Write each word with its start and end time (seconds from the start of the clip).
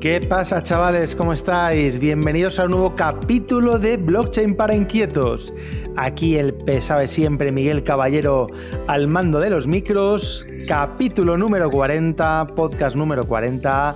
¿Qué 0.00 0.18
pasa 0.18 0.62
chavales? 0.62 1.14
¿Cómo 1.14 1.34
estáis? 1.34 1.98
Bienvenidos 1.98 2.58
a 2.58 2.64
un 2.64 2.70
nuevo 2.70 2.96
capítulo 2.96 3.78
de 3.78 3.98
Blockchain 3.98 4.56
para 4.56 4.74
Inquietos. 4.74 5.52
Aquí 5.94 6.38
el 6.38 6.54
pesado 6.54 7.06
siempre 7.06 7.52
Miguel 7.52 7.84
Caballero 7.84 8.46
al 8.86 9.08
mando 9.08 9.40
de 9.40 9.50
los 9.50 9.66
micros. 9.66 10.46
Capítulo 10.66 11.36
número 11.36 11.70
40, 11.70 12.46
podcast 12.56 12.96
número 12.96 13.24
40. 13.24 13.94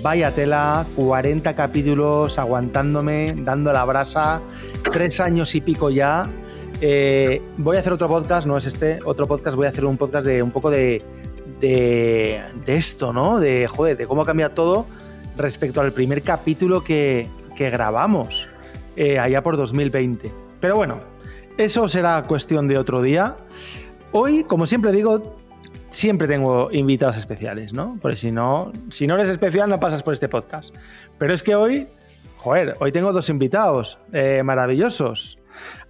Vaya 0.00 0.30
tela, 0.30 0.86
40 0.96 1.54
capítulos 1.54 2.38
aguantándome, 2.38 3.34
dando 3.36 3.74
la 3.74 3.84
brasa. 3.84 4.40
Tres 4.90 5.20
años 5.20 5.54
y 5.54 5.60
pico 5.60 5.90
ya. 5.90 6.30
Eh, 6.80 7.42
voy 7.58 7.76
a 7.76 7.80
hacer 7.80 7.92
otro 7.92 8.08
podcast, 8.08 8.46
no 8.46 8.56
es 8.56 8.64
este, 8.64 9.00
otro 9.04 9.26
podcast, 9.26 9.54
voy 9.54 9.66
a 9.66 9.68
hacer 9.68 9.84
un 9.84 9.98
podcast 9.98 10.26
de 10.26 10.42
un 10.42 10.50
poco 10.50 10.70
de, 10.70 11.02
de, 11.60 12.40
esto, 12.66 13.12
¿no? 13.12 13.38
De, 13.38 13.68
joder, 13.68 13.98
de 13.98 14.06
cómo 14.06 14.24
cambia 14.24 14.54
todo 14.54 14.86
respecto 15.36 15.80
al 15.80 15.92
primer 15.92 16.22
capítulo 16.22 16.82
que, 16.84 17.28
grabamos 17.56 18.48
eh, 18.96 19.20
allá 19.20 19.40
por 19.42 19.56
2020. 19.56 20.32
Pero 20.60 20.74
bueno, 20.74 20.98
eso 21.56 21.86
será 21.86 22.24
cuestión 22.24 22.66
de 22.66 22.76
otro 22.76 23.02
día. 23.02 23.36
Hoy, 24.10 24.42
como 24.42 24.66
siempre 24.66 24.90
digo, 24.90 25.36
siempre 25.90 26.26
tengo 26.26 26.70
invitados 26.72 27.16
especiales, 27.16 27.72
¿no? 27.72 27.98
Porque 28.02 28.16
si 28.16 28.32
no, 28.32 28.72
si 28.90 29.06
no 29.06 29.14
eres 29.14 29.28
especial, 29.28 29.70
no 29.70 29.78
pasas 29.78 30.02
por 30.02 30.12
este 30.12 30.28
podcast. 30.28 30.74
Pero 31.18 31.32
es 31.32 31.42
que 31.42 31.54
hoy, 31.54 31.86
joder, 32.38 32.76
hoy 32.80 32.90
tengo 32.90 33.12
dos 33.12 33.28
invitados 33.28 33.98
eh, 34.12 34.42
maravillosos. 34.42 35.38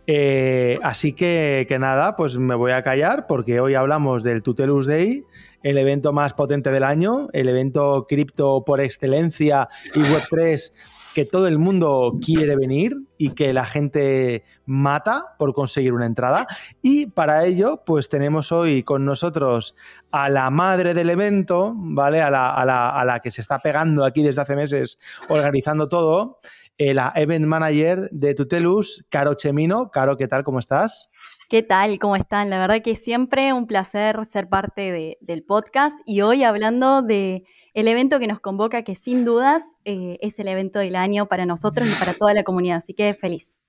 Eh, 0.07 0.79
así 0.83 1.13
que, 1.13 1.65
que, 1.69 1.79
nada, 1.79 2.17
pues 2.17 2.37
me 2.37 2.55
voy 2.55 2.73
a 2.73 2.83
callar 2.83 3.27
porque 3.27 3.61
hoy 3.61 3.75
hablamos 3.75 4.25
del 4.25 4.43
Tutelus 4.43 4.87
Day 4.87 5.25
el 5.63 5.79
evento 5.79 6.13
más 6.13 6.35
potente 6.35 6.71
del 6.71 6.85
año, 6.85 7.29
el 7.33 7.49
evento 7.49 8.07
cripto 8.09 8.65
por 8.65 8.81
excelencia 8.81 9.69
y 9.95 10.01
Web3 10.01 10.73
que 11.15 11.25
todo 11.25 11.47
el 11.47 11.59
mundo 11.59 12.19
quiere 12.25 12.57
venir 12.57 12.95
y 13.19 13.31
que 13.31 13.53
la 13.53 13.67
gente 13.67 14.45
mata 14.65 15.35
por 15.39 15.53
conseguir 15.53 15.93
una 15.93 16.07
entrada. 16.07 16.47
Y 16.81 17.07
para 17.07 17.45
ello, 17.45 17.83
pues 17.85 18.09
tenemos 18.09 18.53
hoy 18.53 18.83
con 18.83 19.05
nosotros 19.05 19.75
a 20.11 20.29
la 20.31 20.51
madre 20.51 20.95
del 20.95 21.11
evento, 21.11 21.75
¿vale? 21.77 22.23
A 22.23 22.31
la, 22.31 23.21
que 23.23 23.31
se 23.31 23.41
está 23.41 23.59
pegando 23.59 24.05
aquí 24.05 24.23
desde 24.23 24.41
hace 24.41 24.57
meses 24.57 24.99
organizando 25.29 25.89
todo, 25.89 26.39
eh, 26.79 26.95
la 26.95 27.13
event 27.15 27.45
manager 27.45 28.09
de 28.11 28.35
Tutelus, 28.35 29.05
Caro 29.09 29.35
Chemino. 29.35 29.91
Caro, 29.91 30.17
¿qué 30.17 30.29
tal? 30.29 30.43
¿Cómo 30.43 30.59
estás? 30.59 31.11
¿Qué 31.53 31.63
tal? 31.63 31.99
¿Cómo 31.99 32.17
están? 32.17 32.49
La 32.49 32.59
verdad 32.59 32.81
que 32.83 32.97
siempre 32.97 33.53
un 33.53 33.67
placer 33.67 34.25
ser 34.25 34.49
parte 34.49 35.19
del 35.21 35.43
podcast 35.43 35.95
y 36.07 36.23
hoy 36.23 36.45
hablando 36.45 37.03
de 37.03 37.45
el 37.75 37.89
evento 37.89 38.19
que 38.19 38.27
nos 38.27 38.41
convoca, 38.41 38.85
que 38.85 38.97
sin 38.97 39.27
dudas 39.27 39.63
eh, 39.85 40.17
es 40.23 40.39
el 40.39 40.49
evento 40.49 40.79
del 40.79 40.97
año 40.97 41.29
para 41.29 41.45
nosotros 41.45 41.87
y 41.91 41.95
para 41.99 42.15
toda 42.15 42.33
la 42.33 42.43
comunidad. 42.43 42.79
Así 42.79 42.95
que 42.95 43.13
feliz. 43.13 43.63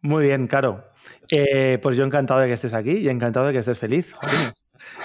Muy 0.00 0.26
bien, 0.26 0.46
Caro. 0.46 0.84
Eh, 1.32 1.80
pues 1.82 1.96
yo 1.96 2.04
encantado 2.04 2.38
de 2.38 2.46
que 2.46 2.52
estés 2.52 2.72
aquí 2.72 2.92
y 2.92 3.08
encantado 3.08 3.46
de 3.46 3.52
que 3.52 3.58
estés 3.58 3.78
feliz. 3.78 4.14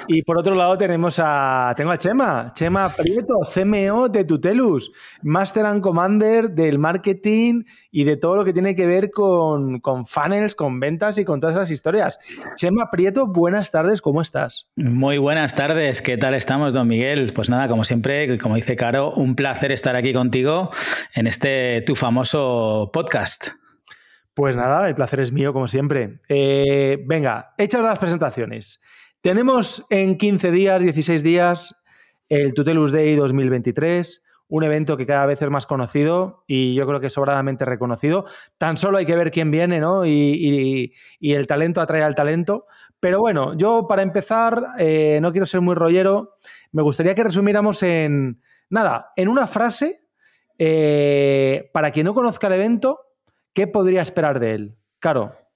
Y 0.08 0.22
por 0.24 0.38
otro 0.38 0.56
lado 0.56 0.78
tenemos 0.78 1.20
a, 1.24 1.74
tengo 1.76 1.92
a 1.92 1.98
Chema, 1.98 2.52
Chema 2.54 2.90
Prieto, 2.90 3.40
CMO 3.54 4.10
de 4.10 4.24
Tutelus, 4.24 4.92
Master 5.24 5.66
and 5.66 5.82
Commander 5.82 6.52
del 6.52 6.80
marketing 6.80 7.64
y 7.92 8.04
de 8.04 8.16
todo 8.16 8.36
lo 8.36 8.46
que 8.46 8.54
tiene 8.54 8.76
que 8.76 8.86
ver 8.86 9.12
con, 9.12 9.80
con 9.80 10.06
funnels, 10.06 10.56
con 10.56 10.80
ventas 10.80 11.18
y 11.18 11.26
con 11.26 11.40
todas 11.40 11.56
esas 11.56 11.72
historias. 11.72 12.20
Chema 12.56 12.90
Prieto, 12.92 13.28
buenas 13.28 13.72
tardes, 13.72 14.02
¿cómo 14.02 14.22
estás? 14.22 14.68
Muy 14.76 15.18
buenas 15.18 15.56
tardes, 15.56 16.02
¿qué 16.02 16.18
tal 16.18 16.34
estamos, 16.36 16.74
don 16.74 16.88
Miguel? 16.88 17.34
Pues 17.34 17.50
nada, 17.50 17.68
como 17.68 17.84
siempre, 17.84 18.38
como 18.38 18.56
dice 18.56 18.76
Caro, 18.76 19.12
un 19.14 19.36
placer 19.36 19.72
estar 19.72 19.96
aquí 19.96 20.14
contigo 20.14 20.72
en 21.16 21.28
este 21.28 21.84
tu 21.86 21.96
famoso 21.96 22.90
podcast. 22.94 23.50
Pues 24.38 24.56
nada, 24.56 24.88
el 24.88 24.94
placer 24.94 25.20
es 25.22 25.32
mío, 25.32 25.52
como 25.52 25.68
siempre. 25.68 26.20
Eh, 26.30 27.04
venga, 27.08 27.56
hechas 27.58 27.82
las 27.82 27.98
presentaciones. 27.98 28.80
Tenemos 29.28 29.86
en 29.90 30.16
15 30.16 30.52
días, 30.52 30.82
16 30.82 31.22
días, 31.22 31.76
el 32.30 32.54
Tutelus 32.54 32.94
Day 32.94 33.14
2023, 33.18 34.24
un 34.48 34.64
evento 34.64 34.96
que 34.96 35.06
cada 35.06 35.26
vez 35.26 35.42
es 35.42 35.50
más 35.50 35.66
conocido 35.66 36.46
y 36.48 36.76
yo 36.76 36.88
creo 36.88 37.02
que 37.02 37.10
sobradamente 37.10 37.66
reconocido. 37.66 38.26
Tan 38.58 38.78
solo 38.78 39.00
hay 39.00 39.06
que 39.06 39.18
ver 39.18 39.32
quién 39.32 39.52
viene, 39.52 39.82
¿no? 39.82 40.06
Y, 40.06 40.94
el 41.20 41.46
talento 41.46 41.82
atrae 41.82 42.04
al 42.04 42.16
talento. 42.16 42.68
Pero 43.02 43.20
bueno, 43.20 43.54
yo 43.58 43.86
para 43.86 44.02
empezar, 44.02 44.64
eh, 44.80 45.20
no 45.22 45.34
quiero 45.34 45.46
ser 45.46 45.60
muy 45.60 45.76
rollero, 45.76 46.38
me 46.72 46.82
gustaría 46.82 47.14
que 47.14 47.26
resumiéramos 47.26 47.84
en, 47.84 48.42
nada, 48.70 49.12
en 49.18 49.28
una 49.28 49.46
frase, 49.46 50.08
eh, 50.58 51.70
para 51.74 51.92
quien 51.92 52.06
no 52.06 52.14
conozca 52.14 52.48
el 52.48 52.54
evento, 52.54 52.98
¿qué 53.52 53.68
podría 53.68 54.04
esperar 54.04 54.40
de 54.40 54.54
él? 54.54 54.78
Caro. 55.00 55.47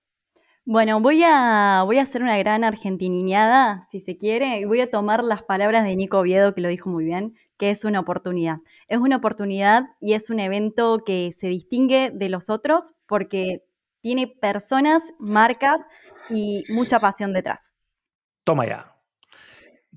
Bueno, 0.64 1.00
voy 1.00 1.24
a, 1.26 1.82
voy 1.86 1.98
a 1.98 2.04
hacer 2.04 2.22
una 2.22 2.38
gran 2.38 2.64
argentiniñada, 2.64 3.88
si 3.92 4.00
se 4.00 4.18
quiere. 4.18 4.66
Voy 4.68 4.80
a 4.80 4.92
tomar 4.92 5.24
las 5.24 5.42
palabras 5.42 5.84
de 5.84 5.96
Nico 5.96 6.20
Oviedo, 6.20 6.54
que 6.54 6.62
lo 6.62 6.70
dijo 6.70 6.88
muy 6.90 7.04
bien, 7.04 7.36
que 7.58 7.72
es 7.72 7.84
una 7.84 8.00
oportunidad. 8.00 8.58
Es 8.88 9.00
una 9.00 9.18
oportunidad 9.18 9.86
y 10.00 10.14
es 10.14 10.30
un 10.30 10.40
evento 10.40 11.04
que 11.04 11.34
se 11.38 11.48
distingue 11.48 12.12
de 12.14 12.30
los 12.30 12.50
otros 12.50 12.94
porque 13.08 13.64
tiene 14.02 14.28
personas, 14.28 15.02
marcas 15.18 15.82
y 16.30 16.64
mucha 16.70 17.00
pasión 17.00 17.34
detrás. 17.34 17.74
Toma 18.44 18.68
ya. 18.68 18.96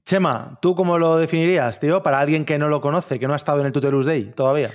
Chema, 0.06 0.58
¿tú 0.62 0.74
cómo 0.74 0.98
lo 0.98 1.18
definirías, 1.18 1.78
tío? 1.78 2.02
Para 2.02 2.20
alguien 2.20 2.44
que 2.44 2.58
no 2.58 2.68
lo 2.68 2.80
conoce, 2.80 3.18
que 3.18 3.26
no 3.26 3.34
ha 3.34 3.36
estado 3.36 3.60
en 3.60 3.66
el 3.66 3.72
Tutelus 3.72 4.06
Day 4.06 4.32
todavía. 4.34 4.70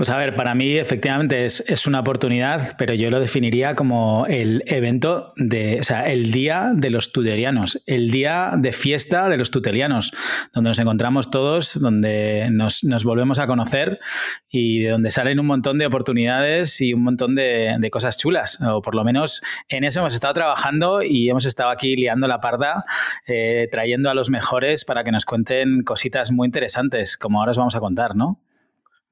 Pues 0.00 0.08
a 0.08 0.16
ver, 0.16 0.34
para 0.34 0.54
mí 0.54 0.78
efectivamente 0.78 1.44
es, 1.44 1.86
una 1.86 2.00
oportunidad, 2.00 2.74
pero 2.78 2.94
yo 2.94 3.10
lo 3.10 3.20
definiría 3.20 3.74
como 3.74 4.24
el 4.30 4.62
evento 4.64 5.28
de, 5.36 5.78
o 5.78 5.84
sea, 5.84 6.10
el 6.10 6.32
día 6.32 6.72
de 6.74 6.88
los 6.88 7.12
tutelianos, 7.12 7.82
el 7.84 8.10
día 8.10 8.54
de 8.56 8.72
fiesta 8.72 9.28
de 9.28 9.36
los 9.36 9.50
tutelianos, 9.50 10.14
donde 10.54 10.70
nos 10.70 10.78
encontramos 10.78 11.30
todos, 11.30 11.78
donde 11.78 12.48
nos, 12.50 12.82
volvemos 13.04 13.38
a 13.40 13.46
conocer 13.46 14.00
y 14.48 14.84
de 14.84 14.88
donde 14.88 15.10
salen 15.10 15.38
un 15.38 15.44
montón 15.44 15.76
de 15.76 15.84
oportunidades 15.84 16.80
y 16.80 16.94
un 16.94 17.02
montón 17.02 17.34
de, 17.34 17.86
cosas 17.92 18.16
chulas, 18.16 18.58
o 18.62 18.80
por 18.80 18.94
lo 18.94 19.04
menos 19.04 19.42
en 19.68 19.84
eso 19.84 20.00
hemos 20.00 20.14
estado 20.14 20.32
trabajando 20.32 21.02
y 21.02 21.28
hemos 21.28 21.44
estado 21.44 21.68
aquí 21.68 21.94
liando 21.94 22.26
la 22.26 22.40
parda, 22.40 22.86
eh, 23.26 23.68
trayendo 23.70 24.08
a 24.08 24.14
los 24.14 24.30
mejores 24.30 24.86
para 24.86 25.04
que 25.04 25.12
nos 25.12 25.26
cuenten 25.26 25.82
cositas 25.82 26.32
muy 26.32 26.46
interesantes, 26.46 27.18
como 27.18 27.40
ahora 27.40 27.50
os 27.50 27.58
vamos 27.58 27.74
a 27.74 27.80
contar, 27.80 28.16
¿no? 28.16 28.40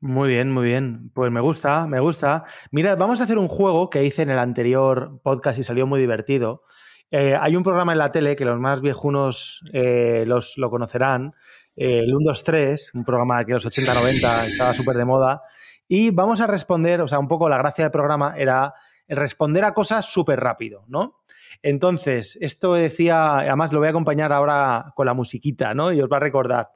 Muy 0.01 0.29
bien, 0.29 0.53
muy 0.53 0.65
bien. 0.65 1.11
Pues 1.13 1.33
me 1.33 1.41
gusta, 1.41 1.87
me 1.89 1.99
gusta. 1.99 2.45
Mira, 2.71 2.95
vamos 2.95 3.21
a 3.21 3.25
hacer 3.25 3.37
un 3.37 3.49
juego 3.49 3.91
que 3.91 4.05
hice 4.05 4.23
en 4.23 4.31
el 4.31 4.39
anterior 4.39 5.21
podcast 5.23 5.59
y 5.59 5.65
salió 5.65 5.87
muy 5.87 5.99
divertido. 6.01 6.63
Eh, 7.11 7.37
hay 7.39 7.57
un 7.57 7.65
programa 7.65 7.93
en 7.93 7.99
la 7.99 8.13
tele 8.13 8.37
que 8.37 8.45
los 8.45 8.61
más 8.61 8.81
viejunos 8.81 9.61
eh, 9.73 10.25
los, 10.27 10.57
lo 10.57 10.71
conocerán, 10.71 11.35
eh, 11.75 12.01
el 12.01 12.07
123, 12.07 12.95
un 12.95 13.05
programa 13.05 13.45
que 13.45 13.55
los 13.55 13.67
80-90 13.67 14.47
estaba 14.47 14.73
súper 14.73 14.97
de 14.97 15.05
moda. 15.05 15.43
Y 15.89 16.11
vamos 16.11 16.41
a 16.41 16.47
responder, 16.47 17.01
o 17.01 17.09
sea, 17.09 17.19
un 17.19 17.29
poco 17.29 17.49
la 17.49 17.59
gracia 17.59 17.85
del 17.85 17.91
programa 17.91 18.35
era 18.37 18.75
responder 19.09 19.65
a 19.65 19.75
cosas 19.75 20.07
súper 20.07 20.39
rápido, 20.39 20.85
¿no? 20.87 21.23
Entonces, 21.63 22.39
esto 22.41 22.75
decía, 22.75 23.39
además 23.39 23.73
lo 23.73 23.81
voy 23.81 23.89
a 23.89 23.91
acompañar 23.91 24.33
ahora 24.33 24.93
con 24.95 25.07
la 25.07 25.15
musiquita, 25.15 25.75
¿no? 25.75 25.93
Y 25.93 26.01
os 26.01 26.09
va 26.13 26.19
a 26.19 26.21
recordar. 26.21 26.69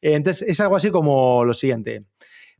Entonces, 0.00 0.48
es 0.48 0.58
algo 0.60 0.76
así 0.76 0.90
como 0.90 1.44
lo 1.44 1.54
siguiente. 1.54 2.06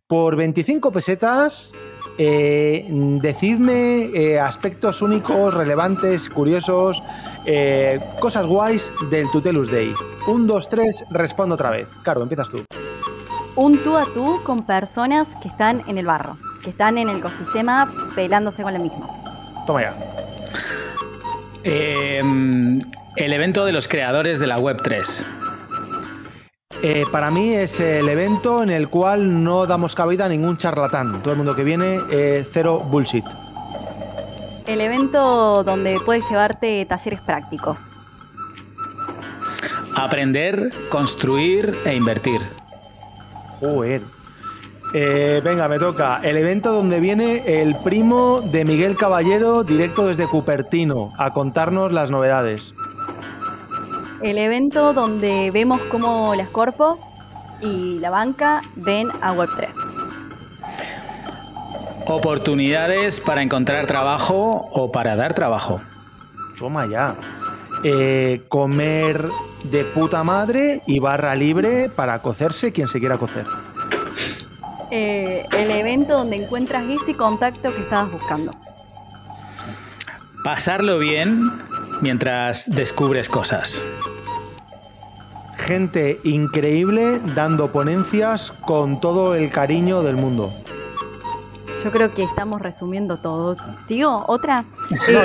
Por 0.06 0.37
25 0.37 0.92
pesetas, 0.92 1.72
eh, 2.19 2.87
decidme 3.22 4.10
eh, 4.15 4.38
aspectos 4.38 5.00
únicos, 5.00 5.54
relevantes, 5.54 6.28
curiosos, 6.28 7.03
eh, 7.47 7.98
cosas 8.20 8.47
guays 8.47 8.93
del 9.10 9.31
Tutelus 9.31 9.70
Day. 9.70 9.94
Un, 10.26 10.47
dos, 10.47 10.69
tres, 10.69 11.06
respondo 11.09 11.54
otra 11.54 11.70
vez. 11.70 11.88
Caro, 12.03 12.22
empiezas 12.22 12.50
tú. 12.50 12.62
Un 13.56 13.78
tú 13.78 13.97
a 13.97 14.04
tú 14.12 14.43
con 14.44 14.67
personas 14.67 15.26
que 15.40 15.49
están 15.49 15.82
en 15.88 15.96
el 15.96 16.05
barro, 16.05 16.37
que 16.62 16.69
están 16.69 16.99
en 16.99 17.08
el 17.08 17.17
ecosistema 17.20 17.90
pelándose 18.14 18.62
con 18.62 18.75
la 18.75 18.81
misma. 18.81 19.08
Toma 19.67 19.81
ya. 19.81 19.96
Em, 21.62 22.78
el 23.17 23.32
evento 23.32 23.64
de 23.64 23.73
los 23.73 23.88
creadores 23.88 24.38
de 24.38 24.49
la 24.49 24.58
Web 24.58 24.82
3. 24.84 25.26
Eh, 26.86 27.06
para 27.10 27.31
mí 27.31 27.54
es 27.54 27.81
el 27.81 28.10
evento 28.10 28.62
en 28.62 28.69
el 28.69 28.90
cual 28.90 29.42
no 29.42 29.64
damos 29.64 29.94
cabida 29.94 30.26
a 30.26 30.28
ningún 30.28 30.58
charlatán. 30.58 31.22
Todo 31.22 31.31
el 31.32 31.38
mundo 31.38 31.56
que 31.56 31.64
viene, 31.64 31.98
eh, 32.10 32.44
cero 32.46 32.78
bullshit. 32.78 33.25
El 34.66 34.82
evento 34.82 35.64
donde 35.64 35.98
puedes 36.04 36.28
llevarte 36.28 36.84
talleres 36.84 37.22
prácticos. 37.22 37.81
Aprender, 39.96 40.75
construir 40.90 41.75
e 41.86 41.94
invertir. 41.94 42.42
Joder. 43.60 44.02
Eh, 44.92 45.40
venga, 45.42 45.66
me 45.69 45.78
toca. 45.78 46.20
El 46.22 46.37
evento 46.37 46.70
donde 46.70 47.00
viene 47.00 47.62
el 47.62 47.76
primo 47.76 48.42
de 48.42 48.66
Miguel 48.66 48.94
Caballero, 48.96 49.64
directo 49.64 50.06
desde 50.06 50.28
Cupertino, 50.28 51.14
a 51.16 51.32
contarnos 51.32 51.94
las 51.94 52.10
novedades 52.10 52.75
el 54.25 54.38
evento 54.38 54.94
donde 54.94 55.50
vemos 55.50 55.82
cómo 55.91 56.35
las 56.35 56.49
corpos 56.49 56.99
y 57.61 57.99
la 58.00 58.09
banca 58.09 58.62
ven 58.75 59.11
a 59.21 59.35
Web3. 59.35 59.69
Oportunidades 62.06 63.21
para 63.21 63.43
encontrar 63.43 63.87
trabajo 63.87 64.67
o 64.73 64.91
para 64.91 65.15
dar 65.15 65.35
trabajo. 65.35 65.82
Toma 66.59 66.87
ya. 66.87 67.17
Eh, 67.85 68.44
comer 68.49 69.29
de 69.65 69.85
puta 69.85 70.25
madre 70.25 70.82
y 70.87 71.00
barra 71.00 71.35
libre 71.35 71.91
para 71.91 72.23
cocerse 72.23 72.73
quien 72.73 72.88
se 72.88 73.00
quiera 73.00 73.19
cocer. 73.19 73.44
Eh, 74.91 75.47
el 75.59 75.71
evento 75.71 76.15
donde 76.17 76.37
encuentras 76.37 76.88
ese 76.88 77.15
contacto 77.15 77.75
que 77.75 77.82
estabas 77.82 78.11
buscando. 78.11 78.53
Pasarlo 80.43 80.99
bien 80.99 81.43
mientras 82.00 82.75
descubres 82.75 83.29
cosas. 83.29 83.85
Gente 85.64 86.20
increíble 86.25 87.20
dando 87.34 87.72
ponencias 87.72 88.52
con 88.52 89.00
todo 89.00 89.34
el 89.34 89.50
cariño 89.50 90.02
del 90.02 90.14
mundo. 90.14 90.52
Yo 91.82 91.90
creo 91.90 92.12
que 92.12 92.25
estamos 92.25 92.61
resumiendo 92.61 93.16
todo. 93.16 93.56
¿Sigo? 93.88 94.22
¿Otra? 94.26 94.66
está 95.00 95.25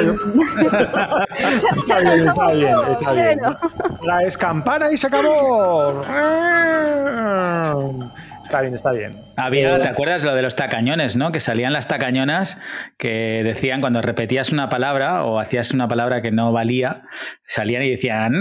bien, 1.99 2.25
está 2.25 2.53
bien, 2.53 2.77
está 2.89 3.11
bien. 3.11 3.41
La 4.01 4.23
escampana 4.23 4.89
y 4.89 4.95
se 4.95 5.07
acabó. 5.07 6.05
Está 8.49 8.61
bien, 8.61 8.73
está 8.73 8.91
bien. 8.91 9.25
Había, 9.37 9.75
Eh, 9.75 9.79
¿te 9.79 9.87
acuerdas 9.87 10.23
lo 10.23 10.33
de 10.33 10.41
los 10.41 10.55
tacañones, 10.55 11.15
no? 11.15 11.31
Que 11.31 11.39
salían 11.39 11.71
las 11.71 11.87
tacañonas 11.87 12.59
que 12.97 13.43
decían 13.43 13.79
cuando 13.79 14.01
repetías 14.01 14.51
una 14.51 14.69
palabra 14.69 15.23
o 15.23 15.37
hacías 15.39 15.71
una 15.71 15.87
palabra 15.87 16.23
que 16.23 16.31
no 16.31 16.51
valía, 16.51 17.03
salían 17.45 17.83
y 17.83 17.91
decían 17.91 18.33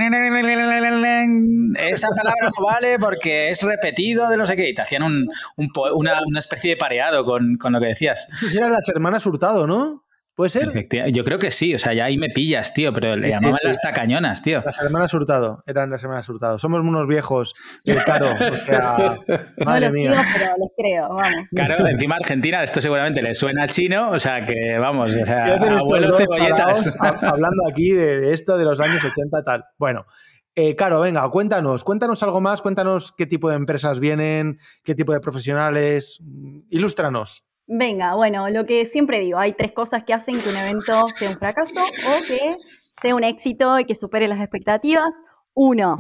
esa 1.79 2.09
palabra 2.09 2.51
no 2.57 2.65
vale 2.65 2.99
porque 2.99 3.51
es 3.51 3.63
repetido 3.63 4.31
de 4.31 4.39
no 4.39 4.47
sé 4.47 4.57
qué. 4.57 4.71
Y 4.71 4.75
te 4.75 4.81
hacían 4.81 5.03
un- 5.03 5.29
una, 5.57 6.23
una 6.27 6.39
especie 6.39 6.71
de 6.71 6.77
pareado 6.79 7.27
con, 7.27 7.57
con 7.59 7.75
lo 7.75 7.81
que 7.81 7.89
decías. 7.89 8.27
Eran 8.57 8.73
las 8.73 8.89
hermanas 8.89 9.27
Hurtado, 9.27 9.67
¿no? 9.67 10.05
¿Puede 10.38 10.50
ser? 10.50 10.69
Efectiva- 10.69 11.08
Yo 11.08 11.25
creo 11.25 11.40
que 11.40 11.50
sí, 11.50 11.75
o 11.75 11.81
sea, 11.81 11.94
ya 11.94 12.05
ahí 12.05 12.17
me 12.17 12.29
pillas, 12.29 12.73
tío, 12.73 12.93
pero 12.93 13.17
le 13.17 13.26
Sí, 13.26 13.32
sí, 13.32 13.38
llamaban 13.40 13.58
sí. 13.61 13.67
las 13.67 13.81
tacañonas, 13.81 14.40
tío. 14.40 14.62
Las 14.64 14.81
hermanas 14.81 15.12
Hurtado, 15.12 15.64
eran 15.67 15.90
las 15.90 16.00
hermanas 16.05 16.29
Hurtado. 16.29 16.58
Somos 16.58 16.81
unos 16.81 17.08
viejos, 17.08 17.55
eh, 17.85 17.96
claro, 18.05 18.29
o 18.52 18.56
sea, 18.58 19.17
No 19.56 19.64
madre 19.67 19.87
lo 19.88 19.93
mía. 19.94 20.12
sigo, 20.12 20.23
pero 20.32 20.52
les 20.61 20.70
creo, 20.76 21.08
vamos. 21.08 21.46
Claro, 21.52 21.88
encima 21.88 22.14
Argentina, 22.14 22.62
esto 22.62 22.81
seguramente 22.81 23.20
le 23.20 23.35
suena 23.35 23.67
chino, 23.67 24.11
o 24.11 24.20
sea 24.20 24.46
que 24.46 24.79
vamos, 24.79 25.11
o 25.11 25.26
sea, 25.26 25.44
¿Qué 25.44 25.50
hacen 25.55 25.73
estos 25.73 25.82
abuelo 25.85 26.08
dos 26.11 26.19
cebolletas. 26.19 26.96
hablando 27.00 27.67
aquí 27.69 27.90
de, 27.90 28.20
de 28.20 28.32
esto 28.32 28.56
de 28.56 28.64
los 28.64 28.79
años 28.79 29.02
80 29.05 29.43
tal? 29.43 29.64
Bueno, 29.76 30.06
eh, 30.55 30.76
Caro, 30.76 31.00
venga, 31.00 31.29
cuéntanos, 31.31 31.82
cuéntanos 31.82 32.23
algo 32.23 32.40
más, 32.40 32.62
cuéntanos 32.62 33.12
qué 33.17 33.26
tipo 33.26 33.50
de 33.50 33.56
empresas 33.56 33.99
vienen, 33.99 34.58
qué 34.85 34.94
tipo 34.94 35.12
de 35.12 35.19
profesionales, 35.19 36.19
mm, 36.23 36.61
ilústranos. 36.70 37.44
Venga, 37.70 38.15
bueno, 38.15 38.49
lo 38.49 38.65
que 38.65 38.87
siempre 38.87 39.20
digo, 39.20 39.38
hay 39.38 39.53
tres 39.53 39.73
cosas 39.73 40.05
que 40.05 40.15
hacen 40.15 40.41
que 40.41 40.49
un 40.49 40.56
evento 40.56 41.06
sea 41.09 41.29
un 41.29 41.37
fracaso 41.37 41.81
o 41.81 42.26
que 42.26 42.56
sea 43.03 43.15
un 43.15 43.25
éxito 43.25 43.79
y 43.79 43.85
que 43.85 43.94
supere 43.94 44.26
las 44.26 44.41
expectativas. 44.41 45.15
Uno, 45.53 45.99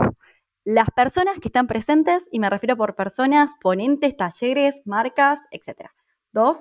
las 0.64 0.88
personas 0.90 1.38
que 1.40 1.48
están 1.48 1.66
presentes, 1.66 2.26
y 2.32 2.40
me 2.40 2.48
refiero 2.48 2.74
por 2.78 2.94
personas, 2.94 3.50
ponentes, 3.60 4.16
talleres, 4.16 4.76
marcas, 4.86 5.40
etc. 5.50 5.90
Dos, 6.32 6.58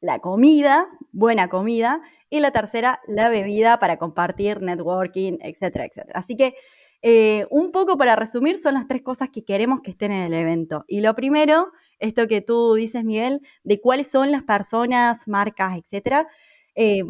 la 0.00 0.20
comida, 0.20 0.86
buena 1.10 1.48
comida. 1.48 2.00
Y 2.30 2.38
la 2.38 2.52
tercera, 2.52 3.00
la 3.08 3.30
bebida 3.30 3.80
para 3.80 3.98
compartir, 3.98 4.62
networking, 4.62 5.38
etcétera, 5.40 5.86
etcétera. 5.86 6.20
Así 6.20 6.36
que 6.36 6.54
eh, 7.02 7.46
un 7.50 7.72
poco 7.72 7.98
para 7.98 8.14
resumir, 8.14 8.58
son 8.58 8.74
las 8.74 8.86
tres 8.86 9.02
cosas 9.02 9.30
que 9.30 9.44
queremos 9.44 9.80
que 9.82 9.90
estén 9.90 10.12
en 10.12 10.22
el 10.22 10.34
evento. 10.34 10.84
Y 10.86 11.00
lo 11.00 11.14
primero, 11.16 11.72
esto 11.98 12.28
que 12.28 12.40
tú 12.40 12.74
dices, 12.74 13.04
Miguel, 13.04 13.40
de 13.62 13.80
cuáles 13.80 14.10
son 14.10 14.30
las 14.30 14.42
personas, 14.42 15.26
marcas, 15.28 15.78
etcétera, 15.78 16.26
eh, 16.74 17.02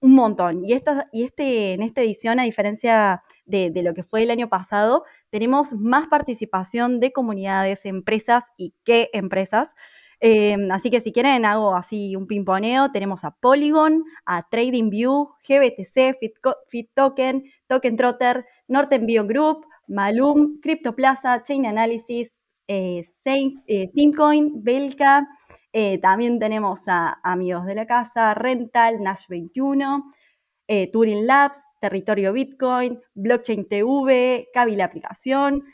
un 0.00 0.14
montón. 0.14 0.64
Y, 0.64 0.72
esta, 0.72 1.08
y 1.12 1.24
este, 1.24 1.72
en 1.72 1.82
esta 1.82 2.02
edición, 2.02 2.40
a 2.40 2.44
diferencia 2.44 3.22
de, 3.46 3.72
lo 3.82 3.94
que 3.94 4.04
fue 4.04 4.22
el 4.22 4.30
año 4.30 4.48
pasado, 4.48 5.04
tenemos 5.30 5.72
más 5.72 6.08
participación 6.08 7.00
de 7.00 7.12
comunidades, 7.12 7.84
empresas 7.84 8.44
y 8.56 8.74
qué 8.84 9.10
empresas. 9.12 9.70
Eh, 10.20 10.56
así 10.72 10.90
que 10.90 11.00
si 11.00 11.12
quieren 11.12 11.44
hago 11.44 11.74
así 11.74 12.16
un 12.16 12.26
pimponeo, 12.26 12.90
tenemos 12.92 13.24
a 13.24 13.30
Polygon, 13.30 14.04
a 14.26 14.48
TradingView, 14.48 15.30
GBTC, 15.48 16.18
Fit, 16.18 16.32
Fit 16.68 16.90
Token, 16.94 17.44
Trotter, 17.96 18.44
Northern 18.66 19.06
Bio 19.06 19.26
Group, 19.26 19.64
Malum, 19.86 20.60
CryptoPlaza, 20.60 21.42
Chain 21.42 21.66
Analysis, 21.66 22.30
Simcoin, 23.94 24.62
Belka, 24.62 25.26
eh, 25.72 25.98
también 25.98 26.38
tenemos 26.38 26.80
a 26.86 27.18
Amigos 27.22 27.66
de 27.66 27.74
la 27.74 27.86
Casa, 27.86 28.34
Rental, 28.34 29.02
Nash 29.02 29.26
21, 29.28 30.12
eh, 30.66 30.90
Turing 30.90 31.26
Labs, 31.26 31.60
Territorio 31.80 32.32
Bitcoin, 32.32 33.00
Blockchain 33.14 33.68
TV, 33.68 34.48
Cavi 34.52 34.76
la 34.76 34.86
aplicación, 34.86 35.64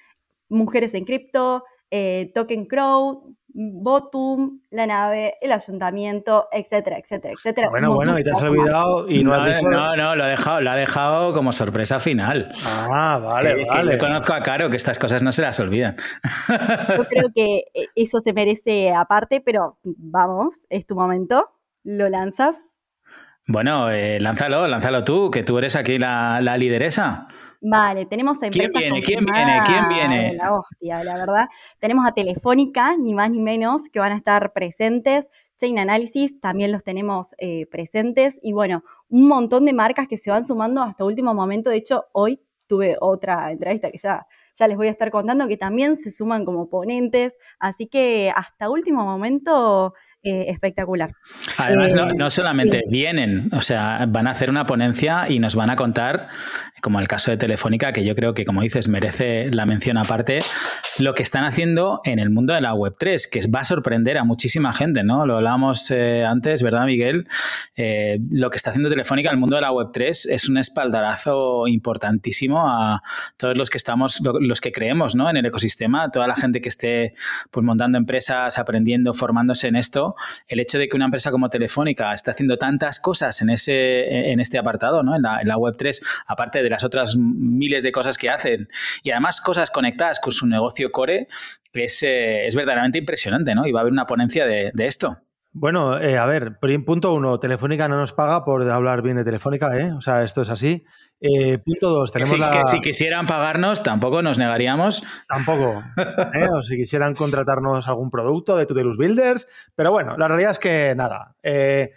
Mujeres 0.49 0.95
en 0.95 1.05
Cripto, 1.05 1.65
eh, 1.91 2.33
Token 2.35 2.67
Crow, 2.67 3.37
Botum, 3.57 4.61
La 4.71 4.85
Nave, 4.87 5.35
el 5.41 5.53
Ayuntamiento, 5.53 6.49
etcétera, 6.51 6.99
etcétera, 6.99 7.35
etcétera. 7.35 7.69
Bueno, 7.71 7.95
bueno, 7.95 8.19
y 8.19 8.25
te 8.25 8.33
has 8.33 8.43
olvidado 8.43 9.09
y 9.09 9.23
no, 9.23 9.31
no, 9.31 9.37
has 9.43 9.55
dicho... 9.57 9.71
no, 9.71 9.95
no, 9.97 10.17
lo 10.17 10.25
ha 10.25 10.27
dejado, 10.27 10.61
lo 10.61 10.71
ha 10.73 10.77
dejado 10.77 11.33
como 11.33 11.53
sorpresa 11.53 12.01
final. 12.01 12.53
Ah, 12.67 13.21
vale, 13.23 13.51
Que- 13.55 13.63
que 13.63 13.69
vale. 13.69 13.93
yo 13.93 13.99
conozco 13.99 14.33
a 14.33 14.43
Caro 14.43 14.69
que 14.71 14.77
estas 14.77 14.99
cosas 14.99 15.23
no 15.23 15.31
se 15.31 15.43
las 15.43 15.59
olvidan. 15.61 15.95
Yo 16.97 17.05
creo 17.09 17.29
que 17.33 17.65
eh, 17.75 17.87
eso 17.95 18.21
se 18.21 18.33
merece 18.33 18.93
aparte, 18.93 19.41
pero 19.41 19.79
vamos, 19.85 20.55
es 20.69 20.85
tu 20.85 20.97
momento, 20.97 21.49
lo 21.85 22.09
lanzas. 22.09 22.57
Bueno, 23.47 23.91
eh, 23.91 24.19
lánzalo, 24.21 24.67
lánzalo 24.67 25.05
tú, 25.05 25.31
que 25.31 25.45
tú 25.45 25.59
eres 25.59 25.77
aquí 25.77 25.99
la, 25.99 26.41
la 26.41 26.57
lideresa. 26.57 27.29
Vale, 27.67 28.05
tenemos 28.05 28.37
a 28.43 28.51
¿Quién 28.51 28.65
empresas 28.67 28.83
viene? 28.83 29.01
¿Quién 29.01 29.25
viene? 29.25 29.59
¿Quién 29.67 29.89
viene? 29.89 30.35
La 30.35 30.55
hostia, 30.55 31.03
la 31.03 31.17
verdad. 31.17 31.47
Tenemos 31.79 32.07
a 32.07 32.13
Telefónica, 32.13 32.95
ni 32.99 33.15
más 33.15 33.31
ni 33.31 33.41
menos, 33.41 33.89
que 33.91 34.01
van 34.01 34.13
a 34.13 34.17
estar 34.17 34.53
presentes. 34.53 35.25
Chain 35.59 35.79
Analysis 35.79 36.39
también 36.41 36.73
los 36.73 36.85
tenemos 36.85 37.35
eh, 37.39 37.65
presentes. 37.71 38.39
Y 38.43 38.53
bueno, 38.53 38.85
un 39.09 39.29
montón 39.29 39.65
de 39.65 39.73
marcas 39.73 40.09
que 40.09 40.19
se 40.19 40.31
van 40.31 40.45
sumando 40.45 40.83
hasta 40.83 41.05
último 41.05 41.33
momento. 41.33 41.71
De 41.71 41.77
hecho, 41.77 42.05
hoy 42.13 42.39
tuve 42.67 42.99
otra 43.01 43.51
entrevista 43.51 43.91
que 43.91 43.97
ya, 43.97 44.27
ya 44.57 44.69
les 44.69 44.77
voy 44.77 44.89
a 44.89 44.91
estar 44.91 45.11
contando, 45.11 45.49
que 45.49 45.57
también 45.57 45.99
se 45.99 46.11
suman 46.11 46.45
como 46.45 46.69
ponentes. 46.69 47.35
Así 47.59 47.87
que 47.87 48.31
hasta 48.37 48.69
último 48.69 49.05
momento, 49.05 49.95
eh, 50.23 50.47
espectacular. 50.49 51.13
Además, 51.59 51.95
no, 51.95 52.09
Eh, 52.09 52.15
no 52.17 52.31
solamente 52.31 52.79
sí. 52.79 52.85
vienen, 52.89 53.51
o 53.53 53.61
sea, 53.61 54.07
van 54.09 54.27
a 54.27 54.31
hacer 54.31 54.49
una 54.49 54.65
ponencia 54.65 55.29
y 55.29 55.39
nos 55.39 55.55
van 55.55 55.69
a 55.69 55.77
contar, 55.77 56.29
como 56.85 57.01
el 57.01 57.09
caso 57.09 57.31
de 57.31 57.39
Telefónica, 57.39 57.95
que 57.95 58.05
yo 58.05 58.15
creo 58.15 58.35
que, 58.35 58.45
como 58.45 58.61
dices, 58.61 58.89
merece 58.89 59.51
la 59.51 59.65
mención 59.65 59.97
aparte, 59.97 60.41
lo 60.99 61.15
que 61.15 61.23
están 61.23 61.45
haciendo 61.45 62.03
en 62.05 62.19
el 62.19 62.29
mundo 62.29 62.53
de 62.53 62.61
la 62.61 62.75
Web3, 62.75 63.27
que 63.31 63.41
va 63.49 63.61
a 63.61 63.65
sorprender 63.65 64.19
a 64.19 64.25
muchísima 64.25 64.75
gente, 64.75 65.03
¿no? 65.03 65.25
Lo 65.25 65.37
hablábamos 65.39 65.91
eh, 65.91 66.27
antes, 66.29 66.63
¿verdad, 66.63 66.85
Miguel? 66.85 67.27
Eh, 67.75 68.19
lo 68.31 68.51
que 68.51 68.59
está 68.59 68.69
haciendo 68.69 68.91
Telefónica 68.91 69.31
en 69.31 69.37
el 69.37 69.41
mundo 69.41 69.57
de 69.57 69.63
la 69.63 69.71
Web3 69.71 70.27
es 70.31 70.49
un 70.51 70.59
espaldarazo 70.59 71.67
importantísimo 71.69 72.61
a 72.69 73.03
todos 73.39 73.57
los 73.57 73.71
que 73.71 73.79
estamos, 73.79 74.21
lo- 74.21 74.39
los 74.39 74.61
que 74.61 74.71
creemos, 74.71 75.15
¿no? 75.15 75.31
En 75.31 75.39
el 75.39 75.47
ecosistema, 75.47 76.11
toda 76.11 76.27
la 76.27 76.37
gente 76.37 76.61
que 76.61 76.69
esté 76.69 77.15
pues, 77.51 77.65
montando 77.65 77.97
empresas, 77.97 78.59
aprendiendo, 78.59 79.15
formándose 79.15 79.69
en 79.69 79.77
esto, 79.77 80.17
el 80.49 80.61
hecho 80.61 80.79
de 80.79 80.89
que 80.89 80.97
una 80.97 81.07
empresa 81.07 81.31
como 81.31 81.49
Telefónica 81.49 82.13
esté 82.13 82.31
haciendo 82.31 82.59
tantas 82.59 83.01
cosas 83.01 83.41
en, 83.41 83.49
ese, 83.49 84.31
en 84.33 84.39
este 84.41 84.59
apartado, 84.59 85.03
¿no? 85.03 85.17
en, 85.17 85.23
la, 85.23 85.41
en 85.41 85.49
la 85.49 85.57
Web3, 85.57 86.01
aparte 86.27 86.63
de 86.63 86.74
las 86.75 86.85
otras 86.85 87.17
miles 87.17 87.83
de 87.83 87.93
cosas 87.93 88.19
que 88.19 88.29
hacen, 88.29 88.69
y 89.03 89.11
además 89.11 89.41
cosas 89.41 89.71
conectadas 89.71 90.21
con 90.21 90.33
su 90.33 90.47
negocio 90.47 90.93
core, 90.93 91.29
es, 91.73 92.03
eh, 92.03 92.47
es 92.47 92.55
verdaderamente 92.55 92.99
impresionante, 92.99 93.55
¿no? 93.55 93.67
Y 93.67 93.73
va 93.73 93.81
a 93.81 93.83
haber 93.83 93.93
una 93.93 94.07
ponencia 94.07 94.47
de, 94.47 94.71
de 94.75 94.87
esto. 94.87 95.19
Bueno, 95.57 96.01
eh, 96.01 96.19
a 96.19 96.27
ver, 96.27 96.59
punto 96.85 97.15
uno, 97.15 97.39
Telefónica 97.39 97.87
no 97.87 97.97
nos 97.97 98.13
paga 98.13 98.45
por 98.45 98.69
hablar 98.69 99.03
bien 99.03 99.17
de 99.17 99.25
Telefónica, 99.25 99.79
¿eh? 99.79 99.93
O 99.93 100.01
sea, 100.01 100.25
esto 100.25 100.43
es 100.43 100.51
así. 100.51 100.85
Eh, 101.21 101.59
punto 101.59 101.91
dos, 101.91 102.11
tenemos 102.11 102.31
si, 102.31 102.39
la... 102.39 102.51
que 102.51 102.67
si 102.67 102.81
quisieran 102.81 103.29
pagarnos, 103.29 103.85
tampoco 103.85 104.21
nos 104.21 104.37
negaríamos. 104.37 105.05
Tampoco. 105.29 105.81
¿eh? 106.35 106.49
O 106.53 106.63
si 106.65 106.77
quisieran 106.77 107.15
contratarnos 107.15 107.87
algún 107.87 108.11
producto 108.11 108.57
de 108.57 108.67
Tutelus 108.67 108.99
Builders. 108.99 109.47
Pero 109.77 109.93
bueno, 109.93 110.17
la 110.19 110.27
realidad 110.27 110.51
es 110.51 110.59
que 110.59 110.95
nada. 110.97 111.37
Eh, 111.43 111.93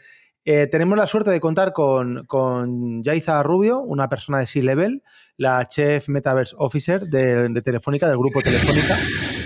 eh, 0.49 0.65
tenemos 0.67 0.97
la 0.97 1.05
suerte 1.07 1.29
de 1.29 1.41
contar 1.41 1.73
con, 1.73 2.25
con 2.25 3.03
Yaiza 3.03 3.43
Rubio, 3.43 3.81
una 3.81 4.07
persona 4.07 4.39
de 4.39 4.45
C-Level, 4.45 5.03
la 5.35 5.67
Chef 5.67 6.07
Metaverse 6.07 6.55
Officer 6.57 7.01
de, 7.01 7.61
Telefónica, 7.61 8.07
del 8.07 8.17
grupo 8.17 8.41
Telefónica. 8.41 8.95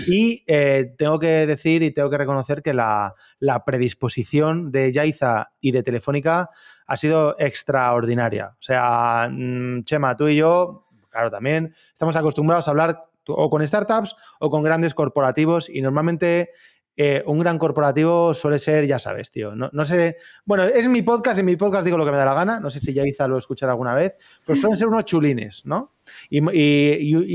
Y 0.06 0.44
eh, 0.46 0.94
tengo 0.96 1.18
que 1.18 1.44
decir 1.44 1.82
y 1.82 1.92
tengo 1.92 2.08
que 2.08 2.18
reconocer 2.18 2.62
que 2.62 2.72
la, 2.72 3.16
la 3.40 3.64
predisposición 3.64 4.70
de 4.70 4.92
Yaiza 4.92 5.50
y 5.60 5.72
de 5.72 5.82
Telefónica 5.82 6.50
ha 6.86 6.96
sido 6.96 7.34
extraordinaria. 7.36 8.50
O 8.60 8.62
sea, 8.62 9.28
mm, 9.28 9.82
Chema, 9.82 10.16
tú 10.16 10.28
y 10.28 10.36
yo, 10.36 10.86
claro, 11.10 11.32
también 11.32 11.74
estamos 11.92 12.14
acostumbrados 12.14 12.68
a 12.68 12.70
hablar 12.70 13.04
o 13.26 13.50
con 13.50 13.66
startups 13.66 14.14
o 14.38 14.50
con 14.50 14.62
grandes 14.62 14.94
corporativos 14.94 15.68
y 15.68 15.80
normalmente 15.82 16.50
eh, 16.94 17.22
un 17.26 17.38
gran 17.38 17.58
corporativo 17.58 18.34
suele 18.34 18.58
ser, 18.58 18.86
ya 18.86 18.98
sabes, 18.98 19.30
tío. 19.30 19.54
No, 19.56 19.84
sé. 19.84 20.18
Bueno, 20.44 20.64
es 20.64 20.86
mi 20.88 21.02
podcast, 21.02 21.38
en 21.38 21.46
mi 21.46 21.56
podcast 21.56 21.84
digo 21.84 21.96
lo 21.96 22.04
que 22.04 22.10
me 22.10 22.18
da 22.18 22.26
la 22.26 22.34
gana. 22.34 22.60
No 22.60 22.68
sé 22.68 22.80
si 22.80 22.92
ya 22.92 23.06
Iza 23.06 23.26
lo 23.26 23.38
escuchará 23.38 23.72
alguna 23.72 23.94
vez, 23.94 24.16
pero 24.44 24.56
suelen 24.56 24.76
ser 24.76 24.88
unos 24.88 25.04
chulines, 25.04 25.64
¿no? 25.64 25.94
Y, 26.28 26.42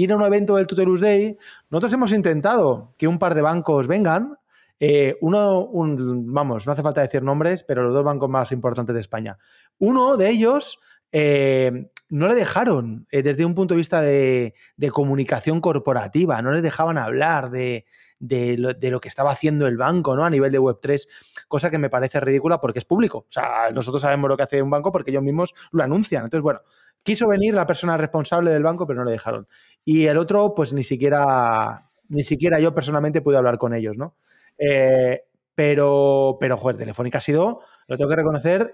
ir 0.04 0.12
a 0.12 0.16
un 0.16 0.24
evento 0.24 0.56
del 0.56 0.68
Tutelus 0.68 1.02
Day, 1.02 1.38
nosotros 1.70 1.94
hemos 1.94 2.12
intentado 2.12 2.94
que 2.98 3.08
un 3.08 3.18
par 3.18 3.34
de 3.34 3.42
bancos 3.42 3.88
vengan. 3.88 4.38
Eh, 4.80 5.18
uno, 5.22 5.70
vamos, 5.74 6.68
no 6.68 6.72
hace 6.72 6.84
falta 6.84 7.02
decir 7.02 7.24
nombres, 7.24 7.64
pero 7.64 7.82
los 7.82 7.96
dos 7.96 8.04
bancos 8.04 8.30
más 8.30 8.52
importantes 8.52 8.94
de 8.94 9.02
España. 9.02 9.40
Uno 9.80 10.18
de 10.18 10.30
ellos 10.30 10.80
eh, 11.12 11.90
no 12.10 12.28
le 12.28 12.36
dejaron 12.36 13.08
desde 13.10 13.44
un 13.44 13.56
punto 13.56 13.74
de 13.74 13.80
vista 13.80 14.02
de, 14.02 14.54
de, 14.76 14.92
comunicación 14.92 15.62
corporativa, 15.62 16.44
no 16.44 16.52
les 16.52 16.62
dejaban 16.62 17.00
hablar 17.00 17.50
de, 17.50 17.86
de 18.20 18.58
lo, 18.58 19.00
que 19.00 19.08
estaba 19.08 19.32
haciendo 19.32 19.68
el 19.68 19.78
banco, 19.78 20.16
¿no? 20.16 20.26
A 20.26 20.30
nivel 20.30 20.52
de 20.52 20.60
Web3, 20.60 21.08
cosa 21.48 21.70
que 21.70 21.78
me 21.78 21.90
parece 21.90 22.20
ridícula 22.20 22.60
porque 22.60 22.80
es 22.80 22.86
público. 22.86 23.20
O 23.20 23.32
sea, 23.32 23.72
nosotros 23.72 24.02
sabemos 24.02 24.30
lo 24.30 24.38
que 24.38 24.44
hace 24.44 24.62
un 24.62 24.70
banco 24.70 24.92
porque 24.92 25.12
ellos 25.12 25.24
mismos 25.24 25.54
lo 25.72 25.84
anuncian. 25.84 26.24
Entonces, 26.24 26.44
bueno, 26.44 26.62
quiso 27.04 27.28
venir 27.28 27.54
la 27.54 27.68
persona 27.68 27.98
responsable 27.98 28.52
del 28.52 28.64
banco, 28.64 28.88
pero 28.88 29.00
no 29.00 29.06
le 29.06 29.12
dejaron. 29.12 29.48
Y 29.86 30.06
el 30.06 30.18
otro, 30.18 30.54
pues 30.56 30.74
ni 30.74 30.84
siquiera, 30.84 31.90
ni 32.10 32.24
siquiera 32.24 32.60
yo 32.60 32.74
personalmente 32.74 33.22
pude 33.22 33.38
hablar 33.38 33.58
con 33.58 33.74
ellos, 33.74 33.96
¿no? 33.98 34.16
Eh, 34.58 35.22
pero, 35.54 36.38
pero, 36.40 36.58
joder, 36.58 36.78
Telefónica 36.78 37.20
ha 37.20 37.22
sido, 37.22 37.62
lo 37.88 37.98
tengo 37.98 38.10
que 38.10 38.16
reconocer, 38.16 38.74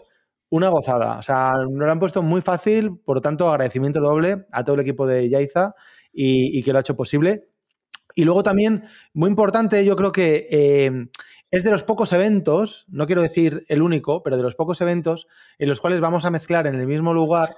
una 0.49 0.69
gozada. 0.69 1.17
O 1.17 1.23
sea, 1.23 1.51
nos 1.51 1.85
lo 1.85 1.91
han 1.91 1.99
puesto 1.99 2.21
muy 2.21 2.41
fácil, 2.41 2.99
por 2.99 3.17
lo 3.17 3.21
tanto, 3.21 3.49
agradecimiento 3.49 3.99
doble 3.99 4.45
a 4.51 4.63
todo 4.63 4.75
el 4.75 4.81
equipo 4.81 5.07
de 5.07 5.29
Yaiza 5.29 5.73
y 6.15 6.61
que 6.61 6.71
lo 6.71 6.77
ha 6.77 6.81
hecho 6.81 6.95
posible. 6.95 7.52
Y 8.15 8.23
luego 8.23 8.43
también, 8.43 8.85
muy 9.13 9.29
importante, 9.29 9.83
yo 9.85 9.95
creo 9.95 10.11
que 10.11 10.47
eh, 10.51 11.07
es 11.53 11.63
de 11.63 11.69
los 11.69 11.83
pocos 11.83 12.11
eventos, 12.13 12.87
no 12.89 13.05
quiero 13.05 13.21
decir 13.21 13.63
el 13.67 13.83
único, 13.83 14.23
pero 14.23 14.37
de 14.37 14.41
los 14.41 14.55
pocos 14.55 14.81
eventos 14.81 15.27
en 15.59 15.69
los 15.69 15.81
cuales 15.81 16.01
vamos 16.01 16.25
a 16.25 16.31
mezclar 16.31 16.65
en 16.65 16.73
el 16.73 16.87
mismo 16.87 17.13
lugar 17.13 17.55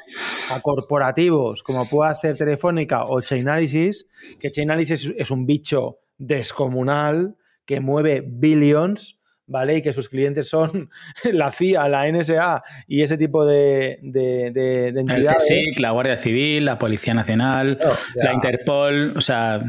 a 0.51 0.59
corporativos 0.59 1.63
como 1.63 1.87
pueda 1.87 2.13
ser 2.13 2.35
Telefónica 2.35 3.05
o 3.05 3.21
Chainalysis, 3.21 4.07
que 4.37 4.51
Chainalysis 4.51 5.13
es 5.17 5.31
un 5.31 5.45
bicho 5.45 5.99
descomunal 6.17 7.37
que 7.65 7.79
mueve 7.79 8.21
billions, 8.25 9.17
¿vale? 9.47 9.77
Y 9.77 9.81
que 9.81 9.93
sus 9.93 10.09
clientes 10.09 10.49
son 10.49 10.89
la 11.31 11.51
CIA, 11.51 11.87
la 11.87 12.11
NSA 12.11 12.63
y 12.87 13.01
ese 13.01 13.17
tipo 13.17 13.45
de, 13.45 13.99
de, 14.01 14.51
de, 14.51 14.87
entidades. 14.89 15.49
El 15.49 15.63
CSIC, 15.63 15.79
la 15.79 15.91
Guardia 15.91 16.17
Civil, 16.17 16.65
la 16.65 16.77
Policía 16.77 17.13
Nacional, 17.13 17.79
la 18.15 18.33
Interpol, 18.33 19.15
o 19.15 19.21
sea... 19.21 19.61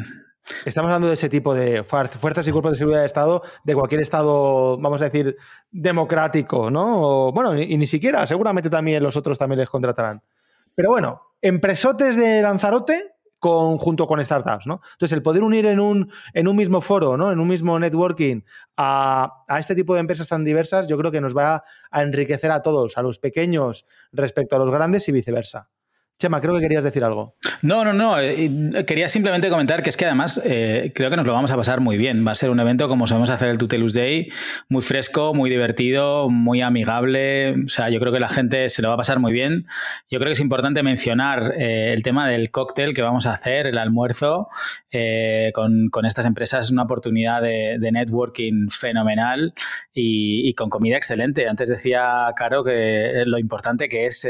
Estamos 0.64 0.88
hablando 0.88 1.08
de 1.08 1.14
ese 1.14 1.28
tipo 1.28 1.54
de 1.54 1.82
fuerzas 1.82 2.46
y 2.46 2.52
cuerpos 2.52 2.72
de 2.72 2.78
seguridad 2.78 3.00
de 3.00 3.06
Estado, 3.06 3.42
de 3.64 3.74
cualquier 3.74 4.00
Estado, 4.00 4.78
vamos 4.78 5.00
a 5.00 5.04
decir, 5.04 5.36
democrático, 5.70 6.70
¿no? 6.70 7.32
bueno, 7.32 7.60
y, 7.60 7.76
ni 7.76 7.86
siquiera, 7.86 8.26
seguramente 8.26 8.70
también 8.70 9.02
los 9.02 9.16
otros 9.16 9.38
también 9.38 9.58
les 9.60 9.70
contratarán. 9.70 10.22
Pero 10.74 10.90
bueno, 10.90 11.22
empresotes 11.40 12.16
de 12.16 12.42
Lanzarote 12.42 13.16
con, 13.38 13.78
junto 13.78 14.06
con 14.06 14.24
startups, 14.24 14.66
¿no? 14.66 14.80
Entonces, 14.92 15.12
el 15.12 15.22
poder 15.22 15.42
unir 15.42 15.66
en 15.66 15.80
un, 15.80 16.12
en 16.32 16.48
un 16.48 16.56
mismo 16.56 16.80
foro, 16.80 17.16
¿no? 17.16 17.32
En 17.32 17.40
un 17.40 17.48
mismo 17.48 17.78
networking 17.78 18.42
a, 18.76 19.44
a, 19.48 19.58
este 19.58 19.74
tipo 19.74 19.94
de 19.94 20.00
empresas 20.00 20.28
tan 20.28 20.44
diversas, 20.44 20.86
yo 20.86 20.96
creo 20.96 21.10
que 21.10 21.20
nos 21.20 21.36
va 21.36 21.64
a 21.90 22.02
enriquecer 22.02 22.50
a 22.50 22.62
todos, 22.62 22.96
a 22.98 23.02
los 23.02 23.18
pequeños 23.18 23.86
respecto 24.12 24.56
a 24.56 24.58
los 24.58 24.70
grandes 24.70 25.08
y 25.08 25.12
viceversa. 25.12 25.70
Chema, 26.18 26.40
creo 26.40 26.54
que 26.54 26.62
querías 26.62 26.82
decir 26.82 27.04
algo. 27.04 27.36
No, 27.60 27.84
no, 27.84 27.92
no. 27.92 28.18
Eh, 28.18 28.48
quería 28.86 29.06
simplemente 29.06 29.50
comentar 29.50 29.82
que 29.82 29.90
es 29.90 29.98
que 29.98 30.06
además 30.06 30.40
eh, 30.46 30.90
creo 30.94 31.10
que 31.10 31.16
nos 31.16 31.26
lo 31.26 31.34
vamos 31.34 31.50
a 31.50 31.56
pasar 31.56 31.80
muy 31.80 31.98
bien. 31.98 32.26
Va 32.26 32.32
a 32.32 32.34
ser 32.34 32.48
un 32.48 32.58
evento 32.58 32.88
como 32.88 33.06
sabemos 33.06 33.28
hacer 33.28 33.50
el 33.50 33.58
Tutelus 33.58 33.92
Day, 33.92 34.30
muy 34.70 34.80
fresco, 34.80 35.34
muy 35.34 35.50
divertido, 35.50 36.30
muy 36.30 36.62
amigable. 36.62 37.52
O 37.64 37.68
sea, 37.68 37.90
yo 37.90 38.00
creo 38.00 38.14
que 38.14 38.20
la 38.20 38.30
gente 38.30 38.70
se 38.70 38.80
lo 38.80 38.88
va 38.88 38.94
a 38.94 38.96
pasar 38.96 39.18
muy 39.18 39.30
bien. 39.30 39.66
Yo 40.08 40.18
creo 40.18 40.30
que 40.30 40.32
es 40.32 40.40
importante 40.40 40.82
mencionar 40.82 41.52
eh, 41.58 41.92
el 41.92 42.02
tema 42.02 42.26
del 42.26 42.50
cóctel 42.50 42.94
que 42.94 43.02
vamos 43.02 43.26
a 43.26 43.34
hacer, 43.34 43.66
el 43.66 43.76
almuerzo 43.76 44.48
con, 45.52 46.06
estas 46.06 46.24
empresas. 46.24 46.66
Es 46.66 46.70
una 46.70 46.84
oportunidad 46.84 47.42
de, 47.42 47.90
networking 47.92 48.68
fenomenal 48.70 49.52
y, 49.92 50.48
y, 50.48 50.54
con 50.54 50.70
comida 50.70 50.96
excelente. 50.96 51.46
Antes 51.46 51.68
decía 51.68 52.26
Caro 52.34 52.64
que 52.64 53.24
lo 53.26 53.38
importante 53.38 53.90
que 53.90 54.06
es 54.06 54.26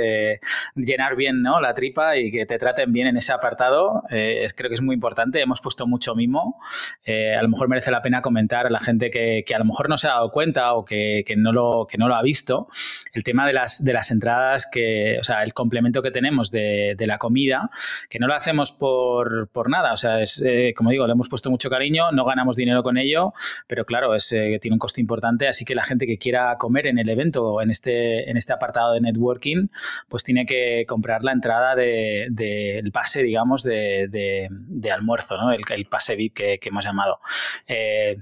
llenar 0.75 1.15
bien 1.15 1.43
¿no? 1.43 1.61
la 1.61 1.76
tripa 1.77 2.17
y 2.17 2.33
que 2.33 2.45
te 2.45 2.59
traten 2.59 2.93
bien 2.93 3.07
en 3.07 3.17
ese 3.17 3.33
apartado, 3.33 4.03
eh, 4.11 4.41
es, 4.43 4.53
creo 4.53 4.69
que 4.69 4.75
es 4.75 4.83
muy 4.83 4.95
importante. 4.95 5.41
Hemos 5.41 5.61
puesto 5.61 5.87
mucho 5.87 6.17
mimo. 6.17 6.59
Eh, 7.05 7.37
a 7.37 7.43
lo 7.43 7.49
mejor 7.49 7.69
merece 7.69 7.93
la 7.93 8.03
pena 8.03 8.21
comentar 8.21 8.67
a 8.67 8.71
la 8.71 8.81
gente 8.81 9.11
que, 9.11 9.45
a 9.55 9.59
lo 9.59 9.65
mejor 9.65 9.89
no 9.89 9.97
se 9.97 10.09
ha 10.09 10.15
dado 10.15 10.33
cuenta 10.33 10.75
o 10.75 10.85
que, 10.85 11.25
no, 11.37 11.53
lo, 11.53 11.87
que 11.89 11.99
no 11.99 12.09
lo 12.09 12.17
ha 12.17 12.23
visto, 12.23 12.67
el 13.17 13.25
tema 13.25 13.47
de 13.47 13.53
las, 13.53 13.83
de 13.83 13.93
las 13.93 14.11
entradas, 14.11 14.69
que, 14.71 15.19
o 15.19 15.25
sea, 15.25 15.43
el 15.43 15.55
complemento 15.55 16.03
que 16.03 16.11
tenemos 16.11 16.51
de, 16.51 16.97
la 16.99 17.19
comida, 17.19 17.71
que 18.11 18.19
no 18.19 18.27
lo 18.27 18.35
hacemos 18.35 18.73
por, 18.73 19.49
nada. 19.69 19.93
O 19.93 19.97
sea, 19.97 20.21
es, 20.21 20.43
eh, 20.45 20.75
como 20.77 20.91
digo, 20.91 21.07
le 21.07 21.13
hemos 21.13 21.29
puesto 21.29 21.51
mucho 21.51 21.71
cariño, 21.71 22.13
no 22.13 22.25
ganamos 22.25 22.57
dinero 22.57 22.83
con 22.83 22.99
ello, 22.99 23.33
pero 23.67 23.85
claro, 23.85 24.15
es, 24.15 24.29
tiene 24.29 24.75
un 24.75 24.79
coste 24.79 25.01
importante, 25.01 25.49
así 25.49 25.65
que 25.65 25.75
la 25.75 25.85
gente 25.85 26.07
que 26.07 26.19
quiera 26.19 26.57
comer 26.59 26.87
en 26.87 26.99
el 26.99 27.09
evento 27.09 27.45
o 27.47 27.63
en 27.63 27.71
este, 27.71 28.29
en 28.31 28.37
este 28.37 28.53
apartado 28.53 28.93
de 28.93 29.01
networking, 29.01 29.69
pues 30.09 30.23
tiene 30.23 30.45
que 30.45 30.85
comprar 30.87 31.25
la 31.25 31.33
entrada 31.33 31.75
del 31.75 32.91
pase, 32.93 33.23
digamos, 33.23 33.63
de, 33.63 34.49
almuerzo, 34.93 35.37
¿no? 35.37 35.53
El, 35.53 35.87
pase 35.87 36.17
VIP 36.17 36.35
que, 36.35 36.61
hemos 36.63 36.85
llamado. 36.85 37.19
Eh, 37.67 38.19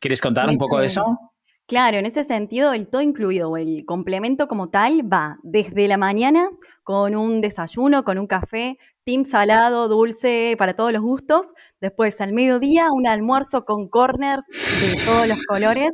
¿Quieres 0.00 0.20
contar 0.20 0.48
un 0.48 0.58
poco 0.58 0.78
de 0.78 0.86
eso? 0.86 1.18
Claro, 1.68 1.98
en 1.98 2.06
ese 2.06 2.24
sentido, 2.24 2.72
el 2.72 2.88
todo 2.88 3.02
incluido, 3.02 3.54
el 3.58 3.84
complemento 3.84 4.48
como 4.48 4.70
tal, 4.70 5.02
va 5.12 5.36
desde 5.42 5.86
la 5.86 5.98
mañana 5.98 6.48
con 6.82 7.14
un 7.14 7.42
desayuno, 7.42 8.04
con 8.04 8.16
un 8.18 8.26
café, 8.26 8.78
team 9.04 9.26
salado, 9.26 9.86
dulce, 9.86 10.54
para 10.58 10.72
todos 10.72 10.94
los 10.94 11.02
gustos. 11.02 11.52
Después 11.78 12.22
al 12.22 12.32
mediodía 12.32 12.86
un 12.90 13.06
almuerzo 13.06 13.66
con 13.66 13.86
corners 13.88 14.46
de 14.48 15.04
todos 15.04 15.28
los 15.28 15.44
colores 15.44 15.90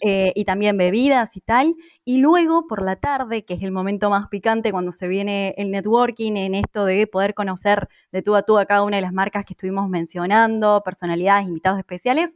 eh, 0.00 0.30
y 0.36 0.44
también 0.44 0.76
bebidas 0.76 1.36
y 1.36 1.40
tal. 1.40 1.74
Y 2.04 2.18
luego 2.18 2.68
por 2.68 2.84
la 2.84 2.94
tarde, 2.94 3.44
que 3.44 3.54
es 3.54 3.64
el 3.64 3.72
momento 3.72 4.10
más 4.10 4.28
picante 4.28 4.70
cuando 4.70 4.92
se 4.92 5.08
viene 5.08 5.54
el 5.58 5.72
networking, 5.72 6.36
en 6.36 6.54
esto 6.54 6.84
de 6.84 7.04
poder 7.08 7.34
conocer 7.34 7.88
de 8.12 8.22
tú 8.22 8.36
a 8.36 8.42
tú 8.42 8.58
a 8.58 8.66
cada 8.66 8.84
una 8.84 8.98
de 8.98 9.02
las 9.02 9.12
marcas 9.12 9.44
que 9.44 9.54
estuvimos 9.54 9.88
mencionando, 9.88 10.82
personalidades, 10.84 11.48
invitados 11.48 11.80
especiales, 11.80 12.32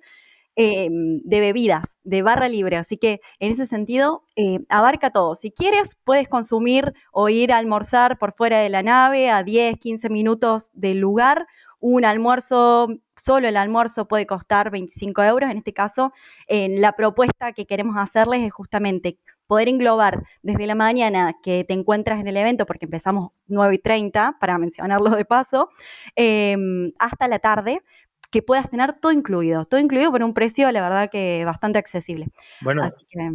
Em, 0.56 1.20
de 1.24 1.40
bebidas, 1.40 1.84
de 2.02 2.22
barra 2.22 2.48
libre. 2.48 2.76
Así 2.76 2.96
que 2.96 3.20
en 3.38 3.52
ese 3.52 3.66
sentido 3.66 4.24
eh, 4.36 4.58
abarca 4.68 5.10
todo. 5.10 5.34
Si 5.34 5.52
quieres, 5.52 5.96
puedes 6.04 6.28
consumir 6.28 6.92
o 7.12 7.28
ir 7.28 7.52
a 7.52 7.58
almorzar 7.58 8.18
por 8.18 8.34
fuera 8.34 8.58
de 8.58 8.68
la 8.68 8.82
nave 8.82 9.30
a 9.30 9.42
10, 9.44 9.78
15 9.78 10.10
minutos 10.10 10.70
del 10.74 10.98
lugar. 10.98 11.46
Un 11.78 12.04
almuerzo, 12.04 12.88
solo 13.16 13.48
el 13.48 13.56
almuerzo 13.56 14.06
puede 14.08 14.26
costar 14.26 14.70
25 14.70 15.22
euros. 15.22 15.50
En 15.50 15.58
este 15.58 15.72
caso, 15.72 16.12
la 16.48 16.92
propuesta 16.92 17.52
que 17.52 17.64
queremos 17.64 17.96
hacerles 17.96 18.42
es 18.42 18.52
justamente 18.52 19.18
poder 19.46 19.68
englobar 19.68 20.22
desde 20.42 20.66
la 20.66 20.74
mañana 20.76 21.34
que 21.42 21.64
te 21.64 21.74
encuentras 21.74 22.20
en 22.20 22.28
el 22.28 22.36
evento, 22.36 22.66
porque 22.66 22.84
empezamos 22.84 23.32
9 23.48 23.74
y 23.74 23.78
30, 23.78 24.36
para 24.38 24.58
mencionarlo 24.58 25.10
de 25.10 25.24
paso, 25.24 25.70
em, 26.14 26.92
hasta 26.98 27.26
la 27.26 27.38
tarde, 27.40 27.82
que 28.30 28.42
puedas 28.42 28.70
tener 28.70 28.94
todo 29.00 29.12
incluido, 29.12 29.64
todo 29.64 29.80
incluido 29.80 30.12
por 30.12 30.22
un 30.22 30.34
precio, 30.34 30.70
la 30.70 30.80
verdad 30.80 31.10
que 31.10 31.42
bastante 31.44 31.78
accesible. 31.78 32.28
Bueno, 32.60 32.90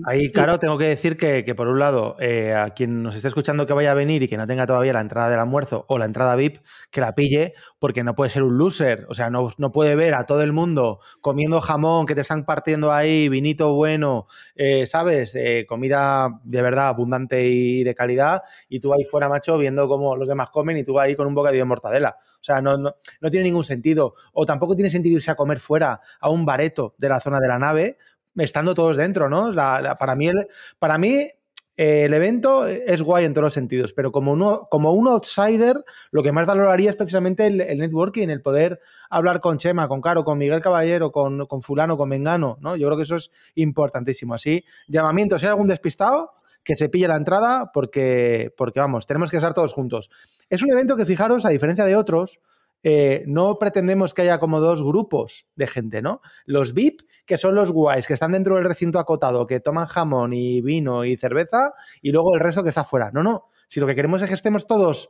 ahí, 0.06 0.30
claro, 0.30 0.58
tengo 0.58 0.78
que 0.78 0.86
decir 0.86 1.18
que, 1.18 1.44
por 1.56 1.68
un 1.68 1.80
lado, 1.80 2.16
eh, 2.20 2.54
a 2.54 2.70
quien 2.70 3.04
nos 3.04 3.16
esté 3.16 3.28
escuchando 3.28 3.66
que 3.66 3.74
vaya 3.74 3.92
a 3.92 3.96
venir 3.96 4.24
y 4.24 4.28
que 4.28 4.38
no 4.38 4.48
tenga 4.48 4.66
todavía 4.66 4.94
la 4.94 5.02
entrada 5.02 5.30
del 5.30 5.40
almuerzo 5.40 5.86
o 5.90 5.98
la 5.98 6.06
entrada 6.06 6.36
VIP, 6.36 6.60
que 6.92 7.02
la 7.02 7.14
pille, 7.14 7.54
porque 7.78 8.04
no 8.04 8.16
puede 8.16 8.30
ser 8.30 8.44
un 8.44 8.58
loser, 8.58 9.06
o 9.10 9.14
sea, 9.14 9.30
no, 9.30 9.50
no 9.58 9.72
puede 9.72 9.96
ver 9.96 10.14
a 10.14 10.26
todo 10.26 10.42
el 10.42 10.54
mundo 10.54 11.00
comiendo 11.20 11.60
jamón, 11.60 12.06
que 12.06 12.16
te 12.16 12.22
están 12.22 12.46
partiendo 12.46 12.92
ahí, 12.92 13.28
vinito 13.28 13.74
bueno, 13.74 14.28
eh, 14.56 14.88
¿sabes? 14.88 15.36
Eh, 15.36 15.66
comida 15.68 16.40
de 16.44 16.62
verdad 16.62 16.88
abundante 16.88 17.46
y 17.48 17.84
de 17.84 17.94
calidad, 17.96 18.44
y 18.70 18.80
tú 18.80 18.94
ahí 18.94 19.04
fuera, 19.04 19.28
macho, 19.28 19.58
viendo 19.58 19.90
cómo 19.90 20.16
los 20.16 20.30
demás 20.30 20.50
comen 20.52 20.78
y 20.78 20.84
tú 20.86 21.00
ahí 21.00 21.16
con 21.16 21.28
un 21.28 21.36
bocadillo 21.36 21.64
de 21.64 21.68
mortadela. 21.68 22.18
O 22.40 22.44
sea, 22.46 22.62
no, 22.62 22.78
no, 22.78 22.96
no, 23.22 23.32
tiene 23.32 23.46
ningún 23.46 23.64
sentido. 23.64 24.14
O 24.34 24.46
tampoco 24.46 24.76
tiene 24.76 24.85
sentido 24.90 25.16
irse 25.16 25.32
a 25.32 25.36
comer 25.36 25.60
fuera 25.60 26.02
a 26.20 26.30
un 26.30 26.46
bareto 26.46 26.96
de 26.98 27.10
la 27.10 27.20
zona 27.20 27.40
de 27.40 27.48
la 27.48 27.60
nave, 27.60 27.98
estando 28.38 28.74
todos 28.74 28.98
dentro, 28.98 29.30
¿no? 29.30 29.54
para 29.54 30.16
mí, 30.16 30.28
el, 30.28 30.48
para 30.80 30.98
mí 30.98 31.30
eh, 31.78 32.06
el 32.06 32.14
evento 32.14 32.66
es 32.66 33.02
guay 33.02 33.26
en 33.26 33.34
todos 33.34 33.46
los 33.46 33.54
sentidos, 33.54 33.92
pero 33.92 34.12
como, 34.12 34.32
uno, 34.32 34.68
como 34.70 34.94
un 34.94 35.08
outsider, 35.08 35.84
lo 36.12 36.24
que 36.24 36.32
más 36.32 36.46
valoraría 36.46 36.90
es 36.90 36.96
precisamente 36.96 37.48
el, 37.48 37.58
networking, 37.78 38.30
el 38.30 38.42
poder 38.42 38.80
hablar 39.10 39.42
con 39.42 39.58
Chema, 39.58 39.88
con 39.88 40.02
Caro, 40.02 40.24
con 40.24 40.38
Miguel 40.38 40.62
Caballero, 40.62 41.12
con, 41.12 41.46
con 41.48 41.62
fulano, 41.62 41.98
con 41.98 42.10
Mengano, 42.10 42.58
¿no? 42.62 42.76
Yo 42.78 42.88
creo 42.88 42.98
que 42.98 43.04
eso 43.04 43.18
es 43.18 43.32
importantísimo. 43.56 44.34
Así, 44.34 44.64
llamamiento, 44.88 45.38
si 45.38 45.46
hay 45.46 45.50
algún 45.50 45.68
despistado, 45.68 46.32
que 46.64 46.76
se 46.76 46.90
pille 46.90 47.08
la 47.08 47.16
entrada 47.16 47.72
porque, 47.72 48.54
porque, 48.58 48.80
vamos, 48.80 49.06
tenemos 49.06 49.30
que 49.30 49.38
estar 49.38 49.54
todos 49.54 49.72
juntos. 49.72 50.10
Es 50.50 50.64
un 50.64 50.72
evento 50.72 50.96
que, 50.98 51.06
fijaros, 51.06 51.46
a 51.46 51.50
diferencia 51.50 51.86
de 51.86 51.96
otros, 51.96 52.40
eh, 52.88 53.24
no 53.26 53.58
pretendemos 53.58 54.14
que 54.14 54.22
haya 54.22 54.38
como 54.38 54.60
dos 54.60 54.84
grupos 54.84 55.48
de 55.56 55.66
gente, 55.66 56.04
¿no? 56.04 56.22
Los 56.46 56.76
VIP, 56.76 57.02
que 57.26 57.36
son 57.36 57.56
los 57.56 57.72
guays, 57.72 58.06
que 58.06 58.14
están 58.14 58.34
dentro 58.34 58.58
del 58.58 58.66
recinto 58.66 59.00
acotado, 59.00 59.48
que 59.48 59.60
toman 59.60 59.88
jamón 59.88 60.34
y 60.34 60.62
vino 60.62 61.04
y 61.04 61.18
cerveza, 61.18 61.74
y 62.04 62.12
luego 62.12 62.36
el 62.36 62.42
resto 62.42 62.62
que 62.62 62.70
está 62.70 62.84
fuera. 62.84 63.10
No, 63.12 63.24
no. 63.24 63.50
Si 63.68 63.80
lo 63.80 63.88
que 63.88 63.96
queremos 63.96 64.22
es 64.22 64.28
que 64.28 64.36
estemos 64.36 64.68
todos 64.68 65.10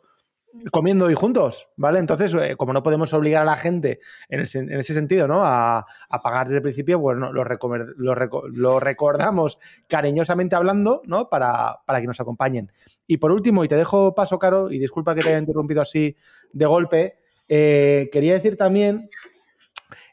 comiendo 0.72 1.12
y 1.12 1.16
juntos, 1.16 1.68
¿vale? 1.76 2.00
Entonces, 2.00 2.34
eh, 2.36 2.56
como 2.56 2.72
no 2.72 2.82
podemos 2.82 3.14
obligar 3.14 3.42
a 3.42 3.46
la 3.46 3.58
gente 3.58 4.00
en, 4.30 4.40
ese 4.40 4.94
sentido, 4.94 5.28
¿no? 5.28 5.42
A, 5.44 5.86
pagar 6.24 6.48
desde 6.48 6.60
el 6.60 6.64
principio, 6.64 6.98
bueno, 6.98 7.34
lo, 7.34 7.44
lo, 7.44 8.80
recordamos 8.80 9.60
cariñosamente 9.90 10.56
hablando, 10.56 11.02
¿no? 11.08 11.28
Para, 11.28 11.82
que 12.00 12.08
nos 12.08 12.22
acompañen. 12.22 12.72
Y 13.06 13.18
por 13.18 13.34
último, 13.34 13.66
y 13.66 13.68
te 13.68 13.76
dejo 13.76 14.16
paso, 14.16 14.40
Caro, 14.40 14.72
y 14.72 14.80
disculpa 14.80 15.14
que 15.14 15.24
te 15.24 15.28
haya 15.28 15.40
interrumpido 15.40 15.82
así 15.82 16.16
de 16.54 16.66
golpe, 16.66 17.25
eh, 17.48 18.10
quería 18.12 18.34
decir 18.34 18.58
también 18.58 19.10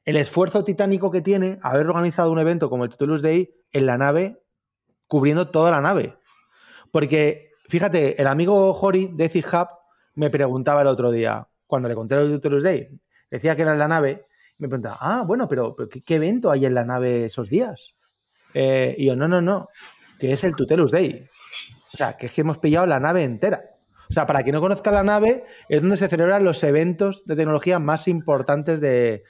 el 0.05 0.17
esfuerzo 0.17 0.65
titánico 0.65 1.11
que 1.11 1.21
tiene 1.21 1.59
haber 1.63 1.87
organizado 1.87 2.31
un 2.33 2.39
evento 2.39 2.69
como 2.69 2.85
el 2.85 2.91
Tutulus 2.91 3.23
Day 3.23 3.55
en 3.71 3.87
la 3.87 3.99
nave, 3.99 4.43
cubriendo 5.07 5.51
toda 5.51 5.71
la 5.71 5.81
nave. 5.81 6.17
Porque, 6.91 7.53
fíjate, 7.69 8.21
el 8.21 8.27
amigo 8.27 8.75
Jori 8.75 9.11
de 9.13 9.27
Hub 9.27 9.69
me 10.15 10.31
preguntaba 10.31 10.83
el 10.83 10.89
otro 10.89 11.11
día, 11.11 11.49
cuando 11.67 11.89
le 11.89 11.95
conté 11.95 12.17
el 12.17 12.33
Tutelus 12.33 12.63
Day, 12.63 12.89
decía 13.31 13.57
que 13.57 13.63
era 13.63 13.73
en 13.73 13.79
la 13.79 13.89
nave, 13.89 14.27
me 14.59 14.69
preguntaba, 14.69 14.99
ah, 15.01 15.25
bueno, 15.27 15.49
pero, 15.49 15.75
¿qué, 15.75 16.15
evento 16.15 16.51
hay 16.51 16.67
en 16.67 16.75
la 16.75 16.85
nave 16.85 17.25
esos 17.25 17.49
días? 17.49 17.95
Eh, 18.53 18.95
y 18.99 19.07
yo, 19.07 19.17
no, 19.17 19.27
no, 19.27 19.41
no, 19.41 19.69
que 20.19 20.33
es 20.33 20.45
el 20.45 20.55
Tutelus 20.55 20.93
Day. 20.93 21.23
O 21.95 21.97
sea, 21.97 22.17
que 22.17 22.27
es 22.27 22.33
que 22.33 22.43
hemos 22.43 22.59
pillado 22.59 22.87
la 22.87 23.01
nave 23.01 23.25
entera. 23.25 23.72
O 24.13 24.15
sea, 24.15 24.27
para 24.27 24.43
quien 24.43 24.53
no 24.53 24.61
conozca 24.61 24.91
la 24.91 25.03
nave, 25.03 25.43
es 25.71 25.81
donde 25.81 25.97
se 25.97 26.07
celebran 26.07 26.45
los 26.45 26.63
eventos 26.65 27.25
de 27.25 27.35
tecnología 27.35 27.79
más 27.79 28.09
importantes 28.09 28.79
de, 28.79 29.25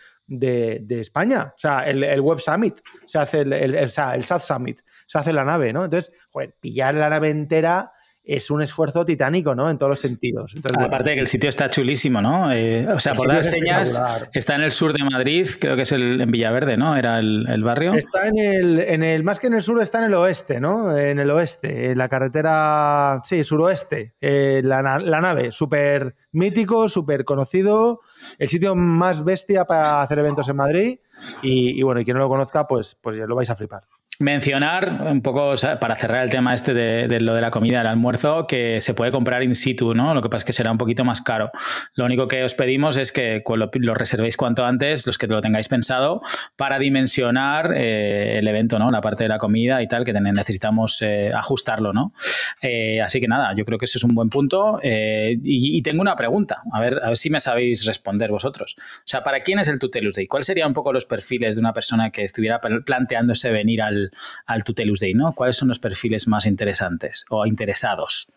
España. 0.89 1.53
O 1.55 1.59
sea, 1.59 1.89
el, 1.89 2.21
Web 2.21 2.41
Summit, 2.41 2.81
se 3.07 3.21
hace 3.21 3.43
el, 3.43 3.53
el, 3.53 3.91
South 3.91 4.41
Summit, 4.41 4.81
se 5.07 5.19
hace 5.19 5.33
la 5.33 5.45
nave, 5.45 5.73
¿no? 5.73 5.85
Entonces, 5.85 6.13
pillar 6.59 6.97
la 6.97 7.09
nave 7.11 7.31
entera 7.31 7.93
es 8.25 8.51
un 8.51 8.63
esfuerzo 8.63 9.05
titánico, 9.05 9.55
¿no? 9.55 9.69
En 9.69 9.79
todos 9.79 9.91
los 9.91 10.01
sentidos. 10.01 10.55
Aparte 10.79 11.11
de 11.11 11.15
que 11.17 11.21
el 11.23 11.27
sitio 11.27 11.49
está 11.49 11.69
chulísimo, 11.71 12.23
¿no? 12.23 12.53
Eh, 12.53 12.87
o 12.89 13.01
sea, 13.01 13.15
por 13.15 13.29
dar 13.29 13.43
señas, 13.43 14.01
está 14.33 14.55
en 14.55 14.63
el 14.63 14.73
sur 14.73 14.93
de 14.93 15.05
Madrid, 15.05 15.49
creo 15.61 15.75
que 15.75 15.83
es 15.83 15.93
el, 15.93 16.21
en 16.21 16.31
Villaverde, 16.31 16.77
¿no? 16.77 16.97
Era 16.97 17.19
el, 17.19 17.65
barrio. 17.65 17.95
Está 17.95 18.29
en 18.29 18.39
el, 18.39 18.81
en 18.81 19.03
el, 19.03 19.25
más 19.25 19.41
que 19.41 19.49
en 19.49 19.55
el 19.55 19.63
sur, 19.63 19.83
está 19.83 19.99
en 19.99 20.05
el 20.05 20.15
oeste, 20.15 20.61
¿no? 20.61 20.97
En 20.97 21.19
el 21.19 21.31
oeste, 21.31 21.91
en 21.91 21.99
la 21.99 22.09
carretera, 22.09 23.21
sí, 23.25 23.43
suroeste. 23.43 24.15
Eh, 24.21 24.63
la, 24.65 24.83
nave, 24.83 25.51
súper 25.51 26.15
mítico, 26.33 26.89
súper 26.89 27.25
conocido, 27.25 28.01
el 28.39 28.49
sitio 28.49 28.75
más 28.75 29.25
bestia 29.25 29.65
para 29.65 30.01
hacer 30.01 30.21
eventos 30.21 30.49
en 30.49 30.57
Madrid. 30.57 30.99
Y, 31.43 31.79
y 31.79 31.83
bueno, 31.83 32.01
y 32.01 32.05
quien 32.05 32.17
no 32.17 32.23
lo 32.23 32.29
conozca, 32.29 32.67
pues, 32.67 32.97
pues 33.01 33.17
ya 33.17 33.27
lo 33.27 33.37
vais 33.37 33.51
a 33.51 33.57
flipar. 33.57 33.83
Mencionar 34.19 35.03
un 35.07 35.23
poco, 35.23 35.55
para 35.81 35.97
cerrar 35.97 36.23
el 36.23 36.31
tema 36.31 36.55
este 36.55 36.75
de, 36.75 37.21
lo 37.21 37.35
de 37.35 37.41
la 37.41 37.51
comida, 37.51 37.81
el 37.81 37.87
almuerzo, 37.87 38.47
que 38.47 38.81
se 38.81 38.95
puede 38.95 39.11
comprar 39.11 39.43
in 39.43 39.55
situ, 39.55 39.95
¿no? 39.95 40.15
Lo 40.15 40.21
que 40.21 40.29
pasa 40.29 40.39
es 40.39 40.45
que 40.45 40.53
será 40.53 40.71
un 40.71 40.79
poquito 40.79 41.03
más 41.03 41.23
caro. 41.23 41.51
Lo 41.95 42.05
único 42.05 42.29
que 42.29 42.45
os 42.45 42.55
pedimos 42.55 42.99
es 42.99 43.11
que 43.11 43.43
lo, 43.45 43.95
reservéis 43.95 44.37
cuanto 44.37 44.65
antes, 44.65 45.07
los 45.07 45.19
que 45.19 45.27
lo 45.27 45.41
tengáis 45.41 45.67
pensado, 45.69 46.21
para 46.57 46.79
dimensionar 46.79 47.73
eh, 47.75 48.39
el 48.39 48.47
evento, 48.47 48.79
¿no? 48.79 48.91
La 48.91 49.01
parte 49.01 49.25
de 49.25 49.29
la 49.29 49.39
comida 49.39 49.83
y 49.83 49.89
tal, 49.89 50.05
que 50.05 50.13
necesitamos 50.13 51.01
eh, 51.03 51.33
ajustarlo, 51.35 51.93
¿no? 51.93 52.13
Eh, 52.61 53.01
así 53.01 53.19
que 53.19 53.27
nada, 53.27 53.55
yo 53.57 53.65
creo 53.65 53.79
que 53.79 53.87
ese 53.87 53.99
es 53.99 54.05
un 54.05 54.15
buen 54.15 54.29
punto. 54.29 54.79
Y, 54.83 55.83
tengo 55.83 56.01
una 56.01 56.15
pregunta, 56.15 56.63
a 56.73 56.81
ver, 56.81 57.01
a 57.03 57.09
ver 57.09 57.17
si 57.17 57.29
me 57.29 57.41
sabéis 57.41 57.87
responder 57.87 58.31
vosotros. 58.31 58.77
O 58.79 59.03
sea, 59.05 59.23
¿para 59.23 59.41
quién 59.41 59.59
es 59.59 59.67
el 59.67 59.81
Tutelus 59.81 60.15
Day? 60.15 60.29
¿Cuáles 60.29 60.47
serían 60.47 60.69
un 60.69 60.75
poco 60.75 60.93
los 60.93 61.07
perfiles 61.07 61.57
de 61.57 61.61
una 61.61 61.73
persona 61.73 62.11
que 62.11 62.23
estuviera 62.23 62.61
planteándose 62.61 63.51
venir 63.51 63.83
al 63.83 64.12
al, 64.47 64.65
Tutelus 64.65 65.01
Day, 65.01 65.15
¿no? 65.15 65.33
¿Cuáles 65.33 65.57
son 65.57 65.69
los 65.69 65.79
perfiles 65.79 66.29
más 66.29 66.47
interesantes 66.47 67.25
o 67.31 67.47
interesados? 67.47 68.33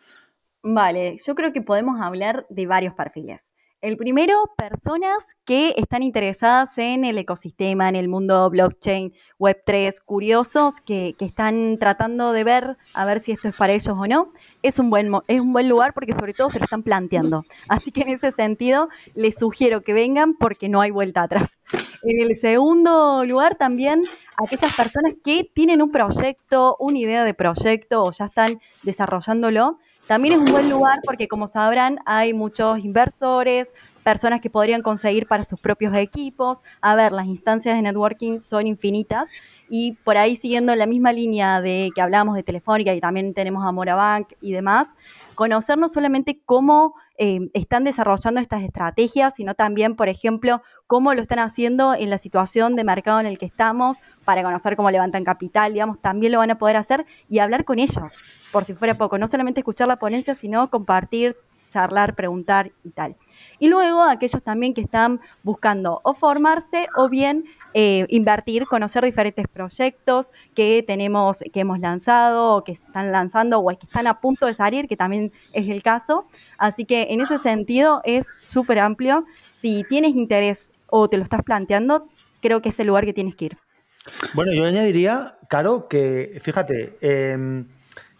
Vale, 0.63 1.17
yo 1.23 1.35
creo 1.35 1.53
que 1.53 1.61
podemos 1.61 2.01
hablar 2.01 2.45
de 2.49 2.65
varios 2.65 2.93
perfiles. 2.95 3.44
El 3.85 3.97
primero, 3.97 4.49
personas 4.57 5.23
que 5.45 5.75
están 5.77 6.01
interesadas 6.01 6.75
en 6.77 7.05
el 7.05 7.19
ecosistema, 7.19 7.87
en 7.87 7.95
el 7.95 8.07
mundo 8.07 8.49
blockchain, 8.49 9.13
Web3, 9.37 10.01
curiosos 10.03 10.81
que, 10.81 11.15
están 11.19 11.77
tratando 11.79 12.31
de 12.31 12.43
ver 12.43 12.77
a 12.95 13.05
ver 13.05 13.21
si 13.21 13.31
esto 13.31 13.47
es 13.47 13.55
para 13.55 13.73
ellos 13.73 13.95
o 13.95 14.07
no. 14.07 14.33
Es 14.63 14.79
un, 14.79 14.89
buen, 14.89 15.11
es 15.27 15.39
un 15.39 15.53
buen 15.53 15.69
lugar 15.69 15.93
porque 15.93 16.15
sobre 16.15 16.33
todo 16.33 16.49
se 16.49 16.57
lo 16.57 16.65
están 16.65 16.81
planteando. 16.81 17.43
Así 17.69 17.91
que 17.91 18.01
en 18.01 18.09
ese 18.09 18.31
sentido 18.31 18.89
les 19.13 19.37
sugiero 19.37 19.81
que 19.81 19.93
vengan 19.93 20.33
porque 20.33 20.67
no 20.67 20.81
hay 20.81 20.89
vuelta 20.89 21.21
atrás. 21.21 21.47
En 22.01 22.23
el 22.23 22.39
segundo 22.39 23.23
lugar 23.23 23.53
también 23.53 24.03
aquellas 24.35 24.75
personas 24.75 25.13
que 25.23 25.47
tienen 25.53 25.83
un 25.83 25.91
proyecto, 25.91 26.75
una 26.79 26.97
idea 26.97 27.23
de 27.23 27.35
proyecto 27.35 28.01
o 28.01 28.11
ya 28.11 28.25
están 28.25 28.59
desarrollándolo 28.81 29.77
también 30.07 30.35
es 30.35 30.39
un 30.39 30.51
buen 30.51 30.69
lugar 30.69 30.99
porque, 31.03 31.27
como 31.27 31.47
sabrán, 31.47 31.99
hay 32.05 32.33
muchos 32.33 32.79
inversores, 32.79 33.67
personas 34.03 34.39
que 34.39 34.51
podrían 34.51 34.83
conseguir 34.83 35.27
para 35.27 35.43
sus 35.43 35.59
propios 35.59 35.97
equipos. 35.97 36.61
A 36.79 36.95
ver, 36.95 37.11
las 37.11 37.25
instancias 37.25 37.75
de 37.75 37.81
networking 37.81 38.39
son 38.39 38.67
infinitas 38.67 39.27
y 39.67 39.93
por 40.03 40.17
ahí 40.17 40.35
siguiendo 40.35 40.75
la 40.75 40.85
misma 40.85 41.11
línea 41.11 41.59
de 41.59 41.89
que 41.95 42.01
hablábamos 42.01 42.35
de 42.35 42.43
Telefónica 42.43 42.93
y 42.93 43.01
también 43.01 43.33
tenemos 43.33 43.65
a 43.65 43.71
Morabank 43.71 44.33
y 44.41 44.51
demás, 44.51 44.87
conocer 45.33 45.79
no 45.79 45.89
solamente 45.89 46.39
cómo 46.45 46.93
eh, 47.17 47.49
están 47.53 47.83
desarrollando 47.83 48.39
estas 48.41 48.61
estrategias, 48.61 49.33
sino 49.35 49.55
también, 49.55 49.95
por 49.95 50.07
ejemplo, 50.07 50.61
cómo 50.87 51.13
lo 51.13 51.21
están 51.21 51.39
haciendo 51.39 51.95
en 51.95 52.09
la 52.09 52.17
situación 52.17 52.75
de 52.75 52.83
mercado 52.83 53.19
en 53.19 53.25
el 53.25 53.37
que 53.37 53.45
estamos, 53.45 53.97
para 54.23 54.43
conocer 54.43 54.75
cómo 54.75 54.91
levantan 54.91 55.23
capital, 55.23 55.73
digamos, 55.73 55.99
también 55.99 56.31
lo 56.31 56.39
van 56.39 56.51
a 56.51 56.57
poder 56.57 56.77
hacer 56.77 57.05
y 57.29 57.39
hablar 57.39 57.65
con 57.65 57.79
ellos, 57.79 58.13
por 58.51 58.65
si 58.65 58.73
fuera 58.73 58.93
poco, 58.93 59.17
no 59.17 59.27
solamente 59.27 59.61
escuchar 59.61 59.87
la 59.87 59.97
ponencia, 59.97 60.35
sino 60.35 60.69
compartir, 60.69 61.35
charlar, 61.71 62.15
preguntar 62.15 62.71
y 62.85 62.91
tal. 62.91 63.17
Y 63.59 63.67
luego 63.67 64.01
aquellos 64.03 64.41
también 64.43 64.73
que 64.73 64.81
están 64.81 65.19
buscando 65.43 65.99
o 66.03 66.13
formarse 66.13 66.87
o 66.95 67.09
bien 67.09 67.43
eh, 67.73 68.05
invertir, 68.09 68.65
conocer 68.65 69.03
diferentes 69.03 69.45
proyectos 69.49 70.31
que 70.53 70.85
tenemos, 70.87 71.43
que 71.51 71.59
hemos 71.59 71.79
lanzado 71.79 72.55
o 72.55 72.63
que 72.63 72.71
están 72.73 73.11
lanzando 73.11 73.59
o 73.59 73.67
que 73.77 73.85
están 73.85 74.07
a 74.07 74.21
punto 74.21 74.45
de 74.45 74.53
salir, 74.53 74.87
que 74.87 74.95
también 74.95 75.33
es 75.51 75.67
el 75.67 75.83
caso. 75.83 76.25
Así 76.57 76.85
que 76.85 77.07
en 77.09 77.19
ese 77.19 77.39
sentido 77.39 78.01
es 78.05 78.31
súper 78.43 78.79
amplio. 78.79 79.25
Si 79.61 79.83
tienes 79.89 80.15
interés 80.15 80.71
o 80.97 81.10
te 81.10 81.17
lo 81.17 81.23
estás 81.23 81.43
planteando, 81.43 82.08
creo 82.41 82.62
que 82.62 82.69
es 82.69 82.79
el 82.79 82.88
lugar 82.88 83.03
que 83.03 83.13
tienes 83.13 83.36
que 83.36 83.45
ir. 83.45 83.58
Bueno, 84.34 84.53
yo 84.53 84.63
añadiría, 84.63 85.38
Caro, 85.49 85.89
que 85.89 86.38
fíjate, 86.41 86.97
em, 87.01 87.67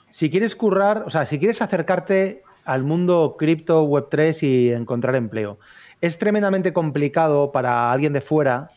si 0.10 0.30
quieres 0.30 0.58
currar, 0.58 1.04
o 1.06 1.10
sea, 1.10 1.26
si 1.26 1.40
quieres 1.40 1.62
acercarte 1.62 2.44
al 2.66 2.84
mundo 2.84 3.38
cripto, 3.40 3.86
Web3 3.88 4.44
y 4.44 4.74
encontrar 4.74 5.16
empleo. 5.16 5.58
Es 6.02 6.18
tremendamente 6.20 6.74
complicado 6.74 7.54
para 7.54 7.92
alguien 7.94 8.12
de 8.12 8.20
fuera 8.20 8.68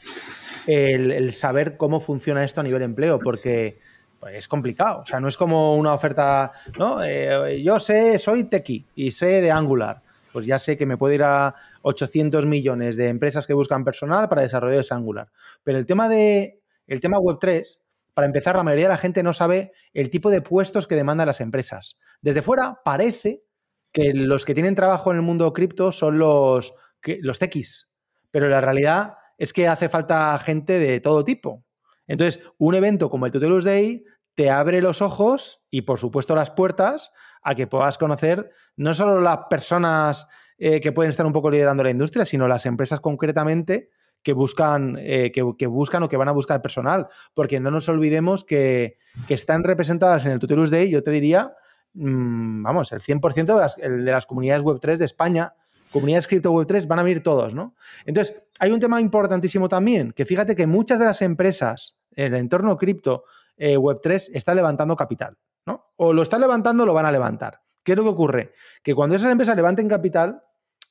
el, 0.68 1.32
saber 1.32 1.76
cómo 1.76 2.00
funciona 2.00 2.44
esto 2.44 2.60
a 2.60 2.64
nivel 2.64 2.82
empleo, 2.82 3.18
porque 3.18 3.80
pues, 4.20 4.36
es 4.36 4.46
complicado. 4.46 5.00
O 5.00 5.06
sea, 5.06 5.18
no 5.18 5.26
es 5.26 5.36
como 5.36 5.74
una 5.74 5.92
oferta, 5.92 6.52
¿no? 6.78 7.02
Eh, 7.02 7.62
yo 7.64 7.80
sé, 7.80 8.20
soy 8.20 8.44
tequi 8.44 8.86
y 8.94 9.10
sé 9.10 9.40
de 9.40 9.50
Angular. 9.50 10.02
Pues 10.38 10.46
ya 10.46 10.60
sé 10.60 10.76
que 10.76 10.86
me 10.86 10.96
puedo 10.96 11.12
ir 11.12 11.24
a 11.24 11.56
800 11.82 12.46
millones 12.46 12.96
de 12.96 13.08
empresas 13.08 13.44
que 13.44 13.54
buscan 13.54 13.82
personal 13.82 14.28
para 14.28 14.42
desarrollar 14.42 14.78
ese 14.78 14.94
Angular. 14.94 15.32
Pero 15.64 15.78
el 15.78 15.84
tema 15.84 16.08
de 16.08 16.62
el 16.86 17.00
tema 17.00 17.18
Web3, 17.18 17.80
para 18.14 18.28
empezar, 18.28 18.54
la 18.54 18.62
mayoría 18.62 18.84
de 18.84 18.90
la 18.90 18.98
gente 18.98 19.24
no 19.24 19.32
sabe 19.32 19.72
el 19.94 20.10
tipo 20.10 20.30
de 20.30 20.40
puestos 20.40 20.86
que 20.86 20.94
demandan 20.94 21.26
las 21.26 21.40
empresas. 21.40 21.98
Desde 22.22 22.42
fuera 22.42 22.78
parece 22.84 23.42
que 23.90 24.14
los 24.14 24.44
que 24.44 24.54
tienen 24.54 24.76
trabajo 24.76 25.10
en 25.10 25.16
el 25.16 25.24
mundo 25.24 25.52
cripto 25.52 25.90
son 25.90 26.20
los, 26.20 26.72
los 27.02 27.38
techis, 27.40 27.96
pero 28.30 28.48
la 28.48 28.60
realidad 28.60 29.14
es 29.38 29.52
que 29.52 29.66
hace 29.66 29.88
falta 29.88 30.38
gente 30.38 30.78
de 30.78 31.00
todo 31.00 31.24
tipo. 31.24 31.64
Entonces, 32.06 32.44
un 32.58 32.76
evento 32.76 33.10
como 33.10 33.26
el 33.26 33.32
Tutelus 33.32 33.64
Day 33.64 34.04
te 34.38 34.50
abre 34.50 34.80
los 34.80 35.02
ojos 35.02 35.64
y, 35.68 35.82
por 35.82 35.98
supuesto, 35.98 36.36
las 36.36 36.52
puertas 36.52 37.10
a 37.42 37.56
que 37.56 37.66
puedas 37.66 37.98
conocer 37.98 38.52
no 38.76 38.94
solo 38.94 39.20
las 39.20 39.40
personas 39.50 40.28
eh, 40.58 40.80
que 40.80 40.92
pueden 40.92 41.10
estar 41.10 41.26
un 41.26 41.32
poco 41.32 41.50
liderando 41.50 41.82
la 41.82 41.90
industria, 41.90 42.24
sino 42.24 42.46
las 42.46 42.64
empresas 42.64 43.00
concretamente 43.00 43.90
que 44.22 44.32
buscan, 44.32 44.96
eh, 45.00 45.32
que, 45.32 45.66
buscan 45.66 46.02
o 46.04 46.08
que 46.08 46.16
van 46.16 46.28
a 46.28 46.32
buscar 46.32 46.62
personal. 46.62 47.08
Porque 47.34 47.60
no 47.60 47.70
nos 47.70 47.88
olvidemos 47.88 48.44
que, 48.44 48.98
que 49.26 49.34
están 49.34 49.64
representadas 49.64 50.24
en 50.24 50.32
el 50.32 50.38
Tutelus 50.38 50.70
Day, 50.70 50.88
yo 50.88 51.02
te 51.02 51.10
diría, 51.10 51.54
Mm, 51.94 52.62
vamos, 52.62 52.92
el 52.92 53.00
100% 53.00 53.54
de 53.54 53.60
las, 53.60 53.76
de 53.76 54.12
las 54.12 54.26
comunidades 54.26 54.62
Web3 54.62 54.98
de 54.98 55.04
España, 55.04 55.54
comunidades 55.90 56.28
cripto 56.28 56.52
Web3, 56.52 56.86
van 56.86 57.00
a 57.00 57.02
venir 57.02 57.22
todos, 57.22 57.54
¿no? 57.54 57.74
Entonces, 58.04 58.40
hay 58.58 58.70
un 58.70 58.80
tema 58.80 59.00
importantísimo 59.00 59.68
también, 59.68 60.12
que 60.12 60.24
fíjate 60.24 60.54
que 60.54 60.66
muchas 60.66 60.98
de 60.98 61.06
las 61.06 61.22
empresas 61.22 61.98
en 62.14 62.34
el 62.34 62.40
entorno 62.40 62.76
cripto 62.76 63.24
eh, 63.58 63.76
Web3 63.76 64.30
están 64.32 64.56
levantando 64.56 64.96
capital, 64.96 65.36
¿no? 65.66 65.92
O 65.96 66.12
lo 66.12 66.22
están 66.22 66.40
levantando 66.40 66.84
o 66.84 66.86
lo 66.86 66.94
van 66.94 67.06
a 67.06 67.12
levantar. 67.12 67.60
¿Qué 67.82 67.92
es 67.92 67.98
lo 67.98 68.04
que 68.04 68.10
ocurre? 68.10 68.52
Que 68.82 68.94
cuando 68.94 69.16
esas 69.16 69.30
empresas 69.30 69.56
levanten 69.56 69.88
capital, 69.88 70.42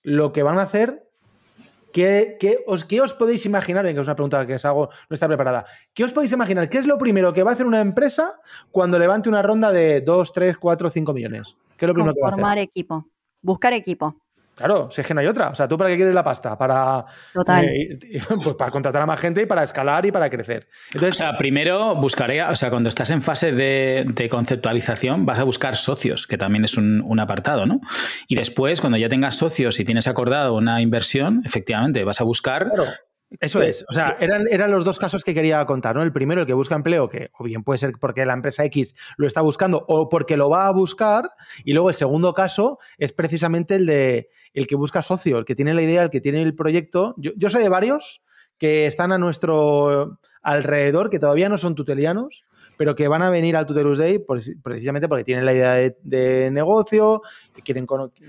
lo 0.03 0.31
que 0.31 0.43
van 0.43 0.59
a 0.59 0.63
hacer 0.63 1.07
¿qué, 1.91 2.63
os, 2.65 2.85
¿qué, 2.85 3.01
os, 3.01 3.13
podéis 3.13 3.45
imaginar? 3.45 3.83
Venga, 3.83 4.01
es 4.01 4.07
una 4.07 4.15
pregunta 4.15 4.45
que 4.45 4.55
os 4.55 4.65
hago, 4.65 4.89
no 5.09 5.13
está 5.13 5.27
preparada. 5.27 5.65
¿Qué 5.93 6.03
os 6.03 6.13
podéis 6.13 6.31
imaginar? 6.31 6.69
¿Qué 6.69 6.77
es 6.77 6.87
lo 6.87 6.97
primero 6.97 7.33
que 7.33 7.43
va 7.43 7.51
a 7.51 7.53
hacer 7.53 7.65
una 7.65 7.81
empresa 7.81 8.39
cuando 8.71 8.99
levante 8.99 9.29
una 9.29 9.41
ronda 9.41 9.71
de 9.71 10.01
2, 10.01 10.31
3, 10.31 10.57
4, 10.57 10.89
5 10.89 11.13
millones? 11.13 11.55
¿Qué 11.77 11.85
es 11.85 11.87
lo 11.87 11.93
primero 11.93 12.13
que 12.13 12.21
va 12.21 12.27
a 12.27 12.31
hacer? 12.31 12.41
Formar 12.41 12.57
equipo, 12.59 13.05
buscar 13.41 13.73
equipo. 13.73 14.15
Claro, 14.57 14.89
si 14.89 15.01
es 15.01 15.07
que 15.07 15.13
no 15.13 15.21
hay 15.21 15.27
otra. 15.27 15.49
O 15.49 15.55
sea, 15.55 15.67
¿tú 15.67 15.77
para 15.77 15.91
qué 15.91 15.97
quieres 15.97 16.15
la 16.15 16.23
pasta? 16.23 16.57
Para, 16.57 17.05
eh, 17.61 18.19
pues 18.43 18.55
para 18.55 18.71
contratar 18.71 19.03
a 19.03 19.05
más 19.05 19.19
gente 19.19 19.43
y 19.43 19.45
para 19.45 19.61
escalar 19.61 20.03
y 20.07 20.11
para 20.11 20.31
crecer. 20.31 20.67
Entonces, 20.93 21.11
o 21.11 21.17
sea, 21.19 21.37
primero 21.37 21.95
buscaré, 21.95 22.41
o 22.41 22.55
sea, 22.55 22.71
cuando 22.71 22.89
estás 22.89 23.11
en 23.11 23.21
fase 23.21 23.51
de, 23.51 24.27
conceptualización, 24.31 25.27
vas 25.27 25.37
a 25.37 25.43
buscar 25.43 25.75
socios, 25.75 26.25
que 26.25 26.39
también 26.39 26.65
es 26.65 26.75
un, 26.75 27.19
apartado, 27.19 27.67
¿no? 27.67 27.81
Y 28.27 28.35
después, 28.35 28.81
cuando 28.81 28.97
ya 28.97 29.09
tengas 29.09 29.35
socios 29.35 29.79
y 29.79 29.85
tienes 29.85 30.07
acordado 30.07 30.55
una 30.55 30.81
inversión, 30.81 31.43
efectivamente, 31.45 32.03
vas 32.03 32.19
a 32.19 32.23
buscar 32.23 32.71
eso 33.39 33.61
es, 33.61 33.85
o 33.89 33.93
sea, 33.93 34.17
eran, 34.21 34.45
eran, 34.49 34.71
los 34.71 34.85
dos 34.85 34.99
casos 34.99 35.23
que 35.23 35.33
quería 35.33 35.65
contar, 35.65 35.95
¿no? 35.95 36.03
El 36.03 36.13
primero, 36.13 36.41
el 36.41 36.47
que 36.47 36.53
busca 36.53 36.75
empleo, 36.75 37.09
que 37.09 37.29
o 37.37 37.43
bien 37.43 37.63
puede 37.63 37.77
ser 37.77 37.93
porque 37.99 38.25
la 38.25 38.33
empresa 38.33 38.63
X 38.65 38.95
lo 39.17 39.27
está 39.27 39.41
buscando 39.41 39.83
o 39.87 40.07
porque 40.07 40.37
lo 40.37 40.49
va 40.49 40.67
a 40.67 40.71
buscar, 40.71 41.29
y 41.65 41.73
luego 41.73 41.89
el 41.89 41.95
segundo 41.95 42.33
caso 42.33 42.79
es 42.97 43.11
precisamente 43.11 43.75
el 43.75 43.85
de 43.85 44.29
el 44.53 44.65
que 44.65 44.75
busca 44.75 45.01
socio, 45.01 45.39
el 45.39 45.45
que 45.45 45.55
tiene 45.55 45.73
la 45.73 45.81
idea, 45.81 46.03
el 46.03 46.09
que 46.09 46.21
tiene 46.21 46.41
el 46.41 46.55
proyecto. 46.55 47.15
Yo, 47.17 47.31
yo 47.35 47.49
sé 47.49 47.59
de 47.59 47.69
varios 47.69 48.21
que 48.57 48.85
están 48.85 49.11
a 49.11 49.17
nuestro 49.17 50.19
alrededor, 50.41 51.09
que 51.09 51.19
todavía 51.19 51.49
no 51.49 51.57
son 51.57 51.75
tutelianos, 51.75 52.45
pero 52.77 52.95
que 52.95 53.07
van 53.07 53.23
a 53.23 53.29
venir 53.29 53.55
al 53.55 53.65
Tutelus 53.65 53.97
Day 53.97 54.23
precisamente 54.63 55.07
porque 55.09 55.23
tienen 55.23 55.45
la 55.45 55.53
idea 55.53 55.93
de, 56.01 56.49
negocio, 56.51 57.21
quieren, 57.63 57.87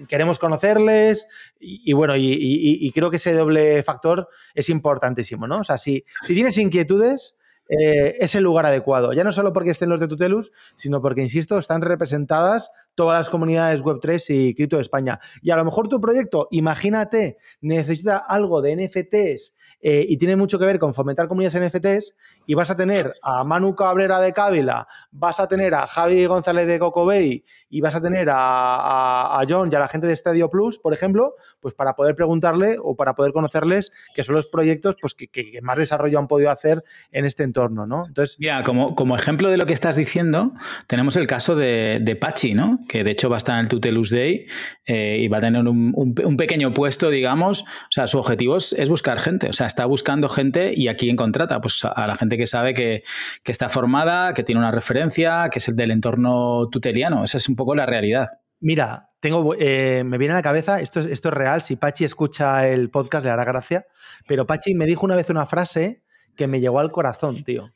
queremos 0.08 0.38
conocerles 0.38 1.26
y, 1.60 1.92
bueno, 1.92 2.14
y, 2.16 2.90
creo 2.92 3.10
que 3.10 3.16
ese 3.16 3.34
doble 3.34 3.82
factor 3.82 4.28
es 4.54 4.68
importantísimo, 4.70 5.46
¿no? 5.46 5.58
O 5.58 5.64
sea, 5.64 5.78
si, 5.78 6.02
si 6.22 6.34
tienes 6.34 6.56
inquietudes, 6.58 7.36
eh, 7.68 8.16
es 8.18 8.34
el 8.34 8.44
lugar 8.44 8.64
adecuado. 8.64 9.12
Ya 9.12 9.24
no 9.24 9.32
solo 9.32 9.52
porque 9.52 9.70
estén 9.70 9.90
los 9.90 10.00
de 10.00 10.08
Tutelus, 10.08 10.52
sino 10.74 11.02
porque, 11.02 11.22
insisto, 11.22 11.58
están 11.58 11.82
representadas 11.82 12.72
todas 12.94 13.20
las 13.20 13.28
comunidades 13.28 13.82
Web3 13.82 14.24
y 14.30 14.54
cripto 14.54 14.76
de 14.76 14.82
España. 14.82 15.20
Y 15.42 15.50
a 15.50 15.56
lo 15.56 15.64
mejor 15.64 15.88
tu 15.88 16.00
proyecto, 16.00 16.48
imagínate, 16.50 17.36
necesita 17.60 18.16
algo 18.16 18.62
de 18.62 18.74
NFTs 18.76 19.54
eh, 19.80 20.04
y 20.08 20.16
tiene 20.16 20.36
mucho 20.36 20.58
que 20.58 20.64
ver 20.64 20.78
con 20.78 20.94
fomentar 20.94 21.28
comunidades 21.28 21.60
NFTs 21.60 22.16
y 22.48 22.54
vas 22.54 22.70
a 22.70 22.76
tener 22.76 23.12
a 23.22 23.44
Manu 23.44 23.76
Cabrera 23.76 24.20
de 24.20 24.32
Cávila, 24.32 24.88
vas 25.10 25.38
a 25.38 25.46
tener 25.46 25.74
a 25.74 25.86
Javi 25.86 26.24
González 26.24 26.66
de 26.66 26.78
Cocobey 26.78 27.44
y 27.68 27.82
vas 27.82 27.94
a 27.94 28.00
tener 28.00 28.28
a, 28.32 29.44
John 29.46 29.68
y 29.70 29.76
a 29.76 29.78
la 29.78 29.88
gente 29.88 30.06
de 30.06 30.16
Stadio 30.16 30.48
Plus, 30.48 30.78
por 30.78 30.94
ejemplo, 30.94 31.34
pues 31.60 31.74
para 31.74 31.92
poder 31.92 32.14
preguntarle 32.14 32.78
o 32.82 32.96
para 32.96 33.14
poder 33.14 33.34
conocerles 33.34 33.92
qué 34.14 34.24
son 34.24 34.34
los 34.34 34.46
proyectos 34.46 34.96
pues, 34.98 35.12
que, 35.12 35.28
más 35.60 35.78
desarrollo 35.78 36.18
han 36.18 36.26
podido 36.26 36.50
hacer 36.50 36.82
en 37.12 37.26
este 37.26 37.42
entorno, 37.42 37.86
¿no? 37.86 38.06
Entonces, 38.06 38.38
Mira, 38.38 38.62
como, 38.62 38.94
como 38.94 39.14
ejemplo 39.14 39.50
de 39.50 39.58
lo 39.58 39.66
que 39.66 39.74
estás 39.74 39.96
diciendo, 39.96 40.54
tenemos 40.86 41.16
el 41.16 41.26
caso 41.26 41.54
de, 41.54 41.98
de 42.00 42.16
Pachi, 42.16 42.54
¿no? 42.54 42.78
Que 42.88 43.04
de 43.04 43.10
hecho 43.10 43.28
va 43.28 43.36
a 43.36 43.38
estar 43.38 43.56
en 43.56 43.64
el 43.64 43.68
Tutelus 43.68 44.10
Day 44.10 44.46
eh, 44.86 45.18
y 45.20 45.28
va 45.28 45.36
a 45.36 45.40
tener 45.42 45.68
un, 45.68 45.92
un, 45.94 46.36
pequeño 46.38 46.72
puesto, 46.72 47.10
digamos. 47.10 47.60
O 47.62 47.90
sea, 47.90 48.06
su 48.06 48.18
objetivo 48.18 48.56
es, 48.56 48.88
buscar 48.88 49.20
gente. 49.20 49.50
O 49.50 49.52
sea, 49.52 49.66
está 49.66 49.84
buscando 49.84 50.30
gente 50.30 50.72
y 50.74 50.88
a 50.88 50.96
quién 50.96 51.14
contrata. 51.14 51.60
Pues 51.60 51.84
a 51.84 52.06
la 52.06 52.16
gente 52.16 52.37
que 52.38 52.46
sabe 52.46 52.72
que, 52.72 53.02
está 53.44 53.68
formada, 53.68 54.32
que 54.32 54.42
tiene 54.42 54.60
una 54.60 54.70
referencia, 54.70 55.48
que 55.50 55.58
es 55.58 55.68
el 55.68 55.76
del 55.76 55.90
entorno 55.90 56.68
tuteliano. 56.70 57.24
Esa 57.24 57.36
es 57.36 57.48
un 57.48 57.56
poco 57.56 57.74
la 57.74 57.84
realidad. 57.84 58.28
Mira, 58.60 59.10
tengo, 59.20 59.54
eh, 59.58 60.02
me 60.04 60.16
viene 60.18 60.32
a 60.32 60.38
la 60.38 60.42
cabeza, 60.42 60.80
esto, 60.80 61.00
esto 61.00 61.28
es 61.28 61.34
real, 61.34 61.62
si 61.62 61.76
Pachi 61.76 62.04
escucha 62.04 62.66
el 62.68 62.90
podcast 62.90 63.24
le 63.24 63.30
hará 63.30 63.44
gracia, 63.44 63.86
pero 64.26 64.46
Pachi 64.46 64.74
me 64.74 64.86
dijo 64.86 65.04
una 65.04 65.16
vez 65.16 65.30
una 65.30 65.46
frase 65.46 66.02
que 66.36 66.46
me 66.46 66.60
llegó 66.60 66.80
al 66.80 66.90
corazón, 66.90 67.44
tío. 67.44 67.72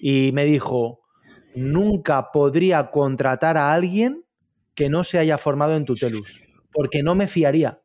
Y 0.00 0.32
me 0.32 0.44
dijo, 0.44 1.00
nunca 1.54 2.30
podría 2.32 2.90
contratar 2.90 3.56
a 3.56 3.72
alguien 3.72 4.24
que 4.74 4.88
no 4.88 5.04
se 5.04 5.18
haya 5.18 5.38
formado 5.38 5.76
en 5.76 5.84
Tutelus, 5.84 6.40
porque 6.72 7.02
no 7.02 7.14
me 7.14 7.28
fiaría. 7.28 7.80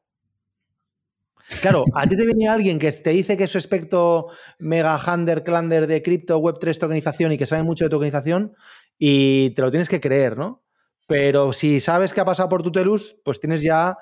Claro, 1.62 1.85
a 1.93 2.07
ti 2.07 2.15
te 2.15 2.25
viene 2.25 2.47
alguien 2.47 2.79
que 2.79 2.91
te 2.91 3.09
dice 3.09 3.35
que 3.35 3.45
es 3.45 3.51
su 3.51 3.57
aspecto 3.57 4.27
mega 4.59 4.95
hander, 4.95 5.43
clander 5.43 5.88
de 5.88 6.01
cripto, 6.01 6.39
web3 6.39 6.77
tokenización 6.77 7.31
y 7.31 7.38
que 7.38 7.45
sabe 7.45 7.63
mucho 7.63 7.85
de 7.85 7.89
tokenización 7.89 8.55
y 8.97 9.51
te 9.51 9.62
lo 9.62 9.71
tienes 9.71 9.89
que 9.89 9.99
creer, 9.99 10.38
¿no? 10.38 10.63
Pero 11.07 11.53
si 11.53 11.79
sabes 11.79 12.13
que 12.13 12.21
ha 12.21 12.25
pasado 12.25 12.49
por 12.49 12.62
Tutelus, 12.62 13.19
pues 13.25 13.39
tienes 13.39 13.63
ya 13.63 13.97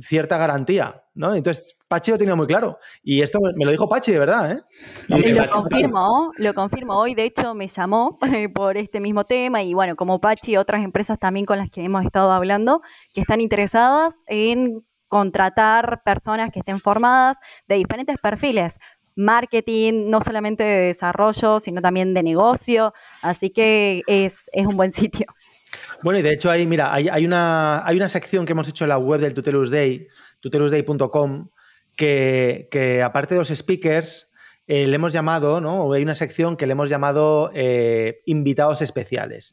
cierta 0.00 0.38
garantía, 0.38 1.04
¿no? 1.14 1.34
Entonces, 1.34 1.76
Pachi 1.88 2.10
lo 2.10 2.18
tenía 2.18 2.34
muy 2.34 2.46
claro. 2.46 2.78
Y 3.02 3.20
esto 3.20 3.38
me 3.56 3.64
lo 3.64 3.70
dijo 3.70 3.88
Pachi, 3.88 4.12
de 4.12 4.18
verdad, 4.18 4.52
¿eh? 4.52 4.60
lo 5.08 5.48
confirmo, 5.50 6.32
lo 6.36 6.54
confirmo. 6.54 6.98
Hoy, 6.98 7.14
de 7.14 7.24
hecho, 7.24 7.54
me 7.54 7.68
llamó 7.68 8.18
por 8.54 8.76
este 8.76 9.00
mismo 9.00 9.24
tema 9.24 9.62
y, 9.62 9.74
bueno, 9.74 9.96
como 9.96 10.20
Pachi 10.20 10.52
y 10.52 10.56
otras 10.56 10.82
empresas 10.82 11.18
también 11.18 11.46
con 11.46 11.58
las 11.58 11.70
que 11.70 11.84
hemos 11.84 12.04
estado 12.04 12.32
hablando, 12.32 12.82
que 13.14 13.20
están 13.20 13.40
interesadas 13.40 14.14
en 14.26 14.84
contratar 15.08 16.02
personas 16.04 16.50
que 16.50 16.60
estén 16.60 16.80
formadas 16.80 17.36
de 17.68 17.76
diferentes 17.76 18.16
perfiles, 18.18 18.78
marketing, 19.16 20.10
no 20.10 20.20
solamente 20.20 20.62
de 20.62 20.86
desarrollo, 20.88 21.58
sino 21.60 21.80
también 21.80 22.14
de 22.14 22.22
negocio, 22.22 22.92
así 23.22 23.50
que 23.50 24.02
es, 24.06 24.44
un 24.54 24.76
buen 24.76 24.92
sitio. 24.92 25.26
Bueno, 26.02 26.18
y 26.18 26.22
de 26.22 26.32
hecho 26.32 26.50
ahí, 26.50 26.66
mira, 26.66 26.92
hay, 26.92 27.24
una, 27.24 27.86
hay 27.86 27.96
una 27.96 28.08
sección 28.08 28.44
que 28.44 28.52
hemos 28.52 28.68
hecho 28.68 28.84
en 28.84 28.90
la 28.90 28.98
web 28.98 29.20
del 29.20 29.34
Tutelus 29.34 29.70
Day, 29.70 30.06
tutelusday.com, 30.40 31.48
que, 31.96 32.68
que 32.70 33.02
aparte 33.02 33.34
de 33.34 33.40
los 33.40 33.48
speakers, 33.48 34.30
eh, 34.68 34.88
le 34.88 34.96
hemos 34.96 35.12
llamado, 35.12 35.60
¿no? 35.60 35.92
Hay 35.92 36.02
una 36.02 36.16
sección 36.16 36.56
que 36.56 36.66
le 36.66 36.72
hemos 36.72 36.88
llamado 36.88 37.52
eh, 37.54 38.22
invitados 38.26 38.82
especiales. 38.82 39.52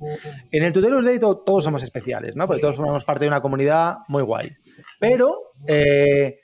En 0.51 0.63
el 0.63 0.73
Tutelus 0.73 1.05
Day 1.05 1.19
todos 1.19 1.63
somos 1.63 1.83
especiales, 1.83 2.35
¿no? 2.35 2.47
Porque 2.47 2.61
todos 2.61 2.77
formamos 2.77 3.05
parte 3.05 3.25
de 3.25 3.27
una 3.27 3.41
comunidad 3.41 3.97
muy 4.07 4.23
guay. 4.23 4.57
Pero 5.03 5.51
eh, 5.67 6.39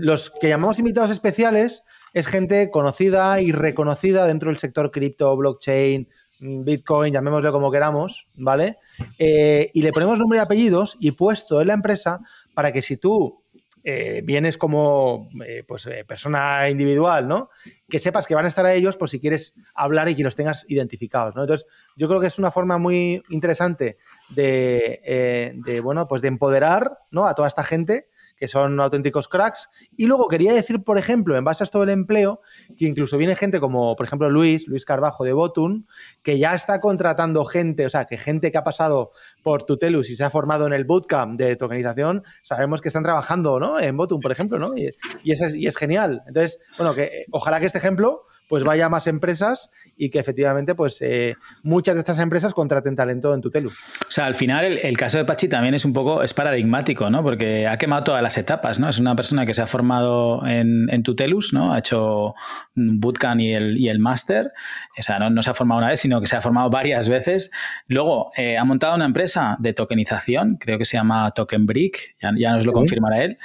los 0.00 0.28
que 0.28 0.48
llamamos 0.48 0.80
invitados 0.80 1.12
especiales 1.12 1.84
es 2.12 2.26
gente 2.26 2.68
conocida 2.68 3.40
y 3.40 3.52
reconocida 3.52 4.26
dentro 4.26 4.50
del 4.50 4.58
sector 4.58 4.90
cripto, 4.90 5.36
blockchain, 5.36 6.08
Bitcoin, 6.40 7.14
llamémoslo 7.14 7.52
como 7.52 7.70
queramos, 7.70 8.26
¿vale? 8.38 8.74
Eh, 9.20 9.70
y 9.72 9.82
le 9.82 9.92
ponemos 9.92 10.18
nombre 10.18 10.40
y 10.40 10.42
apellidos 10.42 10.96
y 10.98 11.12
puesto 11.12 11.60
en 11.60 11.68
la 11.68 11.74
empresa 11.74 12.18
para 12.54 12.72
que 12.72 12.82
si 12.82 12.96
tú 12.96 13.44
eh, 13.88 14.20
vienes 14.24 14.58
como 14.58 15.28
pues, 15.68 15.88
persona 16.08 16.68
individual, 16.68 17.28
¿no? 17.28 17.50
Que 17.88 18.00
sepas 18.00 18.26
que 18.26 18.34
van 18.34 18.44
a 18.44 18.48
estar 18.48 18.66
a 18.66 18.74
ellos 18.74 18.96
por 18.96 19.08
si 19.08 19.20
quieres 19.20 19.54
hablar 19.74 20.08
y 20.08 20.16
que 20.16 20.24
los 20.24 20.34
tengas 20.34 20.64
identificados, 20.68 21.36
¿no? 21.36 21.42
Entonces, 21.42 21.68
yo 21.94 22.08
creo 22.08 22.20
que 22.20 22.26
es 22.26 22.38
una 22.38 22.50
forma 22.50 22.78
muy 22.78 23.22
interesante 23.28 23.96
de, 24.30 25.54
de 25.64 25.80
bueno, 25.80 26.08
pues 26.08 26.20
de 26.20 26.28
empoderar, 26.28 26.98
¿no? 27.12 27.26
A 27.26 27.34
toda 27.34 27.46
esta 27.46 27.62
gente 27.62 28.08
que 28.36 28.48
son 28.48 28.78
auténticos 28.80 29.28
cracks. 29.28 29.68
Y 29.96 30.06
luego 30.06 30.28
quería 30.28 30.52
decir, 30.52 30.82
por 30.82 30.98
ejemplo, 30.98 31.36
en 31.36 31.44
base 31.44 31.64
a 31.64 31.66
todo 31.66 31.82
el 31.82 31.90
empleo, 31.90 32.40
que 32.76 32.86
incluso 32.86 33.16
viene 33.16 33.36
gente 33.36 33.60
como, 33.60 33.96
por 33.96 34.06
ejemplo, 34.06 34.28
Luis, 34.30 34.66
Luis 34.68 34.84
Carbajo 34.84 35.24
de 35.24 35.32
Botun, 35.32 35.86
que 36.22 36.38
ya 36.38 36.54
está 36.54 36.80
contratando 36.80 37.44
gente, 37.44 37.86
o 37.86 37.90
sea, 37.90 38.04
que 38.04 38.16
gente 38.16 38.52
que 38.52 38.58
ha 38.58 38.64
pasado 38.64 39.10
por 39.42 39.64
Tutelus 39.64 40.10
y 40.10 40.16
se 40.16 40.24
ha 40.24 40.30
formado 40.30 40.66
en 40.66 40.72
el 40.72 40.84
bootcamp 40.84 41.38
de 41.38 41.56
tokenización, 41.56 42.22
sabemos 42.42 42.80
que 42.80 42.88
están 42.88 43.02
trabajando, 43.02 43.58
¿no? 43.58 43.80
En 43.80 43.96
Botun, 43.96 44.20
por 44.20 44.32
ejemplo, 44.32 44.58
¿no? 44.58 44.76
Y, 44.76 44.90
y, 45.24 45.32
es, 45.32 45.54
y 45.54 45.66
es 45.66 45.76
genial. 45.76 46.22
Entonces, 46.26 46.60
bueno, 46.76 46.94
que 46.94 47.24
ojalá 47.30 47.60
que 47.60 47.66
este 47.66 47.78
ejemplo 47.78 48.26
pues 48.48 48.64
vaya 48.64 48.86
a 48.86 48.88
más 48.88 49.06
empresas 49.06 49.70
y 49.96 50.10
que 50.10 50.18
efectivamente 50.18 50.74
pues 50.74 51.00
eh, 51.02 51.36
muchas 51.62 51.94
de 51.94 52.00
estas 52.00 52.18
empresas 52.18 52.54
contraten 52.54 52.96
talento 52.96 53.34
en 53.34 53.40
Tutelu. 53.40 53.70
O 53.70 54.10
sea, 54.10 54.26
al 54.26 54.34
final 54.34 54.64
el, 54.64 54.96
caso 54.96 55.18
de 55.18 55.24
Pachi 55.24 55.48
también 55.48 55.74
es 55.74 55.84
un 55.84 55.92
poco, 55.92 56.22
es 56.22 56.32
paradigmático, 56.32 57.10
¿no? 57.10 57.22
Porque 57.22 57.66
ha 57.66 57.76
quemado 57.78 58.04
todas 58.04 58.22
las 58.22 58.38
etapas, 58.38 58.78
¿no? 58.78 58.88
Es 58.88 58.98
una 58.98 59.16
persona 59.16 59.44
que 59.46 59.54
se 59.54 59.62
ha 59.62 59.66
formado 59.66 60.46
en, 60.46 60.88
en 60.90 61.02
Tutelus, 61.02 61.52
¿no? 61.52 61.72
Ha 61.72 61.78
hecho 61.78 62.34
bootcamp 62.74 63.40
y 63.40 63.52
el, 63.52 63.76
y 63.78 63.88
el 63.88 63.98
máster. 63.98 64.52
O 64.98 65.02
sea, 65.02 65.18
no, 65.18 65.42
se 65.42 65.50
ha 65.50 65.54
formado 65.54 65.78
una 65.78 65.88
vez, 65.88 66.00
sino 66.00 66.20
que 66.20 66.26
se 66.26 66.36
ha 66.36 66.40
formado 66.40 66.70
varias 66.70 67.08
veces. 67.08 67.50
Luego 67.88 68.30
eh, 68.36 68.56
ha 68.56 68.64
montado 68.64 68.94
una 68.94 69.06
empresa 69.06 69.56
de 69.58 69.72
tokenización, 69.72 70.56
creo 70.56 70.78
que 70.78 70.84
se 70.84 70.96
llama 70.96 71.30
Token 71.32 71.66
Brick, 71.66 72.16
ya, 72.20 72.32
ya 72.36 72.52
nos 72.52 72.66
lo 72.66 72.72
confirmará 72.72 73.24
él, 73.24 73.38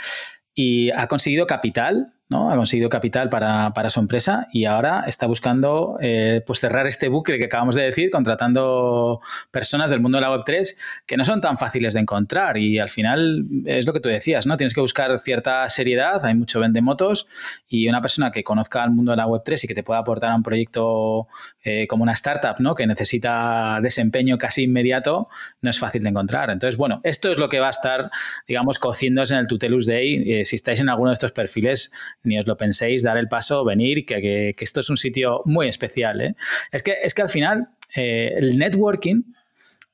y 0.54 0.92
ha 0.92 1.08
conseguido 1.08 1.48
capital 1.48 2.14
ha 2.32 2.56
conseguido 2.56 2.89
capital 2.89 3.30
para, 3.30 3.89
su 3.89 4.00
empresa 4.00 4.48
y 4.54 4.65
ahora 4.65 5.04
está 5.08 5.28
buscando 5.28 5.98
eh, 6.02 6.41
pues 6.46 6.60
cerrar 6.60 6.88
este 6.88 7.10
bucle 7.10 7.38
que 7.38 7.46
acabamos 7.46 7.76
de 7.76 7.84
decir, 7.84 8.10
contratando 8.10 9.20
personas 9.52 9.89
del 9.89 10.00
mundo 10.00 10.17
de 10.17 10.22
la 10.22 10.30
Web3 10.30 10.76
que 11.06 11.17
no 11.17 11.26
son 11.26 11.41
tan 11.41 11.58
fáciles 11.58 11.94
de 11.94 12.00
encontrar 12.00 12.58
y 12.58 12.80
al 12.80 12.89
final 12.89 13.44
es 13.65 13.86
lo 13.86 13.94
que 13.94 14.00
tú 14.00 14.10
decías, 14.10 14.48
¿no? 14.48 14.56
Tienes 14.56 14.74
que 14.74 14.82
buscar 14.82 15.20
cierta 15.20 15.67
seriedad, 15.70 16.24
hay 16.26 16.36
mucho 16.36 16.60
vendemotos 16.60 17.28
y 17.67 17.88
una 17.88 18.02
persona 18.02 18.32
que 18.32 18.44
conozca 18.44 18.84
el 18.84 18.91
mundo 18.91 19.12
de 19.12 19.17
la 19.17 19.28
Web3 19.28 19.63
y 19.63 19.67
que 19.67 19.76
te 19.76 19.84
pueda 19.84 20.00
aportar 20.00 20.32
a 20.32 20.36
un 20.36 20.44
proyecto 20.44 21.28
eh, 21.63 21.88
como 21.88 22.04
una 22.04 22.13
startup, 22.13 22.56
¿no? 22.60 22.76
Que 22.76 22.88
necesita 22.88 23.80
desempeño 23.82 24.38
casi 24.38 24.63
inmediato, 24.63 25.28
no 25.62 25.70
es 25.70 25.80
fácil 25.80 26.04
de 26.04 26.10
encontrar. 26.10 26.50
Entonces, 26.50 26.78
bueno, 26.78 27.02
esto 27.04 27.32
es 27.32 27.38
lo 27.38 27.50
que 27.50 27.60
va 27.60 27.67
a 27.67 27.72
estar, 27.72 28.10
digamos, 28.48 28.80
cociéndose 28.80 29.34
en 29.34 29.41
el 29.41 29.48
Tutelus 29.48 29.86
Day. 29.86 30.24
Eh, 30.26 30.46
si 30.46 30.56
estáis 30.56 30.80
en 30.80 30.89
alguno 30.89 31.10
de 31.10 31.15
estos 31.15 31.32
perfiles, 31.32 31.91
ni 32.24 32.38
os 32.38 32.48
lo 32.48 32.58
penséis, 32.58 33.04
dar 33.04 33.18
el 33.18 33.28
paso, 33.28 33.64
venir, 33.66 34.06
que, 34.06 34.52
esto 34.60 34.80
es 34.80 34.90
un 34.90 34.98
sitio 34.98 35.42
muy 35.46 35.68
especial. 35.68 36.22
¿eh? 36.22 36.36
Es, 36.72 36.84
que, 36.84 36.98
es 37.04 37.14
que 37.14 37.22
al 37.22 37.30
final 37.30 37.70
eh, 37.96 38.34
el 38.38 38.58
networking 38.58 39.24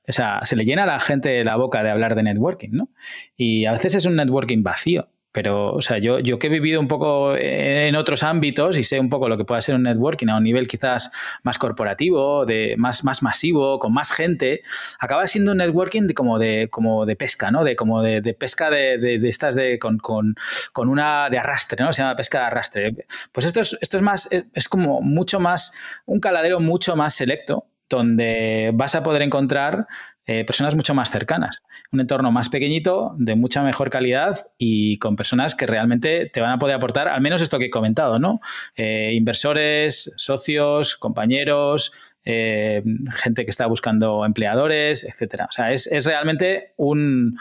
o 0.07 0.13
sea, 0.13 0.39
se 0.45 0.55
le 0.55 0.63
llena 0.63 0.83
a 0.83 0.87
la 0.87 0.99
gente 0.99 1.43
la 1.43 1.57
boca 1.57 1.83
de 1.83 1.89
hablar 1.89 2.15
de 2.15 2.23
networking, 2.23 2.69
¿no? 2.71 2.89
Y 3.35 3.65
a 3.65 3.73
veces 3.73 3.93
es 3.93 4.05
un 4.05 4.15
networking 4.15 4.63
vacío. 4.63 5.09
Pero, 5.37 5.71
o 5.71 5.81
sea, 5.81 5.99
yo, 5.99 6.17
yo 6.17 6.39
que 6.39 6.47
he 6.47 6.49
vivido 6.49 6.79
un 6.79 6.87
poco 6.87 7.35
en 7.37 7.95
otros 7.95 8.23
ámbitos 8.23 8.75
y 8.75 8.83
sé 8.83 8.99
un 8.99 9.07
poco 9.07 9.29
lo 9.29 9.37
que 9.37 9.45
puede 9.45 9.61
ser 9.61 9.75
un 9.75 9.83
networking 9.83 10.29
a 10.29 10.37
un 10.37 10.43
nivel 10.43 10.67
quizás 10.67 11.11
más 11.43 11.59
corporativo, 11.59 12.43
de 12.43 12.73
más, 12.75 13.03
más 13.03 13.21
masivo, 13.21 13.77
con 13.77 13.93
más 13.93 14.11
gente, 14.11 14.63
acaba 14.97 15.27
siendo 15.27 15.51
un 15.51 15.59
networking 15.59 16.07
de, 16.07 16.15
como, 16.15 16.39
de, 16.39 16.69
como 16.71 17.05
de 17.05 17.15
pesca, 17.15 17.51
¿no? 17.51 17.63
De, 17.63 17.75
como 17.75 18.01
de, 18.01 18.33
pesca 18.33 18.71
de, 18.71 18.97
de, 18.97 19.29
estas 19.29 19.53
de, 19.53 19.77
con, 19.77 19.99
con, 19.99 20.33
con, 20.73 20.89
una 20.89 21.29
de 21.29 21.37
arrastre, 21.37 21.85
¿no? 21.85 21.93
Se 21.93 22.01
llama 22.01 22.15
pesca 22.15 22.39
de 22.39 22.45
arrastre. 22.45 22.95
Pues 23.31 23.45
esto 23.45 23.59
es, 23.59 23.77
esto 23.79 23.97
es 23.97 24.01
más, 24.01 24.29
es 24.31 24.67
como 24.67 25.01
mucho 25.01 25.39
más, 25.39 25.71
un 26.07 26.19
caladero 26.19 26.59
mucho 26.59 26.95
más 26.95 27.13
selecto 27.13 27.67
donde 27.89 28.71
vas 28.73 28.95
a 28.95 29.03
poder 29.03 29.21
encontrar 29.21 29.87
eh, 30.29 30.43
personas 30.43 30.75
mucho 30.75 30.93
más 30.93 31.09
cercanas. 31.09 31.63
Un 31.91 32.01
entorno 32.01 32.31
más 32.33 32.49
pequeñito, 32.49 33.15
de 33.17 33.35
mucha 33.35 33.63
mejor 33.63 33.89
calidad 33.89 34.47
y 34.57 34.97
con 34.97 35.15
personas 35.15 35.55
que 35.55 35.65
realmente 35.65 36.29
te 36.31 36.41
van 36.41 36.51
a 36.51 36.59
poder 36.59 36.75
aportar, 36.75 37.07
al 37.07 37.21
menos 37.21 37.41
esto 37.41 37.57
que 37.57 37.65
he 37.65 37.69
comentado, 37.69 38.19
¿no? 38.19 38.39
Eh, 38.75 39.11
inversores, 39.13 40.13
socios, 40.17 40.97
compañeros, 40.97 41.93
eh, 42.25 42.83
gente 43.13 43.45
que 43.45 43.51
está 43.51 43.67
buscando 43.67 44.25
empleadores, 44.25 45.05
etcétera. 45.05 45.45
O 45.49 45.53
sea, 45.53 45.71
es, 45.71 45.89
realmente 46.05 46.73
un, 46.75 47.39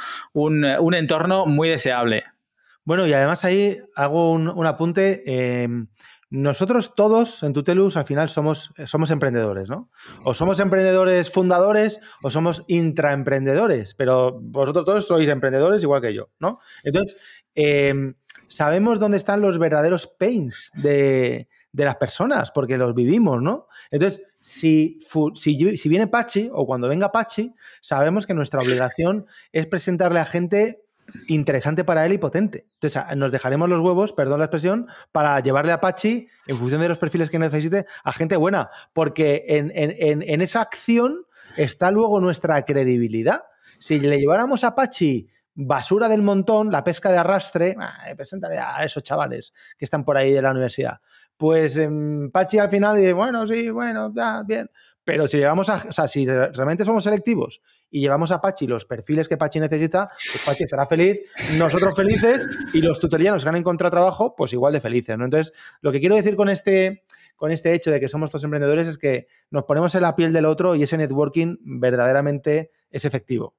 entorno 0.94 1.44
muy 1.44 1.68
deseable. 1.68 2.22
Bueno, 2.84 3.04
y 3.08 3.12
además 3.12 3.44
ahí 3.44 3.80
hago 3.96 4.30
un, 4.30 4.48
un 4.48 4.64
apunte. 4.64 5.24
Nosotros 6.28 6.94
todos 6.96 7.44
en 7.44 7.52
Tutelus 7.52 7.96
al 7.96 8.04
final 8.04 8.28
somos, 8.28 8.74
somos 8.86 9.12
emprendedores, 9.12 9.68
¿no? 9.68 9.90
O 10.24 10.34
somos 10.34 10.58
emprendedores 10.58 11.30
fundadores 11.30 12.00
o 12.22 12.30
somos 12.30 12.64
intraemprendedores, 12.66 13.94
pero 13.94 14.40
vosotros 14.40 14.84
todos 14.84 15.06
sois 15.06 15.28
emprendedores 15.28 15.84
igual 15.84 16.02
que 16.02 16.14
yo, 16.14 16.30
¿no? 16.40 16.58
Entonces, 16.82 17.16
em, 17.54 18.14
sabemos 18.48 18.98
dónde 18.98 19.18
están 19.18 19.40
los 19.40 19.58
verdaderos 19.58 20.08
pains 20.08 20.72
de, 20.74 21.48
las 21.72 21.96
personas, 21.96 22.50
porque 22.50 22.78
los 22.78 22.94
vivimos, 22.94 23.40
¿no? 23.42 23.68
Entonces, 23.90 24.22
si, 24.40 24.98
si, 25.34 25.76
si 25.76 25.88
viene 25.88 26.06
Pachi 26.08 26.48
o 26.52 26.66
cuando 26.66 26.88
venga 26.88 27.12
Pachi, 27.12 27.54
sabemos 27.80 28.26
que 28.26 28.34
nuestra 28.34 28.62
obligación 28.62 29.26
es 29.52 29.66
presentarle 29.66 30.20
a 30.20 30.24
gente 30.24 30.85
interesante 31.28 31.84
para 31.84 32.04
él 32.06 32.12
y 32.12 32.18
potente. 32.18 32.64
Entonces, 32.74 33.02
nos 33.16 33.32
dejaremos 33.32 33.68
los 33.68 33.80
huevos, 33.80 34.12
perdón 34.12 34.40
la 34.40 34.46
expresión, 34.46 34.86
para 35.12 35.38
llevarle 35.40 35.72
a 35.72 35.76
Apache, 35.76 36.28
en 36.46 36.56
función 36.56 36.80
de 36.80 36.88
los 36.88 36.98
perfiles 36.98 37.30
que 37.30 37.38
necesite, 37.38 37.86
a 38.04 38.12
gente 38.12 38.36
buena. 38.36 38.70
Porque 38.92 39.44
en, 39.48 40.40
esa 40.42 40.60
acción 40.60 41.26
está 41.56 41.90
luego 41.90 42.20
nuestra 42.20 42.64
credibilidad. 42.64 43.42
Si 43.78 44.00
le 44.00 44.18
lleváramos 44.18 44.64
a 44.64 44.68
Apache 44.68 45.26
basura 45.54 46.08
del 46.08 46.22
montón, 46.22 46.70
la 46.70 46.84
pesca 46.84 47.10
de 47.10 47.18
arrastre, 47.18 47.76
eh, 48.06 48.14
preséntale 48.14 48.58
a 48.58 48.84
esos 48.84 49.02
chavales 49.02 49.54
que 49.78 49.86
están 49.86 50.04
por 50.04 50.16
ahí 50.16 50.30
de 50.32 50.42
la 50.42 50.50
universidad. 50.50 51.00
Pues 51.36 51.76
eh, 51.76 51.88
Pachi 52.32 52.58
al 52.58 52.70
final 52.70 52.96
dice, 52.96 53.12
bueno, 53.12 53.46
sí, 53.46 53.70
bueno, 53.70 54.12
ya, 54.14 54.42
bien. 54.46 54.70
Pero 55.06 55.28
si 55.28 55.36
llevamos 55.36 55.70
a, 55.70 55.84
o 55.88 55.92
sea, 55.92 56.08
si 56.08 56.26
realmente 56.26 56.84
somos 56.84 57.04
selectivos 57.04 57.62
y 57.88 58.00
llevamos 58.00 58.32
a 58.32 58.40
Pachi 58.40 58.66
los 58.66 58.84
perfiles 58.86 59.28
que 59.28 59.36
Pachi 59.36 59.60
necesita, 59.60 60.10
pues 60.32 60.44
Pachi 60.44 60.64
estará 60.64 60.84
feliz, 60.84 61.20
nosotros 61.56 61.94
felices 61.94 62.44
y 62.74 62.80
los 62.80 62.98
tutorianos 62.98 63.44
que 63.44 63.48
han 63.48 63.54
encontrado 63.54 63.92
trabajo, 63.92 64.34
pues 64.36 64.52
igual 64.52 64.72
de 64.72 64.80
felices. 64.80 65.14
Entonces, 65.14 65.52
lo 65.80 65.92
que 65.92 66.00
quiero 66.00 66.16
decir 66.16 66.34
con 66.34 66.48
este, 66.48 67.04
con 67.36 67.52
este 67.52 67.72
hecho 67.72 67.92
de 67.92 68.00
que 68.00 68.08
somos 68.08 68.32
todos 68.32 68.42
emprendedores 68.42 68.88
es 68.88 68.98
que 68.98 69.28
nos 69.48 69.62
ponemos 69.62 69.94
en 69.94 70.02
la 70.02 70.16
piel 70.16 70.32
del 70.32 70.44
otro 70.44 70.74
y 70.74 70.82
ese 70.82 70.98
networking 70.98 71.58
verdaderamente 71.60 72.72
es 72.90 73.04
efectivo. 73.04 73.54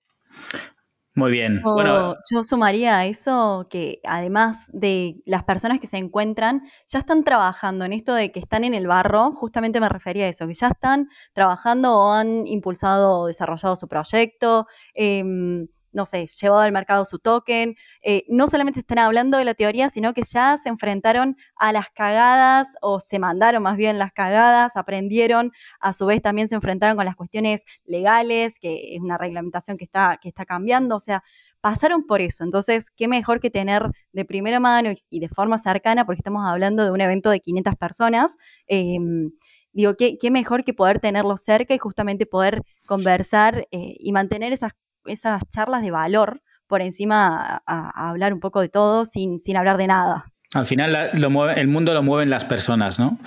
Muy 1.17 1.31
bien. 1.31 1.61
bueno, 1.63 2.15
yo 2.29 2.43
sumaría 2.43 2.99
a 2.99 3.05
eso 3.07 3.65
que 3.71 4.01
además 4.05 4.69
de 4.71 5.15
las 5.25 5.43
personas 5.43 5.79
que 5.79 5.87
se 5.87 5.97
encuentran, 5.97 6.61
ya 6.87 6.99
están 6.99 7.23
trabajando 7.23 7.85
en 7.85 7.93
esto 7.93 8.13
de 8.13 8.31
que 8.31 8.39
están 8.39 8.63
en 8.63 8.75
el 8.75 8.85
barro, 8.85 9.31
justamente 9.31 9.79
me 9.79 9.89
refería 9.89 10.25
a 10.25 10.29
eso, 10.29 10.45
que 10.45 10.53
ya 10.53 10.67
están 10.67 11.09
trabajando 11.33 11.97
o 11.97 12.13
han 12.13 12.45
impulsado 12.45 13.21
o 13.21 13.25
desarrollado 13.25 13.75
su 13.75 13.87
proyecto. 13.87 14.67
Em, 14.93 15.67
no 15.91 16.05
sé, 16.05 16.27
llevado 16.39 16.61
al 16.61 16.71
mercado 16.71 17.05
su 17.05 17.19
token. 17.19 17.75
Eh, 18.01 18.25
no 18.29 18.47
solamente 18.47 18.79
están 18.79 18.99
hablando 18.99 19.37
de 19.37 19.45
la 19.45 19.53
teoría, 19.53 19.89
sino 19.89 20.13
que 20.13 20.23
ya 20.23 20.57
se 20.61 20.69
enfrentaron 20.69 21.37
a 21.55 21.71
las 21.71 21.89
cagadas 21.89 22.67
o 22.81 22.99
se 22.99 23.19
mandaron 23.19 23.63
más 23.63 23.77
bien 23.77 23.97
las 23.97 24.13
cagadas, 24.13 24.75
aprendieron, 24.75 25.51
a 25.79 25.93
su 25.93 26.05
vez 26.05 26.21
también 26.21 26.47
se 26.47 26.55
enfrentaron 26.55 26.97
con 26.97 27.05
las 27.05 27.15
cuestiones 27.15 27.63
legales, 27.85 28.59
que 28.59 28.95
es 28.95 29.01
una 29.01 29.17
reglamentación 29.17 29.77
que 29.77 29.85
está, 29.85 30.19
que 30.21 30.29
está 30.29 30.45
cambiando, 30.45 30.95
o 30.95 30.99
sea, 30.99 31.23
pasaron 31.61 32.05
por 32.05 32.21
eso. 32.21 32.43
Entonces, 32.43 32.89
qué 32.91 33.07
mejor 33.07 33.39
que 33.39 33.49
tener 33.49 33.91
de 34.13 34.25
primera 34.25 34.59
mano 34.59 34.91
y, 35.09 35.19
de 35.19 35.29
forma 35.29 35.57
cercana, 35.57 36.05
porque 36.05 36.19
estamos 36.19 36.45
hablando 36.45 36.83
de 36.83 36.91
un 36.91 37.01
evento 37.01 37.29
de 37.29 37.39
500 37.39 37.75
personas. 37.75 38.35
Em, 38.67 39.31
digo, 39.73 39.95
qué, 39.95 40.17
qué, 40.17 40.31
mejor 40.31 40.63
que 40.63 40.73
poder 40.73 40.99
tenerlo 40.99 41.37
cerca 41.37 41.73
y 41.73 41.77
justamente 41.77 42.25
poder 42.25 42.63
conversar 42.87 43.67
eh, 43.71 43.95
y 43.99 44.11
mantener 44.11 44.53
esas 44.53 44.73
esas 45.07 45.41
charlas 45.49 45.81
de 45.81 45.91
valor 45.91 46.41
por 46.67 46.81
encima 46.81 47.61
a, 47.65 48.09
hablar 48.09 48.33
un 48.33 48.39
poco 48.39 48.61
de 48.61 48.69
todo 48.69 49.05
sin, 49.05 49.39
sin 49.39 49.57
hablar 49.57 49.77
de 49.77 49.87
nada. 49.87 50.25
Al 50.53 50.65
final 50.65 51.11
lo 51.13 51.49
el 51.49 51.67
mundo 51.67 51.93
lo 51.93 52.03
mueven 52.03 52.29
las 52.29 52.45
personas, 52.45 52.99
¿no? 52.99 53.19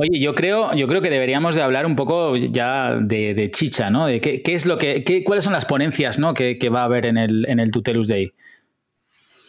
Oye, 0.00 0.20
yo 0.20 0.32
creo, 0.36 0.72
yo 0.74 0.86
creo 0.86 1.02
que 1.02 1.10
deberíamos 1.10 1.56
de 1.56 1.62
hablar 1.62 1.84
un 1.84 1.96
poco 1.96 2.36
ya 2.36 2.94
de, 2.94 3.50
chicha, 3.52 3.90
¿no? 3.90 4.06
De 4.06 4.20
qué, 4.20 4.42
es 4.44 4.64
lo 4.64 4.78
que, 4.78 5.24
cuáles 5.24 5.42
son 5.42 5.52
las 5.52 5.64
ponencias 5.64 6.20
¿no? 6.20 6.34
que, 6.34 6.56
va 6.72 6.82
a 6.82 6.84
haber 6.84 7.06
en 7.06 7.18
el, 7.18 7.44
en 7.48 7.58
el 7.58 7.72
Tutelus 7.72 8.06
Day. 8.06 8.30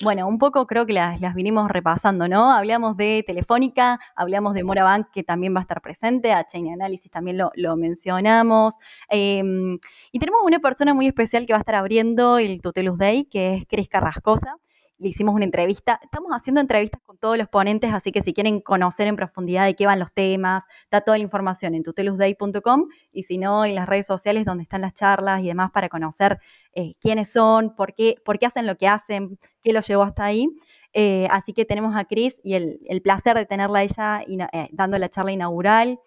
Bueno, 0.01 0.29
un 0.29 0.38
poco 0.38 0.65
creo 0.65 0.85
que 0.85 0.93
las, 0.93 1.19
vinimos 1.35 1.69
repasando, 1.69 2.29
¿no? 2.29 2.53
Hablamos 2.53 2.95
de 2.95 3.21
Telefónica, 3.27 3.99
hablamos 4.15 4.53
de 4.53 4.63
Morabank, 4.63 5.12
que 5.12 5.23
también 5.23 5.53
va 5.53 5.59
a 5.59 5.63
estar 5.63 5.81
presente, 5.81 6.31
a 6.31 6.45
Chain 6.47 6.71
Analysis 6.71 7.12
también 7.12 7.38
lo, 7.38 7.75
mencionamos. 7.75 8.75
Em, 9.09 9.77
y 10.13 10.19
tenemos 10.19 10.41
una 10.45 10.59
persona 10.59 10.93
muy 10.93 11.07
especial 11.07 11.45
que 11.45 11.51
va 11.51 11.57
a 11.57 11.59
estar 11.59 11.75
abriendo 11.75 12.38
el 12.38 12.62
Tutelus 12.62 12.97
Day, 12.97 13.25
que 13.25 13.55
es 13.55 13.65
Cris 13.67 13.89
Carrascosa 13.89 14.55
le 14.99 15.07
hicimos 15.07 15.33
una 15.33 15.45
entrevista. 15.45 15.99
Estamos 16.03 16.31
haciendo 16.31 16.62
entrevistas 16.62 17.01
con 17.01 17.17
todos 17.17 17.38
los 17.38 17.47
ponentes, 17.47 17.91
así 17.93 18.12
que 18.12 18.21
si 18.21 18.33
quieren 18.33 18.59
conocer 18.59 19.07
en 19.07 19.15
profundidad 19.15 19.65
de 19.65 19.75
qué 19.75 19.85
van 19.85 19.99
los 19.99 20.13
temas, 20.13 20.63
está 20.83 21.01
toda 21.01 21.17
la 21.17 21.23
información 21.23 21.73
en 21.73 21.83
tutelusday.com 21.83 22.88
y 23.12 23.23
si 23.23 23.38
no, 23.38 23.65
en 23.65 23.75
las 23.75 23.88
redes 23.88 24.05
sociales 24.05 24.45
donde 24.45 24.63
están 24.63 24.81
las 24.81 24.93
charlas 24.93 25.41
y 25.41 25.47
demás 25.47 25.71
para 25.71 25.89
conocer 25.89 26.39
eh, 26.73 26.93
quiénes 26.99 27.31
son, 27.31 27.75
por 27.75 27.95
qué, 27.95 28.17
por 28.23 28.39
qué 28.39 28.45
hacen 28.45 28.67
lo 28.67 28.77
que 28.77 28.88
hacen, 28.88 29.39
qué 29.63 29.73
los 29.73 29.88
llevó 29.88 30.03
hasta 30.03 30.25
ahí. 30.25 30.49
Eh, 30.93 31.27
así 31.31 31.53
que 31.53 31.65
tenemos 31.65 31.95
a 31.95 32.05
Cris 32.05 32.35
y 32.43 32.55
el, 32.55 33.01
placer 33.01 33.38
de 33.38 33.45
tenerla 33.45 33.83
ella 33.83 34.21
eh, 34.27 34.69
dando 34.71 34.97
la 34.97 35.09
charla 35.09 35.31
inaugural. 35.31 35.99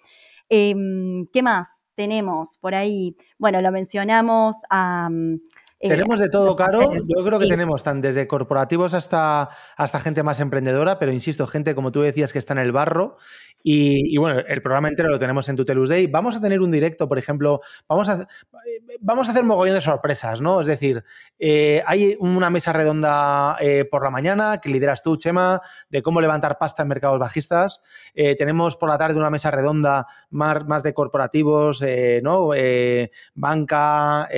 Em, 0.48 1.26
¿Qué 1.32 1.42
más? 1.42 1.68
Tenemos 1.94 2.58
por 2.58 2.74
ahí, 2.74 3.16
bueno, 3.38 3.60
lo 3.60 3.70
mencionamos 3.72 4.56
a... 4.70 5.08
Eh, 5.10 5.38
tenemos 5.88 6.20
de 6.20 6.28
todo, 6.28 6.54
Caro. 6.56 6.92
Yo 6.94 7.24
creo 7.24 7.38
que 7.38 7.46
tenemos 7.46 7.82
tan 7.82 8.00
desde 8.00 8.26
corporativos 8.26 8.94
hasta, 8.94 9.50
hasta 9.76 10.00
gente 10.00 10.22
más 10.22 10.40
emprendedora, 10.40 10.98
pero 10.98 11.12
insisto, 11.12 11.46
gente 11.46 11.74
como 11.74 11.92
tú 11.92 12.00
decías 12.00 12.32
que 12.32 12.38
está 12.38 12.52
en 12.54 12.60
el 12.60 12.72
barro 12.72 13.16
y, 13.64 14.16
bueno, 14.16 14.40
el 14.40 14.62
programa 14.62 14.88
entero 14.88 15.08
lo 15.08 15.18
tenemos 15.18 15.48
en 15.48 15.56
Tutelus 15.56 15.88
Day. 15.88 16.06
Vamos 16.06 16.36
a 16.36 16.40
tener 16.40 16.60
un 16.60 16.70
directo, 16.70 17.08
por 17.08 17.18
ejemplo, 17.18 17.60
vamos 17.88 18.08
a, 18.08 18.26
vamos 19.00 19.28
a 19.28 19.30
hacer 19.30 19.44
mogollón 19.44 19.76
de 19.76 19.80
sorpresas, 19.80 20.40
¿no? 20.40 20.60
Es 20.60 20.66
decir, 20.66 21.04
eh, 21.38 21.82
hay 21.86 22.16
una 22.18 22.50
mesa 22.50 22.72
redonda 22.72 23.56
eh, 23.60 23.84
por 23.84 24.02
la 24.02 24.10
mañana 24.10 24.58
que 24.60 24.68
lideras 24.68 25.02
tú, 25.02 25.16
Chema, 25.16 25.60
de 25.90 26.02
cómo 26.02 26.20
levantar 26.20 26.58
pasta 26.58 26.82
en 26.82 26.88
mercados 26.88 27.18
bajistas. 27.18 27.82
Eh, 28.14 28.36
tenemos 28.36 28.76
por 28.76 28.88
la 28.88 28.98
tarde 28.98 29.16
una 29.16 29.30
mesa 29.30 29.50
redonda 29.50 30.06
más, 30.30 30.66
más 30.66 30.82
de 30.82 30.94
corporativos, 30.94 31.82
¿no? 32.22 32.50
banca, 33.34 34.28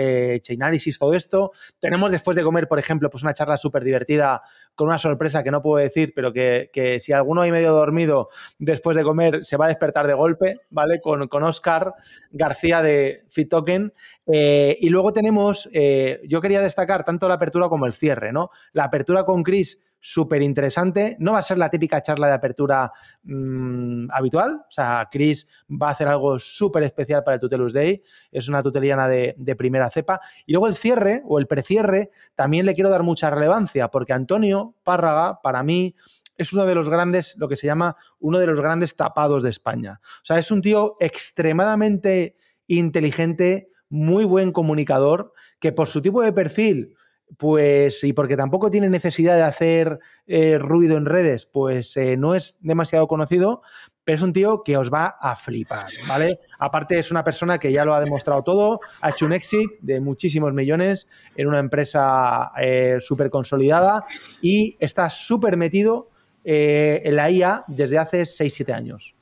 chainalysis, 0.42 0.98
todo 0.98 1.14
esto. 1.14 1.33
Tenemos 1.78 2.10
después 2.10 2.36
de 2.36 2.42
comer, 2.42 2.68
por 2.68 2.78
ejemplo, 2.78 3.10
pues 3.10 3.22
una 3.22 3.34
charla 3.34 3.56
súper 3.56 3.84
divertida 3.84 4.42
con 4.74 4.88
una 4.88 4.98
sorpresa 4.98 5.42
que 5.42 5.50
no 5.50 5.62
puedo 5.62 5.82
decir, 5.82 6.12
pero 6.14 6.32
que, 6.32 6.70
que 6.72 7.00
si 7.00 7.12
alguno 7.12 7.42
hay 7.42 7.50
medio 7.50 7.72
dormido 7.72 8.28
después 8.58 8.96
de 8.96 9.02
comer, 9.02 9.44
se 9.44 9.56
va 9.56 9.66
a 9.66 9.68
despertar 9.68 10.06
de 10.06 10.14
golpe, 10.14 10.60
¿vale? 10.70 11.00
Con, 11.00 11.28
con 11.28 11.42
Oscar 11.42 11.94
García 12.30 12.82
de 12.82 13.24
FitToken. 13.28 13.92
Eh, 14.26 14.76
y 14.80 14.88
luego 14.88 15.12
tenemos, 15.12 15.68
eh, 15.72 16.20
yo 16.26 16.40
quería 16.40 16.60
destacar 16.60 17.04
tanto 17.04 17.28
la 17.28 17.34
apertura 17.34 17.68
como 17.68 17.86
el 17.86 17.92
cierre, 17.92 18.32
¿no? 18.32 18.50
La 18.72 18.84
apertura 18.84 19.24
con 19.24 19.42
Chris 19.42 19.80
súper 20.04 20.42
interesante. 20.42 21.16
No 21.18 21.32
va 21.32 21.38
a 21.38 21.42
ser 21.42 21.56
la 21.56 21.70
típica 21.70 22.02
charla 22.02 22.26
de 22.26 22.34
apertura 22.34 22.92
mm, 23.22 24.08
habitual. 24.10 24.66
O 24.68 24.70
sea, 24.70 25.08
Chris 25.10 25.46
va 25.70 25.88
a 25.88 25.92
hacer 25.92 26.08
algo 26.08 26.38
súper 26.38 26.82
especial 26.82 27.24
para 27.24 27.36
el 27.36 27.40
Tutelus 27.40 27.72
Day. 27.72 28.02
Es 28.30 28.46
una 28.48 28.62
tuteliana 28.62 29.08
de, 29.08 29.34
de, 29.38 29.56
primera 29.56 29.88
cepa. 29.88 30.20
Y 30.44 30.52
luego 30.52 30.66
el 30.66 30.76
cierre 30.76 31.22
o 31.24 31.38
el 31.38 31.46
precierre 31.46 32.10
también 32.34 32.66
le 32.66 32.74
quiero 32.74 32.90
dar 32.90 33.02
mucha 33.02 33.30
relevancia 33.30 33.88
porque 33.88 34.12
Antonio 34.12 34.74
Párraga, 34.82 35.40
para 35.40 35.62
mí, 35.62 35.94
es 36.36 36.52
uno 36.52 36.66
de 36.66 36.74
los 36.74 36.90
grandes, 36.90 37.34
lo 37.38 37.48
que 37.48 37.56
se 37.56 37.66
llama 37.66 37.96
uno 38.20 38.38
de 38.38 38.46
los 38.46 38.60
grandes 38.60 38.96
tapados 38.96 39.42
de 39.42 39.48
España. 39.48 40.00
O 40.02 40.24
sea, 40.24 40.38
es 40.38 40.50
un 40.50 40.60
tío 40.60 40.98
extremadamente 41.00 42.36
inteligente, 42.66 43.70
muy 43.88 44.26
buen 44.26 44.52
comunicador, 44.52 45.32
que 45.60 45.72
por 45.72 45.88
su 45.88 46.02
tipo 46.02 46.20
de 46.20 46.32
perfil, 46.34 46.94
pues, 47.36 48.04
y 48.04 48.12
porque 48.12 48.36
tampoco 48.36 48.70
tiene 48.70 48.88
necesidad 48.88 49.36
de 49.36 49.42
hacer 49.42 49.98
eh, 50.26 50.58
ruido 50.58 50.96
en 50.96 51.06
redes, 51.06 51.46
pues 51.46 51.96
eh, 51.96 52.16
no 52.16 52.34
es 52.34 52.56
demasiado 52.60 53.08
conocido, 53.08 53.62
pero 54.04 54.16
es 54.16 54.22
un 54.22 54.32
tío 54.32 54.62
que 54.62 54.76
os 54.76 54.92
va 54.92 55.16
a 55.18 55.34
flipar, 55.34 55.86
¿vale? 56.06 56.38
Aparte 56.58 56.98
es 56.98 57.10
una 57.10 57.24
persona 57.24 57.58
que 57.58 57.72
ya 57.72 57.84
lo 57.84 57.94
ha 57.94 58.00
demostrado 58.00 58.42
todo, 58.42 58.80
ha 59.00 59.10
hecho 59.10 59.24
un 59.24 59.32
exit 59.32 59.70
de 59.80 60.00
muchísimos 60.00 60.52
millones 60.52 61.06
en 61.36 61.48
una 61.48 61.58
empresa 61.58 62.52
eh, 62.58 62.98
súper 63.00 63.30
consolidada 63.30 64.04
y 64.42 64.76
está 64.78 65.08
súper 65.08 65.56
metido 65.56 66.10
en 66.46 67.16
la 67.16 67.30
IA 67.30 67.64
desde 67.68 67.96
hace 67.96 68.20
6-7 68.24 68.74
años, 68.74 69.14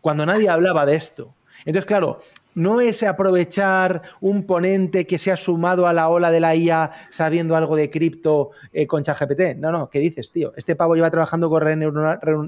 cuando 0.00 0.24
nadie 0.24 0.48
hablaba 0.48 0.86
de 0.86 0.96
esto. 0.96 1.34
Entonces, 1.66 1.84
claro, 1.84 2.20
no 2.54 2.80
es 2.80 3.02
aprovechar 3.02 4.02
un 4.20 4.44
ponente 4.44 5.06
que 5.06 5.18
se 5.18 5.32
ha 5.32 5.36
sumado 5.36 5.86
a 5.86 5.92
la 5.92 6.08
ola 6.08 6.30
de 6.30 6.40
la 6.40 6.54
IA 6.54 6.90
sabiendo 7.10 7.56
algo 7.56 7.76
de 7.76 7.90
cripto 7.90 8.50
eh, 8.72 8.86
con 8.86 9.02
ChatGPT. 9.02 9.56
No, 9.56 9.72
no, 9.72 9.90
¿qué 9.90 9.98
dices, 9.98 10.30
tío? 10.30 10.52
Este 10.56 10.76
pavo 10.76 10.94
lleva 10.94 11.10
trabajando 11.10 11.50
con 11.50 11.62
redes 11.62 11.78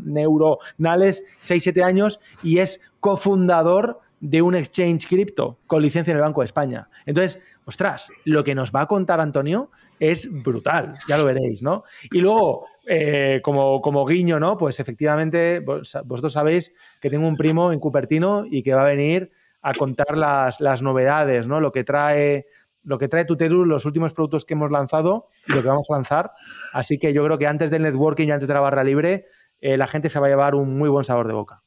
neuronales 0.04 1.24
6-7 1.40 1.82
años 1.82 2.20
y 2.42 2.58
es 2.58 2.80
cofundador 3.00 4.00
de 4.20 4.42
un 4.42 4.54
exchange 4.54 5.06
cripto 5.06 5.58
con 5.66 5.82
licencia 5.82 6.10
en 6.10 6.16
el 6.16 6.22
Banco 6.22 6.40
de 6.40 6.46
España. 6.46 6.88
Entonces, 7.04 7.42
ostras, 7.64 8.10
lo 8.24 8.44
que 8.44 8.54
nos 8.54 8.72
va 8.72 8.82
a 8.82 8.86
contar 8.86 9.20
Antonio 9.20 9.70
es 9.98 10.28
brutal, 10.30 10.92
ya 11.08 11.16
lo 11.16 11.24
veréis, 11.24 11.62
¿no? 11.62 11.84
Y 12.12 12.18
luego, 12.18 12.66
eh, 12.86 13.40
como, 13.42 13.80
como 13.80 14.04
guiño, 14.04 14.38
¿no? 14.38 14.58
Pues 14.58 14.80
efectivamente, 14.80 15.60
vosotros 15.60 16.32
sabéis 16.32 16.72
que 17.00 17.10
tengo 17.10 17.26
un 17.26 17.36
primo 17.36 17.72
en 17.72 17.80
Cupertino 17.80 18.44
y 18.50 18.62
que 18.62 18.74
va 18.74 18.82
a 18.82 18.86
venir 18.86 19.30
a 19.66 19.74
contar 19.74 20.16
las, 20.16 20.60
las 20.60 20.80
novedades, 20.80 21.48
¿no? 21.48 21.60
Lo 21.60 21.72
que 21.72 21.82
trae 21.82 22.46
lo 22.84 22.98
que 22.98 23.08
trae 23.08 23.24
Tuteru, 23.24 23.64
los 23.64 23.84
últimos 23.84 24.14
productos 24.14 24.44
que 24.44 24.54
hemos 24.54 24.70
lanzado 24.70 25.26
y 25.48 25.54
lo 25.54 25.60
que 25.60 25.66
vamos 25.66 25.88
a 25.90 25.94
lanzar. 25.94 26.30
Así 26.72 27.00
que 27.00 27.12
yo 27.12 27.24
creo 27.24 27.36
que 27.36 27.48
antes 27.48 27.68
del 27.72 27.82
networking 27.82 28.28
y 28.28 28.30
antes 28.30 28.46
de 28.46 28.54
la 28.54 28.60
barra 28.60 28.84
libre, 28.84 29.26
eh, 29.60 29.76
la 29.76 29.88
gente 29.88 30.08
se 30.08 30.20
va 30.20 30.26
a 30.26 30.30
llevar 30.30 30.54
un 30.54 30.78
muy 30.78 30.88
buen 30.88 31.04
sabor 31.04 31.26
de 31.26 31.34
boca. 31.34 31.64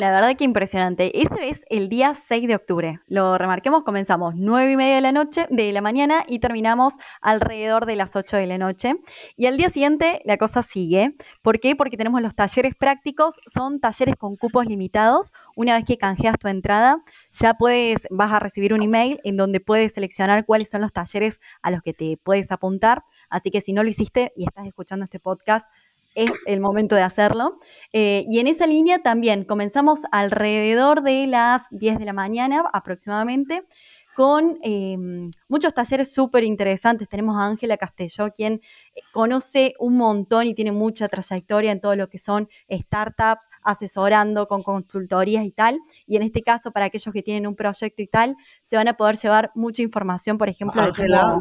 La 0.00 0.10
verdad 0.10 0.34
que 0.34 0.44
impresionante. 0.44 1.20
Ese 1.20 1.50
es 1.50 1.60
el 1.68 1.90
día 1.90 2.14
6 2.14 2.48
de 2.48 2.54
octubre. 2.54 3.00
Lo 3.06 3.36
remarquemos, 3.36 3.84
comenzamos 3.84 4.34
9 4.34 4.72
y 4.72 4.76
media 4.78 4.94
de 4.94 5.02
la 5.02 5.12
noche, 5.12 5.46
de 5.50 5.70
la 5.72 5.82
mañana, 5.82 6.24
y 6.26 6.38
terminamos 6.38 6.94
alrededor 7.20 7.84
de 7.84 7.96
las 7.96 8.16
8 8.16 8.38
de 8.38 8.46
la 8.46 8.56
noche. 8.56 8.94
Y 9.36 9.44
al 9.44 9.58
día 9.58 9.68
siguiente 9.68 10.22
la 10.24 10.38
cosa 10.38 10.62
sigue. 10.62 11.14
¿Por 11.42 11.60
qué? 11.60 11.76
Porque 11.76 11.98
tenemos 11.98 12.22
los 12.22 12.34
talleres 12.34 12.74
prácticos, 12.74 13.40
son 13.44 13.78
talleres 13.78 14.16
con 14.16 14.36
cupos 14.36 14.64
limitados. 14.64 15.34
Una 15.54 15.76
vez 15.76 15.84
que 15.84 15.98
canjeas 15.98 16.38
tu 16.38 16.48
entrada, 16.48 17.04
ya 17.30 17.52
puedes, 17.52 18.06
vas 18.08 18.32
a 18.32 18.38
recibir 18.38 18.72
un 18.72 18.82
email 18.82 19.20
en 19.22 19.36
donde 19.36 19.60
puedes 19.60 19.92
seleccionar 19.92 20.46
cuáles 20.46 20.70
son 20.70 20.80
los 20.80 20.94
talleres 20.94 21.40
a 21.60 21.70
los 21.70 21.82
que 21.82 21.92
te 21.92 22.16
puedes 22.16 22.50
apuntar. 22.50 23.04
Así 23.28 23.50
que 23.50 23.60
si 23.60 23.74
no 23.74 23.82
lo 23.82 23.90
hiciste 23.90 24.32
y 24.34 24.44
estás 24.44 24.66
escuchando 24.66 25.04
este 25.04 25.20
podcast, 25.20 25.66
es 26.14 26.30
el 26.46 26.60
momento 26.60 26.94
de 26.94 27.02
hacerlo. 27.02 27.58
Eh, 27.92 28.24
y 28.28 28.38
en 28.40 28.46
esa 28.46 28.66
línea 28.66 29.00
también 29.00 29.44
comenzamos 29.44 30.02
alrededor 30.12 31.02
de 31.02 31.26
las 31.26 31.62
10 31.70 31.98
de 31.98 32.04
la 32.04 32.12
mañana 32.12 32.64
aproximadamente 32.72 33.64
con 34.20 34.58
em, 34.60 35.30
muchos 35.48 35.72
talleres 35.72 36.12
súper 36.12 36.44
interesantes. 36.44 37.08
Tenemos 37.08 37.38
a 37.38 37.46
Ángela 37.46 37.78
Castelló, 37.78 38.30
quien 38.36 38.60
eh, 38.94 39.00
conoce 39.14 39.72
un 39.78 39.96
montón 39.96 40.46
y 40.46 40.54
tiene 40.54 40.72
mucha 40.72 41.08
trayectoria 41.08 41.72
en 41.72 41.80
todo 41.80 41.96
lo 41.96 42.10
que 42.10 42.18
son 42.18 42.46
startups, 42.70 43.48
asesorando 43.62 44.46
con 44.46 44.62
consultorías 44.62 45.46
y 45.46 45.52
tal. 45.52 45.78
Y 46.06 46.16
en 46.16 46.22
este 46.22 46.42
caso, 46.42 46.70
para 46.70 46.84
aquellos 46.84 47.10
que 47.14 47.22
tienen 47.22 47.46
un 47.46 47.56
proyecto 47.56 48.02
y 48.02 48.08
tal, 48.08 48.36
se 48.66 48.76
van 48.76 48.88
a 48.88 48.98
poder 48.98 49.16
llevar 49.16 49.52
mucha 49.54 49.80
información, 49.80 50.36
por 50.36 50.50
ejemplo. 50.50 50.82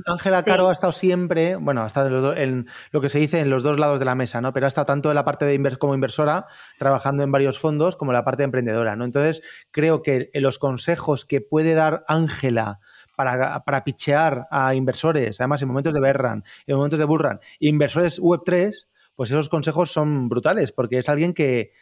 Ángela 0.06 0.42
Caro 0.44 0.70
ha 0.70 0.72
estado 0.72 0.94
siempre, 0.94 1.58
bueno, 1.58 1.84
ha 1.84 1.88
estado 1.88 2.34
en, 2.34 2.66
lo 2.92 3.02
que 3.02 3.10
se 3.10 3.20
dice 3.20 3.42
en 3.42 3.50
los 3.50 3.62
dos 3.62 3.78
lados 3.78 4.00
de 4.00 4.06
la 4.06 4.16
mesa, 4.16 4.40
¿no? 4.40 4.54
Pero 4.54 4.68
ha 4.68 4.70
estado 4.70 4.86
tanto 4.86 5.10
en 5.10 5.16
la 5.16 5.26
parte 5.26 5.44
de 5.44 5.60
como 5.78 5.96
inversora, 5.96 6.46
trabajando 6.78 7.24
en 7.24 7.32
varios 7.34 7.60
fondos, 7.60 7.98
como 7.98 8.12
en 8.12 8.14
la 8.14 8.24
parte 8.24 8.44
de 8.44 8.46
emprendedora, 8.46 8.96
¿no? 8.96 9.04
Entonces, 9.04 9.42
creo 9.72 10.02
que 10.02 10.30
los 10.36 10.60
consejos 10.60 11.26
que 11.26 11.42
puede 11.42 11.74
dar 11.74 12.06
Ángela 12.08 12.69
para, 13.16 13.64
para 13.64 13.84
pichear 13.84 14.48
a 14.52 14.76
inversores, 14.76 15.40
además 15.40 15.62
en 15.62 15.68
momentos 15.68 15.94
de 15.94 16.00
Berran, 16.00 16.44
en 16.68 16.76
momentos 16.76 17.00
de 17.00 17.06
Burran, 17.06 17.40
inversores 17.60 18.22
Web3, 18.22 18.88
pues 19.16 19.32
esos 19.32 19.50
consejos 19.50 19.92
son 19.92 20.30
brutales, 20.30 20.72
porque 20.72 20.98
es 20.98 21.10
alguien 21.10 21.34
que, 21.34 21.74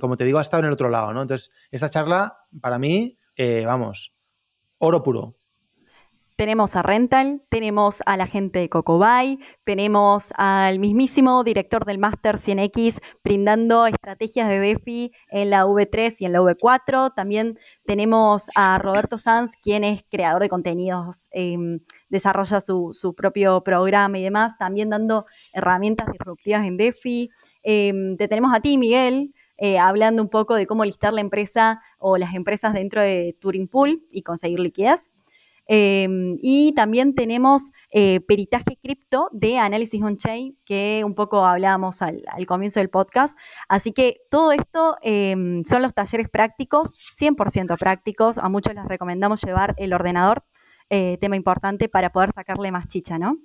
como 0.00 0.16
te 0.16 0.24
digo, 0.24 0.38
ha 0.38 0.42
estado 0.42 0.60
en 0.60 0.66
el 0.66 0.72
otro 0.74 0.90
lado, 0.90 1.14
¿no? 1.14 1.22
Entonces, 1.22 1.50
esta 1.70 1.88
charla, 1.88 2.40
para 2.60 2.78
mí, 2.78 3.16
eh, 3.34 3.64
vamos, 3.64 4.12
oro 4.78 5.02
puro 5.02 5.35
tenemos 6.36 6.76
a 6.76 6.82
Rental, 6.82 7.42
tenemos 7.48 8.02
a 8.04 8.16
la 8.16 8.26
gente 8.26 8.58
de 8.58 8.68
Cocobay, 8.68 9.38
tenemos 9.64 10.28
al 10.36 10.78
mismísimo 10.78 11.42
director 11.44 11.86
del 11.86 11.98
Master 11.98 12.36
100X 12.36 13.00
brindando 13.24 13.86
estrategias 13.86 14.48
de 14.48 14.60
DeFi 14.60 15.12
en 15.30 15.50
la 15.50 15.64
V3 15.64 16.16
y 16.18 16.26
en 16.26 16.32
la 16.32 16.40
V4. 16.40 17.14
También 17.14 17.58
tenemos 17.86 18.48
a 18.54 18.78
Roberto 18.78 19.16
Sanz, 19.16 19.52
quien 19.62 19.82
es 19.82 20.04
creador 20.10 20.42
de 20.42 20.50
contenidos, 20.50 21.28
em, 21.30 21.80
desarrolla 22.10 22.60
su, 22.60 23.14
propio 23.16 23.62
programa 23.62 24.18
y 24.18 24.22
demás, 24.22 24.58
también 24.58 24.90
dando 24.90 25.24
herramientas 25.54 26.06
disruptivas 26.12 26.66
en 26.66 26.76
DeFi. 26.76 27.30
Em, 27.62 28.16
te 28.18 28.28
tenemos 28.28 28.54
a 28.54 28.60
ti, 28.60 28.76
Miguel, 28.76 29.32
eh, 29.56 29.78
hablando 29.78 30.22
un 30.22 30.28
poco 30.28 30.54
de 30.54 30.66
cómo 30.66 30.84
listar 30.84 31.14
la 31.14 31.22
empresa 31.22 31.80
o 31.98 32.18
las 32.18 32.34
empresas 32.34 32.74
dentro 32.74 33.00
de 33.00 33.34
Turing 33.40 33.68
Pool 33.68 34.02
y 34.10 34.22
conseguir 34.22 34.60
liquidez. 34.60 35.12
Em, 35.68 36.38
y 36.42 36.72
también 36.74 37.14
tenemos 37.14 37.70
eh, 37.90 38.20
peritaje 38.20 38.78
cripto 38.80 39.28
de 39.32 39.58
análisis 39.58 40.00
on-chain, 40.02 40.56
que 40.64 41.02
un 41.04 41.14
poco 41.14 41.44
hablábamos 41.44 42.02
al, 42.02 42.22
comienzo 42.46 42.80
del 42.80 42.88
podcast. 42.88 43.36
Así 43.68 43.92
que 43.92 44.18
todo 44.30 44.52
esto 44.52 44.96
em, 45.02 45.64
son 45.64 45.82
los 45.82 45.94
talleres 45.94 46.28
prácticos, 46.28 46.94
100% 47.18 47.76
prácticos. 47.78 48.38
A 48.38 48.48
muchos 48.48 48.74
les 48.74 48.84
recomendamos 48.86 49.42
llevar 49.42 49.74
el 49.78 49.92
ordenador, 49.92 50.44
eh, 50.88 51.18
tema 51.20 51.36
importante 51.36 51.88
para 51.88 52.10
poder 52.10 52.30
sacarle 52.32 52.70
más 52.70 52.86
chicha, 52.86 53.18
¿no? 53.18 53.38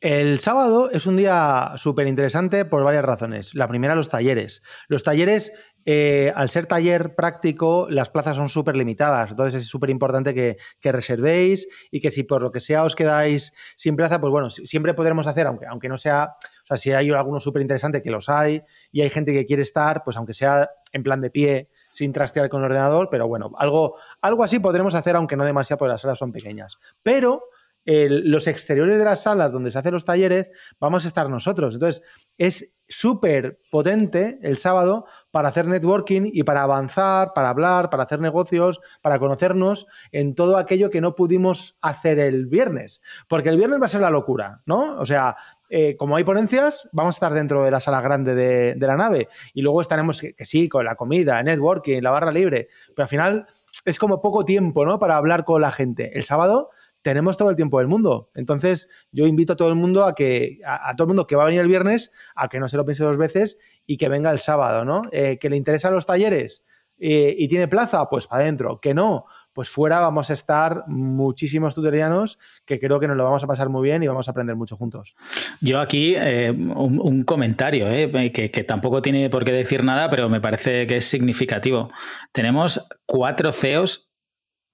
El 0.00 0.38
sábado 0.38 0.90
es 0.92 1.06
un 1.06 1.16
día 1.16 1.72
súper 1.74 2.06
interesante 2.06 2.64
por 2.64 2.84
varias 2.84 3.04
razones. 3.04 3.54
La 3.54 3.66
primera, 3.66 3.96
los 3.96 4.08
talleres. 4.08 4.62
Los 4.86 5.02
talleres 5.02 5.52
eh, 5.90 6.34
al 6.36 6.50
ser 6.50 6.66
taller 6.66 7.14
práctico, 7.14 7.86
las 7.88 8.10
plazas 8.10 8.36
son 8.36 8.50
súper 8.50 8.76
limitadas. 8.76 9.30
Entonces 9.30 9.62
es 9.62 9.68
súper 9.68 9.88
importante 9.88 10.34
que, 10.34 10.58
reservéis 10.92 11.66
y 11.90 12.00
que 12.00 12.10
si 12.10 12.24
por 12.24 12.42
lo 12.42 12.52
que 12.52 12.60
sea 12.60 12.84
os 12.84 12.94
quedáis 12.94 13.54
sin 13.74 13.96
plaza, 13.96 14.20
pues 14.20 14.30
bueno, 14.30 14.50
siempre 14.50 14.92
podremos 14.92 15.26
hacer, 15.26 15.46
aunque, 15.46 15.64
aunque 15.64 15.88
no 15.88 15.96
sea, 15.96 16.34
o 16.64 16.66
sea, 16.66 16.76
si 16.76 16.92
hay 16.92 17.10
alguno 17.10 17.40
súper 17.40 17.62
interesante, 17.62 18.02
que 18.02 18.10
los 18.10 18.28
hay, 18.28 18.62
y 18.92 19.00
hay 19.00 19.08
gente 19.08 19.32
que 19.32 19.46
quiere 19.46 19.62
estar, 19.62 20.02
pues 20.04 20.18
aunque 20.18 20.34
sea 20.34 20.68
en 20.92 21.02
plan 21.02 21.22
de 21.22 21.30
pie, 21.30 21.70
sin 21.90 22.12
trastear 22.12 22.50
con 22.50 22.60
el 22.60 22.66
ordenador, 22.66 23.08
pero 23.10 23.26
bueno, 23.26 23.52
algo, 23.56 23.96
algo 24.20 24.44
así 24.44 24.58
podremos 24.58 24.94
hacer, 24.94 25.16
aunque 25.16 25.36
no 25.36 25.44
demasiado, 25.46 25.78
porque 25.78 25.92
las 25.92 26.02
salas 26.02 26.18
son 26.18 26.32
pequeñas. 26.32 26.74
Pero 27.02 27.44
los 27.88 28.46
exteriores 28.46 28.98
de 28.98 29.04
las 29.04 29.22
salas 29.22 29.50
donde 29.50 29.70
se 29.70 29.78
hacen 29.78 29.94
los 29.94 30.04
talleres, 30.04 30.50
vamos 30.78 31.04
a 31.04 31.08
estar 31.08 31.30
nosotros. 31.30 31.74
Entonces, 31.74 32.04
es 32.36 32.74
súper 32.86 33.60
potente 33.70 34.38
el 34.42 34.58
sábado 34.58 35.06
para 35.30 35.48
hacer 35.48 35.66
networking 35.66 36.30
y 36.32 36.42
para 36.42 36.62
avanzar, 36.62 37.32
para 37.34 37.48
hablar, 37.48 37.88
para 37.88 38.02
hacer 38.02 38.20
negocios, 38.20 38.80
para 39.00 39.18
conocernos 39.18 39.86
en 40.12 40.34
todo 40.34 40.58
aquello 40.58 40.90
que 40.90 41.00
no 41.00 41.14
pudimos 41.14 41.78
hacer 41.80 42.18
el 42.18 42.46
viernes. 42.46 43.00
Porque 43.26 43.48
el 43.48 43.56
viernes 43.56 43.80
va 43.80 43.86
a 43.86 43.90
ser 43.90 44.02
la 44.02 44.10
locura, 44.10 44.62
¿no? 44.66 44.98
O 44.98 45.06
sea, 45.06 45.36
eh, 45.70 45.96
como 45.96 46.16
hay 46.16 46.24
ponencias, 46.24 46.88
vamos 46.92 47.16
a 47.16 47.18
estar 47.18 47.32
dentro 47.32 47.62
de 47.62 47.70
la 47.70 47.80
sala 47.80 48.02
grande 48.02 48.34
de, 48.34 48.86
la 48.86 48.96
nave 48.96 49.28
y 49.54 49.62
luego 49.62 49.80
estaremos, 49.80 50.20
que, 50.20 50.34
que, 50.34 50.44
sí, 50.44 50.68
con 50.68 50.84
la 50.84 50.94
comida, 50.94 51.42
networking, 51.42 52.02
la 52.02 52.10
barra 52.10 52.32
libre, 52.32 52.68
pero 52.94 53.04
al 53.04 53.08
final 53.08 53.46
es 53.84 53.98
como 53.98 54.20
poco 54.20 54.44
tiempo, 54.44 54.84
¿no? 54.84 54.98
Para 54.98 55.16
hablar 55.16 55.44
con 55.44 55.62
la 55.62 55.72
gente. 55.72 56.16
El 56.16 56.24
sábado 56.24 56.70
tenemos 57.08 57.38
todo 57.38 57.48
el 57.48 57.56
tiempo 57.56 57.78
del 57.78 57.88
mundo. 57.88 58.28
Entonces, 58.34 58.86
yo 59.12 59.26
invito 59.26 59.54
a 59.54 59.56
todo 59.56 59.68
el 59.68 59.76
mundo 59.76 60.04
a 60.04 60.14
que, 60.14 60.58
a, 60.66 60.94
todo 60.94 61.06
el 61.06 61.08
mundo 61.08 61.26
que 61.26 61.36
va 61.36 61.44
a 61.44 61.46
venir 61.46 61.62
el 61.62 61.66
viernes, 61.66 62.12
a 62.34 62.48
que 62.48 62.60
no 62.60 62.68
se 62.68 62.76
lo 62.76 62.84
piense 62.84 63.02
dos 63.02 63.16
veces 63.16 63.56
y 63.86 63.96
que 63.96 64.10
venga 64.10 64.30
el 64.30 64.40
sábado, 64.40 64.84
¿no? 64.84 65.04
Eh, 65.10 65.38
que 65.40 65.48
le 65.48 65.56
interesan 65.56 65.94
los 65.94 66.04
talleres 66.04 66.66
eh, 66.98 67.34
y 67.38 67.48
tiene 67.48 67.66
plaza, 67.66 68.06
pues 68.10 68.26
para 68.26 68.42
adentro. 68.42 68.78
Que 68.78 68.92
no, 68.92 69.24
pues 69.54 69.70
fuera 69.70 70.00
vamos 70.00 70.28
a 70.28 70.34
estar 70.34 70.84
muchísimos 70.86 71.74
tutorianos 71.74 72.38
que 72.66 72.78
creo 72.78 73.00
que 73.00 73.08
nos 73.08 73.16
lo 73.16 73.24
vamos 73.24 73.42
a 73.42 73.46
pasar 73.46 73.70
muy 73.70 73.88
bien 73.88 74.02
y 74.02 74.06
vamos 74.06 74.28
a 74.28 74.32
aprender 74.32 74.54
mucho 74.54 74.76
juntos. 74.76 75.16
Yo 75.62 75.80
aquí 75.80 76.14
eh, 76.14 76.50
un, 76.50 77.24
comentario 77.24 77.86
que, 77.86 78.50
que, 78.52 78.64
tampoco 78.64 79.00
tiene 79.00 79.30
por 79.30 79.46
qué 79.46 79.52
decir 79.52 79.82
nada, 79.82 80.10
pero 80.10 80.28
me 80.28 80.42
parece 80.42 80.86
que 80.86 80.98
es 80.98 81.06
significativo. 81.06 81.90
Tenemos 82.32 82.86
cuatro 83.06 83.50
CEOs 83.50 84.07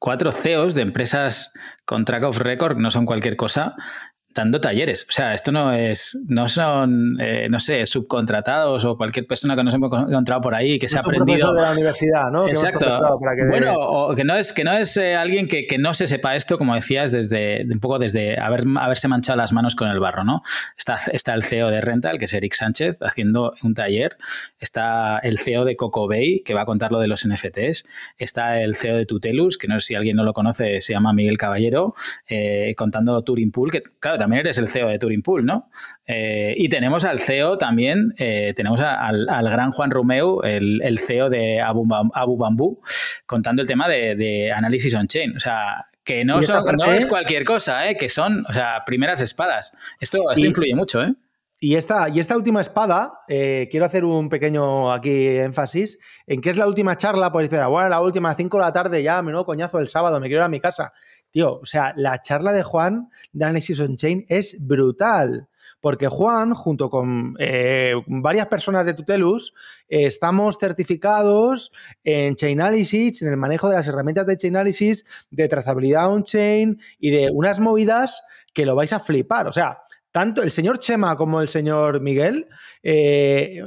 cuatro 0.05 0.33
CEOs 0.33 0.75
de 0.75 0.83
empresas 0.83 1.55
con 1.87 2.05
track 2.05 2.25
of 2.25 2.37
record, 2.37 2.77
no 2.77 2.91
son 2.91 3.07
cualquier 3.07 3.37
cosa, 3.37 3.75
dando 4.35 4.61
talleres. 4.61 5.07
O 5.09 5.13
sea, 5.13 5.33
esto 5.35 5.53
no 5.53 5.73
es, 5.73 6.19
no 6.29 6.49
son, 6.49 7.17
eh, 7.21 7.49
no 7.49 7.61
sé, 7.61 7.87
subcontratados 7.87 8.85
o 8.85 8.97
cualquier 8.97 9.27
persona 9.27 9.55
que 9.55 9.63
nos 9.63 9.73
hemos 9.75 9.91
encontrado 10.09 10.41
por 10.41 10.55
ahí 10.55 10.79
que 10.79 10.89
se 10.89 10.97
ha 10.97 11.01
aprendido. 11.01 11.53
de 11.55 11.63
la 11.63 11.73
universidad, 11.73 12.31
¿no? 12.31 12.49
Exacto. 12.49 13.19
Bueno, 13.49 13.75
o 13.77 14.15
que 14.15 14.25
no 14.25 14.37
es, 14.37 14.53
que 14.53 14.65
no 14.65 14.73
es 14.73 14.97
eh, 14.97 15.15
alguien 15.15 15.47
que, 15.47 15.67
que, 15.67 15.79
no 15.79 15.95
se 15.95 16.07
sepa 16.07 16.35
esto, 16.35 16.59
como 16.59 16.75
decías, 16.75 17.13
desde 17.13 17.65
un 17.71 17.79
poco 17.79 17.99
desde 17.99 18.39
haber, 18.41 18.65
haberse 18.81 19.07
manchado 19.07 19.37
las 19.37 19.53
manos 19.53 19.77
con 19.77 19.89
el 19.89 20.01
barro, 20.01 20.25
¿no? 20.25 20.43
Está, 20.77 20.99
está 21.13 21.35
el 21.35 21.45
CEO 21.45 21.71
de 21.71 21.81
Rental, 21.81 22.19
que 22.19 22.25
es 22.25 22.33
Eric 22.33 22.55
Sánchez, 22.55 22.99
haciendo 23.03 23.55
un 23.63 23.75
taller. 23.75 24.17
Está 24.59 25.19
el 25.19 25.39
CEO 25.39 25.65
de 25.65 25.77
Coco 25.77 26.09
Bay, 26.09 26.41
que 26.41 26.55
va 26.55 26.63
a 26.63 26.67
contar 26.67 26.91
lo 26.91 26.99
de 26.99 27.07
los 27.07 27.27
NFTs. 27.27 27.87
Está 28.19 28.61
el 28.61 28.75
CEO 28.75 28.97
de 28.97 29.07
Tutelus, 29.07 29.59
que 29.59 29.69
no 29.69 29.79
sé 29.79 29.87
si 29.87 29.95
alguien 29.95 30.17
no 30.17 30.25
lo 30.25 30.33
conoce, 30.33 30.81
se 30.81 30.93
llama 30.93 31.13
Miguel 31.13 31.39
Caballero, 31.39 31.95
eh, 32.29 32.75
contando 32.77 33.23
Turing 33.23 33.53
Pool, 33.53 33.71
que 33.71 33.83
claro, 34.01 34.24
también 34.25 34.41
eres 34.41 34.57
el 34.57 34.69
CEO 34.69 34.89
de 34.89 34.99
Turing 34.99 35.21
Pool, 35.21 35.45
¿no? 35.45 35.69
Eh, 36.07 36.55
y 36.57 36.71
tenemos 36.71 37.05
al 37.05 37.19
CEO 37.19 37.59
también, 37.59 38.15
eh, 38.17 38.55
tenemos 38.57 38.81
al, 38.81 39.27
gran 39.27 39.71
Juan 39.71 39.91
Romeu, 39.91 40.41
el, 40.43 40.99
CEO 40.99 41.29
de 41.29 41.61
Abu, 41.61 41.87
Abu 42.15 42.39
Bambú, 42.39 42.81
contando 43.27 43.61
el 43.61 43.69
tema 43.69 43.87
de, 43.87 44.51
análisis 44.51 44.95
on-chain. 44.95 45.37
O 45.37 45.41
sea, 45.41 45.89
que 46.03 46.25
no, 46.25 46.41
no 46.41 46.93
es 46.93 47.05
cualquier 47.05 47.45
cosa, 47.45 47.91
¿eh? 47.91 47.99
que 47.99 48.09
son, 48.09 48.47
o 48.49 48.53
sea, 48.55 48.83
primeras 48.87 49.21
espadas. 49.21 49.77
Esto, 50.01 50.31
esto 50.31 50.47
influye 50.47 50.75
mucho, 50.75 51.05
¿eh? 51.05 51.13
Y 51.61 51.77
esta, 51.77 52.09
y 52.09 52.19
esta 52.19 52.37
última 52.37 52.63
espada, 52.63 53.25
quiero 53.27 53.85
hacer 53.85 54.07
un 54.07 54.31
pequeño 54.31 54.91
aquí 54.91 55.29
énfasis 55.29 55.99
en 56.27 56.41
que 56.41 56.51
es 56.51 56.57
la 56.57 56.67
última 56.67 56.97
charla, 56.97 57.31
pues 57.31 57.49
decir, 57.49 57.65
bueno, 57.67 57.91
la 57.91 58.01
última, 58.01 58.35
5 58.35 58.57
de 58.57 58.65
la 58.65 58.73
tarde 58.73 59.03
ya, 59.03 59.21
menudo 59.23 59.45
coñazo 59.45 59.79
el 59.79 59.89
sábado, 59.89 60.19
me 60.19 60.29
quiero 60.29 60.43
ir 60.43 60.47
a 60.47 60.49
mi 60.49 60.61
casa. 60.61 60.93
Tío, 61.35 61.59
o 61.59 61.67
sea, 61.67 61.93
la 61.97 62.23
charla 62.23 62.53
de 62.53 62.63
Juan 62.63 63.11
de 63.33 63.45
Analysis 63.45 63.81
on 63.81 63.97
Chain 63.97 64.25
es 64.29 64.57
brutal. 64.65 65.49
Porque 65.81 66.07
Juan, 66.07 66.55
junto 66.55 66.89
con 66.89 67.35
eh, 67.41 67.95
varias 68.07 68.47
personas 68.47 68.87
de 68.87 68.95
Tutelus, 68.95 69.53
estamos 69.89 70.59
certificados 70.59 71.73
en 72.05 72.37
Chainalysis, 72.37 73.21
en 73.21 73.33
el 73.33 73.37
manejo 73.37 73.69
de 73.69 73.75
las 73.75 73.89
herramientas 73.89 74.27
de 74.27 74.37
Chainalysis, 74.37 75.05
de 75.33 75.49
trazabilidad 75.49 76.13
on-chain 76.13 76.81
y 77.01 77.11
de 77.11 77.31
unas 77.33 77.59
movidas 77.59 78.23
que 78.53 78.65
lo 78.65 78.77
vais 78.77 78.93
a 78.93 79.01
flipar. 79.01 79.49
O 79.49 79.53
sea, 79.53 79.81
tanto 80.13 80.41
el 80.41 80.53
señor 80.53 80.79
Chema 80.79 81.17
como 81.17 81.41
el 81.41 81.49
señor 81.49 82.01
Miguel, 82.01 82.47
eh, 82.85 83.61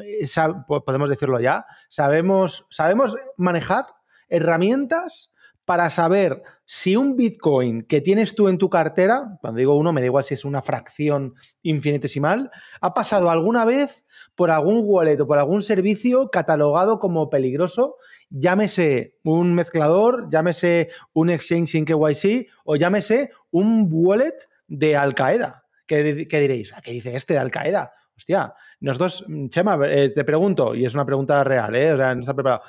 podemos 0.86 1.10
decirlo 1.10 1.42
ya, 1.42 1.66
sabemos, 1.90 2.66
sabemos 2.70 3.18
manejar 3.36 3.88
herramientas 4.30 5.36
para 5.68 5.90
saber 5.90 6.44
si 6.64 6.96
un 6.96 7.18
Bitcoin 7.18 7.84
que 7.84 8.00
tienes 8.00 8.36
tú 8.36 8.48
en 8.48 8.58
tu 8.58 8.70
cartera, 8.70 9.38
cuando 9.42 9.58
digo 9.58 9.76
uno, 9.76 9.92
me 9.92 10.00
da 10.00 10.06
igual 10.06 10.24
si 10.24 10.34
es 10.34 10.46
una 10.46 10.62
fracción 10.62 11.34
infinitesimal, 11.62 12.52
ha 12.80 12.94
pasado 12.94 13.30
alguna 13.30 13.66
vez 13.66 14.06
por 14.34 14.50
algún 14.50 14.84
wallet 14.86 15.20
o 15.20 15.28
por 15.28 15.38
algún 15.38 15.62
servicio 15.62 16.30
catalogado 16.30 17.00
como 17.00 17.30
peligroso, 17.30 17.98
llámese 18.30 19.18
un 19.26 19.56
mezclador, 19.56 20.30
llámese 20.32 20.88
un 21.12 21.30
exchange 21.30 21.68
sin 21.68 21.84
KYC 21.84 22.48
o 22.64 22.78
llámese 22.78 23.32
un 23.52 23.90
wallet 23.92 24.48
de 24.70 24.96
Al 24.96 25.16
Qaeda. 25.16 25.66
¿Qué, 25.86 26.02
diréis? 26.02 26.72
¿Qué 26.82 26.92
dice 26.92 27.14
este 27.14 27.34
de 27.34 27.40
Al 27.40 27.52
Qaeda? 27.52 27.92
Hostia, 28.16 28.54
nosotros, 28.80 29.26
Chema, 29.50 29.78
eh, 29.86 30.12
te 30.16 30.24
pregunto, 30.24 30.74
y 30.74 30.86
es 30.86 30.94
una 30.94 31.06
pregunta 31.06 31.44
real, 31.44 31.76
¿eh? 31.76 31.92
o 31.92 31.98
sea, 31.98 32.16
no 32.16 32.22
está 32.22 32.34
preparado. 32.34 32.62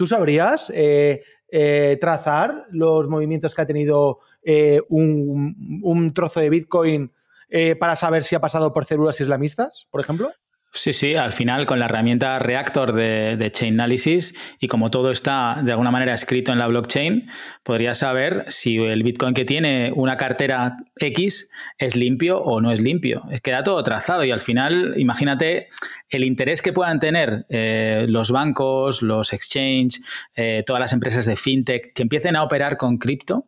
¿Tú 0.00 0.06
sabrías 0.06 0.72
eh, 0.74 1.22
eh, 1.50 1.98
trazar 2.00 2.66
los 2.70 3.08
movimientos 3.08 3.54
que 3.54 3.62
ha 3.62 3.66
tenido 3.66 4.20
eh, 4.42 4.80
un, 4.88 6.12
trozo 6.14 6.40
de 6.40 6.50
Bitcoin 6.50 7.12
para 7.80 7.96
saber 7.96 8.22
si 8.22 8.36
ha 8.36 8.40
pasado 8.40 8.72
por 8.72 8.84
células 8.84 9.20
islamistas, 9.20 9.88
por 9.90 10.00
ejemplo? 10.00 10.30
Sí, 10.72 10.92
sí, 10.92 11.16
al 11.16 11.32
final 11.32 11.66
con 11.66 11.80
la 11.80 11.86
herramienta 11.86 12.38
Reactor 12.38 12.92
de, 12.92 13.50
Chain 13.52 13.74
Analysis 13.74 14.56
y 14.60 14.68
como 14.68 14.88
todo 14.88 15.10
está 15.10 15.60
de 15.64 15.72
alguna 15.72 15.90
manera 15.90 16.14
escrito 16.14 16.52
en 16.52 16.58
la 16.58 16.68
blockchain, 16.68 17.28
podrías 17.64 17.98
saber 17.98 18.44
si 18.46 18.76
el 18.76 19.02
Bitcoin 19.02 19.34
que 19.34 19.44
tiene 19.44 19.92
una 19.96 20.16
cartera 20.16 20.76
X 20.96 21.50
es 21.76 21.96
limpio 21.96 22.38
o 22.38 22.60
no 22.60 22.70
es 22.70 22.80
limpio. 22.80 23.22
Queda 23.42 23.64
todo 23.64 23.82
trazado 23.82 24.22
y 24.24 24.30
al 24.30 24.38
final, 24.38 24.94
imagínate 24.96 25.70
el 26.08 26.22
interés 26.22 26.62
que 26.62 26.72
puedan 26.72 27.00
tener 27.00 27.46
eh, 27.48 28.06
los 28.08 28.30
bancos, 28.30 29.02
los 29.02 29.32
exchange, 29.32 30.00
eh, 30.36 30.62
todas 30.64 30.78
las 30.78 30.92
empresas 30.92 31.26
de 31.26 31.34
fintech 31.34 31.92
que 31.92 32.02
empiecen 32.02 32.36
a 32.36 32.44
operar 32.44 32.76
con 32.76 32.98
cripto 32.98 33.46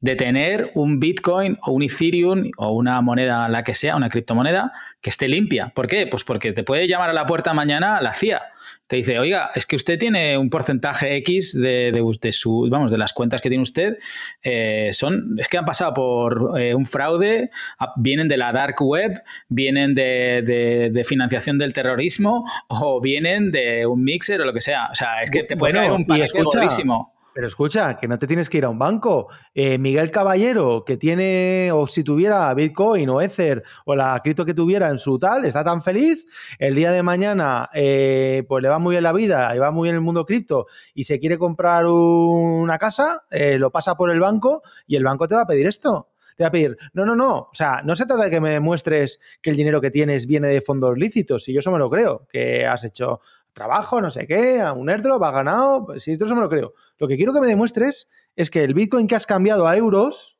de 0.00 0.16
tener 0.16 0.70
un 0.74 1.00
Bitcoin 1.00 1.58
o 1.62 1.72
un 1.72 1.82
Ethereum 1.82 2.50
o 2.56 2.72
una 2.72 3.00
moneda, 3.00 3.48
la 3.48 3.64
que 3.64 3.74
sea, 3.74 3.96
una 3.96 4.08
criptomoneda, 4.08 4.72
que 5.00 5.10
esté 5.10 5.28
limpia. 5.28 5.72
¿Por 5.74 5.86
qué? 5.86 6.06
Pues 6.06 6.24
porque 6.24 6.52
te 6.52 6.62
puede 6.62 6.86
llamar 6.86 7.10
a 7.10 7.12
la 7.12 7.26
puerta 7.26 7.52
mañana 7.52 8.00
la 8.00 8.14
CIA. 8.14 8.42
Te 8.86 8.96
dice, 8.96 9.18
oiga, 9.18 9.50
es 9.54 9.66
que 9.66 9.76
usted 9.76 9.98
tiene 9.98 10.38
un 10.38 10.48
porcentaje 10.48 11.16
X 11.16 11.60
de, 11.60 11.92
de, 11.92 12.32
su, 12.32 12.68
vamos, 12.70 12.90
de 12.90 12.96
las 12.96 13.12
cuentas 13.12 13.42
que 13.42 13.50
tiene 13.50 13.60
usted, 13.60 13.98
eh, 14.42 14.90
son, 14.94 15.36
es 15.38 15.46
que 15.48 15.58
han 15.58 15.66
pasado 15.66 15.92
por 15.92 16.58
eh, 16.58 16.74
un 16.74 16.86
fraude, 16.86 17.50
vienen 17.96 18.28
de 18.28 18.38
la 18.38 18.50
dark 18.50 18.76
web, 18.80 19.22
vienen 19.48 19.94
de, 19.94 20.90
de, 20.90 21.04
financiación 21.04 21.58
del 21.58 21.74
terrorismo 21.74 22.50
o 22.68 22.98
vienen 23.00 23.52
de 23.52 23.84
un 23.84 24.02
mixer 24.02 24.40
o 24.40 24.46
lo 24.46 24.54
que 24.54 24.62
sea. 24.62 24.88
O 24.90 24.94
sea, 24.94 25.20
es 25.22 25.30
que 25.30 25.42
te 25.42 25.56
puede 25.56 25.74
caer 25.74 25.90
un 25.90 26.06
paquete 26.06 26.42
gordísimo. 26.42 27.17
Pero 27.38 27.46
escucha, 27.46 27.96
que 27.96 28.08
no 28.08 28.18
te 28.18 28.26
tienes 28.26 28.50
que 28.50 28.58
ir 28.58 28.64
a 28.64 28.68
un 28.68 28.80
banco. 28.80 29.28
Eh, 29.54 29.78
Miguel 29.78 30.10
Caballero, 30.10 30.82
que 30.84 30.96
tiene, 30.96 31.70
o 31.72 31.86
si 31.86 32.02
tuviera 32.02 32.52
Bitcoin 32.52 33.08
o 33.10 33.22
Ether 33.22 33.62
o 33.84 33.94
la 33.94 34.20
cripto 34.24 34.44
que 34.44 34.54
tuviera 34.54 34.88
en 34.88 34.98
su 34.98 35.20
tal, 35.20 35.44
está 35.44 35.62
tan 35.62 35.80
feliz, 35.80 36.26
el 36.58 36.74
día 36.74 36.90
de 36.90 37.00
mañana 37.04 37.70
eh, 37.72 38.42
pues 38.48 38.60
le 38.60 38.68
va 38.68 38.80
muy 38.80 38.94
bien 38.94 39.04
la 39.04 39.12
vida 39.12 39.54
y 39.54 39.60
va 39.60 39.70
muy 39.70 39.86
bien 39.86 39.94
el 39.94 40.00
mundo 40.00 40.26
cripto 40.26 40.66
y 40.94 41.04
se 41.04 41.20
quiere 41.20 41.38
comprar 41.38 41.86
una 41.86 42.76
casa, 42.76 43.22
eh, 43.30 43.56
lo 43.56 43.70
pasa 43.70 43.94
por 43.94 44.10
el 44.10 44.18
banco 44.18 44.62
y 44.88 44.96
el 44.96 45.04
banco 45.04 45.28
te 45.28 45.36
va 45.36 45.42
a 45.42 45.46
pedir 45.46 45.68
esto 45.68 46.08
te 46.38 46.44
va 46.44 46.48
a 46.48 46.52
pedir, 46.52 46.78
no, 46.92 47.04
no, 47.04 47.16
no, 47.16 47.36
o 47.36 47.50
sea, 47.52 47.82
no 47.82 47.96
se 47.96 48.06
trata 48.06 48.22
de 48.22 48.30
que 48.30 48.40
me 48.40 48.50
demuestres 48.50 49.18
que 49.42 49.50
el 49.50 49.56
dinero 49.56 49.80
que 49.80 49.90
tienes 49.90 50.24
viene 50.24 50.46
de 50.46 50.60
fondos 50.60 50.96
lícitos, 50.96 51.48
y 51.48 51.52
yo 51.52 51.58
eso 51.58 51.72
me 51.72 51.80
lo 51.80 51.90
creo, 51.90 52.28
que 52.30 52.64
has 52.64 52.84
hecho 52.84 53.20
trabajo, 53.52 54.00
no 54.00 54.10
sé 54.10 54.26
qué, 54.26 54.60
a 54.60 54.72
un 54.72 54.88
airdrop, 54.88 55.22
ha 55.22 55.30
ganado, 55.30 55.86
pues 55.86 56.02
sí, 56.02 56.12
eso 56.12 56.34
me 56.34 56.40
lo 56.40 56.48
creo. 56.48 56.74
Lo 56.98 57.08
que 57.08 57.16
quiero 57.16 57.32
que 57.32 57.40
me 57.40 57.46
demuestres 57.46 58.10
es 58.36 58.50
que 58.50 58.64
el 58.64 58.74
Bitcoin 58.74 59.06
que 59.06 59.16
has 59.16 59.26
cambiado 59.26 59.66
a 59.66 59.76
euros 59.76 60.38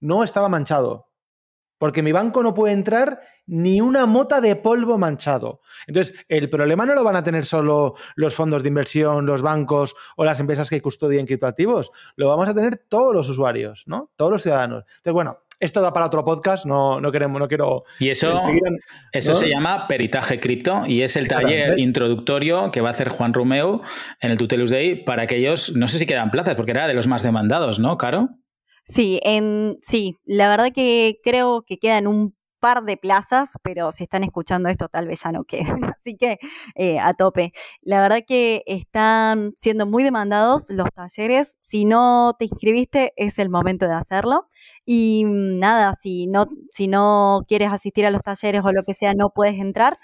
no 0.00 0.24
estaba 0.24 0.48
manchado. 0.48 1.08
Porque 1.78 2.02
mi 2.02 2.10
banco 2.10 2.42
no 2.42 2.54
puede 2.54 2.74
entrar 2.74 3.20
ni 3.46 3.80
una 3.80 4.04
mota 4.04 4.40
de 4.40 4.56
polvo 4.56 4.98
manchado. 4.98 5.60
Entonces, 5.86 6.14
el 6.28 6.50
problema 6.50 6.84
no 6.84 6.94
lo 6.94 7.04
van 7.04 7.14
a 7.14 7.22
tener 7.22 7.46
solo 7.46 7.94
los 8.16 8.34
fondos 8.34 8.62
de 8.62 8.68
inversión, 8.68 9.26
los 9.26 9.42
bancos 9.42 9.94
o 10.16 10.24
las 10.24 10.40
empresas 10.40 10.68
que 10.68 10.82
custodian 10.82 11.24
criptoactivos. 11.24 11.92
Lo 12.16 12.28
vamos 12.28 12.48
a 12.48 12.54
tener 12.54 12.84
todos 12.88 13.14
los 13.14 13.28
usuarios, 13.28 13.84
¿no? 13.86 14.10
Todos 14.16 14.32
los 14.32 14.42
ciudadanos. 14.42 14.84
Entonces, 14.88 15.12
bueno, 15.12 15.38
esto 15.60 15.80
da 15.80 15.92
para 15.92 16.06
otro 16.06 16.24
podcast, 16.24 16.64
no, 16.66 17.00
no 17.00 17.10
queremos, 17.10 17.40
no 17.40 17.48
quiero. 17.48 17.84
Y 17.98 18.10
eso, 18.10 18.38
eso 19.12 19.34
se 19.34 19.48
llama 19.48 19.86
peritaje 19.88 20.38
cripto 20.40 20.84
y 20.86 21.02
es 21.02 21.16
el 21.16 21.28
taller 21.28 21.78
introductorio 21.78 22.70
que 22.70 22.80
va 22.80 22.88
a 22.88 22.92
hacer 22.92 23.08
Juan 23.08 23.34
Romeo 23.34 23.82
en 24.20 24.30
el 24.30 24.38
Tutelus 24.38 24.70
Day 24.70 25.04
para 25.04 25.22
aquellos, 25.22 25.76
no 25.76 25.88
sé 25.88 25.98
si 25.98 26.06
quedan 26.06 26.30
plazas, 26.30 26.56
porque 26.56 26.70
era 26.72 26.86
de 26.86 26.94
los 26.94 27.06
más 27.06 27.22
demandados, 27.22 27.78
¿no, 27.78 27.96
Caro? 27.96 28.28
Sí, 28.84 29.20
en, 29.22 29.76
sí, 29.82 30.16
la 30.24 30.48
verdad 30.48 30.72
que 30.74 31.16
creo 31.22 31.62
que 31.66 31.76
quedan 31.76 32.06
un 32.06 32.37
par 32.60 32.84
de 32.84 32.96
plazas, 32.96 33.58
pero 33.62 33.92
si 33.92 34.04
están 34.04 34.24
escuchando 34.24 34.68
esto 34.68 34.88
tal 34.88 35.06
vez 35.06 35.22
ya 35.22 35.32
no 35.32 35.44
queden, 35.44 35.84
así 35.96 36.16
que 36.16 36.38
eh, 36.74 36.98
a 36.98 37.14
tope. 37.14 37.52
La 37.82 38.00
verdad 38.02 38.20
que 38.26 38.62
están 38.66 39.52
siendo 39.56 39.86
muy 39.86 40.02
demandados 40.02 40.70
los 40.70 40.88
talleres, 40.94 41.56
si 41.60 41.84
no 41.84 42.34
te 42.38 42.46
inscribiste 42.46 43.12
es 43.16 43.38
el 43.38 43.50
momento 43.50 43.86
de 43.86 43.94
hacerlo. 43.94 44.48
Y 44.84 45.24
mm, 45.24 45.58
nada, 45.58 45.94
si 45.94 46.26
no, 46.26 46.46
si 46.70 46.88
no 46.88 47.44
quieres 47.48 47.72
asistir 47.72 48.06
a 48.06 48.10
los 48.10 48.22
talleres 48.22 48.62
o 48.64 48.72
lo 48.72 48.82
que 48.82 48.94
sea, 48.94 49.14
no 49.14 49.30
puedes 49.30 49.58
entrar, 49.60 49.98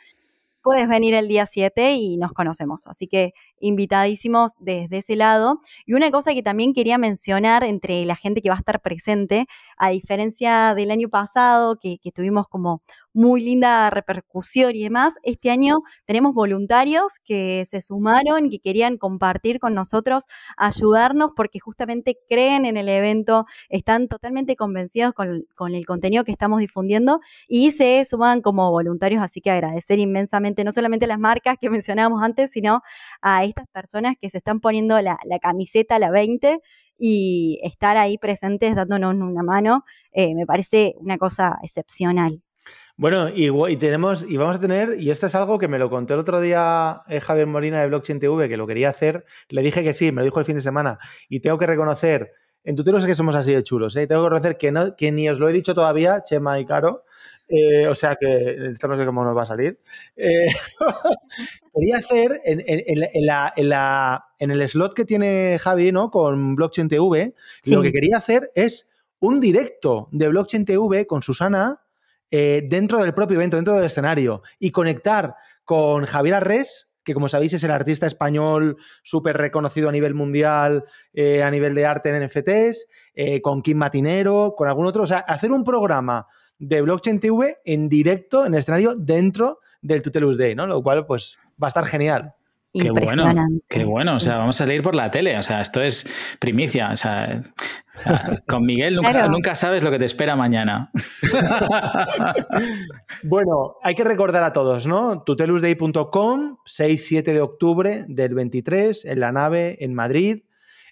puedes 0.64 0.88
venir 0.88 1.14
el 1.14 1.28
día 1.28 1.46
7 1.46 1.94
y 1.94 2.16
nos 2.16 2.32
conocemos. 2.32 2.86
Así 2.86 3.06
que 3.06 3.34
invitadísimos 3.60 4.52
desde 4.58 4.98
ese 4.98 5.14
lado. 5.14 5.60
Y 5.86 5.92
una 5.92 6.10
cosa 6.10 6.32
que 6.32 6.42
también 6.42 6.72
quería 6.72 6.98
mencionar 6.98 7.62
entre 7.64 8.04
la 8.06 8.16
gente 8.16 8.40
que 8.40 8.48
va 8.48 8.56
a 8.56 8.58
estar 8.58 8.80
presente, 8.80 9.46
a 9.76 9.90
diferencia 9.90 10.74
del 10.74 10.90
año 10.90 11.08
pasado, 11.10 11.78
que, 11.78 11.98
que 12.02 12.10
tuvimos 12.10 12.48
como 12.48 12.82
muy 13.14 13.40
linda 13.42 13.88
repercusión 13.90 14.74
y 14.76 14.82
demás. 14.82 15.14
Este 15.22 15.50
año 15.50 15.78
tenemos 16.04 16.34
voluntarios 16.34 17.14
que 17.24 17.64
se 17.70 17.80
sumaron, 17.80 18.50
que 18.50 18.58
querían 18.58 18.98
compartir 18.98 19.60
con 19.60 19.74
nosotros, 19.74 20.24
ayudarnos 20.56 21.30
porque 21.34 21.60
justamente 21.60 22.18
creen 22.28 22.66
en 22.66 22.76
el 22.76 22.88
evento, 22.88 23.46
están 23.68 24.08
totalmente 24.08 24.56
convencidos 24.56 25.14
con, 25.14 25.74
el 25.74 25.86
contenido 25.86 26.24
que 26.24 26.32
estamos 26.32 26.60
difundiendo 26.60 27.20
y 27.48 27.70
se 27.70 28.04
suman 28.04 28.42
como 28.42 28.70
voluntarios, 28.70 29.22
así 29.22 29.40
que 29.40 29.50
agradecer 29.50 29.98
inmensamente 29.98 30.64
no 30.64 30.72
solamente 30.72 31.06
a 31.06 31.08
las 31.08 31.18
marcas 31.18 31.56
que 31.60 31.70
mencionábamos 31.70 32.22
antes, 32.22 32.50
sino 32.50 32.82
a 33.22 33.44
estas 33.44 33.66
personas 33.68 34.14
que 34.20 34.28
se 34.30 34.38
están 34.38 34.60
poniendo 34.60 35.00
la, 35.00 35.18
la 35.24 35.38
camiseta, 35.38 35.98
la 35.98 36.10
20, 36.10 36.60
y 36.98 37.58
estar 37.62 37.96
ahí 37.96 38.18
presentes 38.18 38.74
dándonos 38.76 39.14
una 39.14 39.42
mano, 39.42 39.84
eh, 40.12 40.34
me 40.34 40.46
parece 40.46 40.94
una 40.98 41.18
cosa 41.18 41.58
excepcional. 41.62 42.43
Bueno, 42.96 43.28
y, 43.28 43.76
tenemos, 43.76 44.24
y 44.28 44.36
vamos 44.36 44.58
a 44.58 44.60
tener, 44.60 45.00
y 45.00 45.10
esto 45.10 45.26
es 45.26 45.34
algo 45.34 45.58
que 45.58 45.66
me 45.66 45.80
lo 45.80 45.90
contó 45.90 46.14
el 46.14 46.20
otro 46.20 46.40
día 46.40 47.02
eh, 47.08 47.20
Javier 47.20 47.48
Molina 47.48 47.80
de 47.80 47.88
Blockchain 47.88 48.20
TV, 48.20 48.48
que 48.48 48.56
lo 48.56 48.68
quería 48.68 48.88
hacer, 48.88 49.24
le 49.48 49.62
dije 49.62 49.82
que 49.82 49.94
sí, 49.94 50.12
me 50.12 50.20
lo 50.20 50.26
dijo 50.26 50.38
el 50.38 50.44
fin 50.44 50.54
de 50.54 50.60
semana, 50.60 50.98
y 51.28 51.40
tengo 51.40 51.58
que 51.58 51.66
reconocer, 51.66 52.30
en 52.62 52.76
Tutero 52.76 53.00
sé 53.00 53.08
que 53.08 53.16
somos 53.16 53.34
así 53.34 53.52
de 53.52 53.64
chulos, 53.64 53.96
¿eh? 53.96 54.06
tengo 54.06 54.22
que 54.22 54.28
reconocer 54.28 54.56
que, 54.56 54.70
no, 54.70 54.94
que 54.94 55.10
ni 55.10 55.28
os 55.28 55.40
lo 55.40 55.48
he 55.48 55.52
dicho 55.52 55.74
todavía, 55.74 56.22
Chema 56.22 56.60
y 56.60 56.66
Caro, 56.66 57.04
eh, 57.48 57.88
o 57.88 57.94
sea 57.94 58.16
que 58.16 58.68
esto 58.70 58.88
no 58.88 58.96
sé 58.96 59.04
cómo 59.04 59.22
nos 59.24 59.36
va 59.36 59.42
a 59.42 59.46
salir. 59.46 59.78
Eh, 60.16 60.46
quería 61.74 61.98
hacer 61.98 62.40
en, 62.44 62.62
el 64.50 64.68
slot 64.68 64.94
que 64.94 65.04
tiene 65.04 65.58
Javi, 65.60 65.92
¿no? 65.92 66.10
Con 66.10 66.54
Blockchain 66.54 66.88
TV, 66.88 67.34
lo 67.66 67.82
que 67.82 67.92
quería 67.92 68.16
hacer 68.16 68.50
es 68.54 68.88
un 69.20 69.40
directo 69.40 70.08
de 70.12 70.28
Blockchain 70.28 70.64
TV 70.64 71.06
con 71.06 71.22
Susana 71.22 71.83
eh, 72.30 72.62
dentro 72.68 72.98
del 72.98 73.14
propio 73.14 73.36
evento, 73.36 73.56
dentro 73.56 73.74
del 73.74 73.84
escenario, 73.84 74.42
y 74.58 74.70
conectar 74.70 75.34
con 75.64 76.04
Javier 76.06 76.34
Arres, 76.34 76.90
que 77.04 77.14
como 77.14 77.28
sabéis 77.28 77.52
es 77.52 77.64
el 77.64 77.70
artista 77.70 78.06
español 78.06 78.76
súper 79.02 79.36
reconocido 79.36 79.88
a 79.88 79.92
nivel 79.92 80.14
mundial, 80.14 80.84
a 81.14 81.50
nivel 81.50 81.74
de 81.74 81.84
arte 81.84 82.08
en 82.08 82.24
NFTs, 82.24 82.88
con 83.42 83.60
Kim 83.60 83.76
Matinero, 83.76 84.54
con 84.56 84.68
algún 84.68 84.86
otro, 84.86 85.02
o 85.02 85.06
sea, 85.06 85.18
hacer 85.18 85.52
un 85.52 85.64
programa 85.64 86.26
de 86.58 86.80
Blockchain 86.80 87.20
TV 87.20 87.58
en 87.64 87.88
directo, 87.88 88.46
en 88.46 88.54
el 88.54 88.60
escenario, 88.60 88.94
dentro 88.94 89.58
del 89.82 90.02
Tutelus 90.02 90.38
Day, 90.38 90.54
¿no? 90.54 90.66
Lo 90.66 90.82
cual, 90.82 91.06
pues, 91.06 91.36
va 91.62 91.66
a 91.66 91.68
estar 91.68 91.84
genial. 91.84 92.34
Qué 92.74 92.90
bueno, 92.90 93.32
qué 93.68 93.84
bueno. 93.84 94.16
O 94.16 94.20
sea, 94.20 94.38
vamos 94.38 94.60
a 94.60 94.64
salir 94.64 94.82
por 94.82 94.96
la 94.96 95.10
tele. 95.10 95.38
O 95.38 95.42
sea, 95.44 95.60
esto 95.60 95.80
es 95.80 96.10
primicia. 96.40 96.90
O 96.90 96.96
sea, 96.96 97.44
con 98.48 98.66
Miguel 98.66 98.98
nunca, 99.30 99.54
sabes 99.54 99.84
lo 99.84 99.92
que 99.92 100.00
te 100.00 100.04
espera 100.04 100.34
mañana. 100.34 100.90
bueno, 103.22 103.76
hay 103.80 103.94
que 103.94 104.02
recordar 104.02 104.42
a 104.42 104.52
todos, 104.52 104.88
¿no? 104.88 105.22
Tutelusday.com, 105.22 106.56
6-7 106.66 107.22
de 107.22 107.40
octubre 107.40 108.04
del 108.08 108.34
23, 108.34 109.04
en 109.04 109.20
la 109.20 109.30
nave 109.30 109.76
en 109.80 109.94
Madrid. 109.94 110.42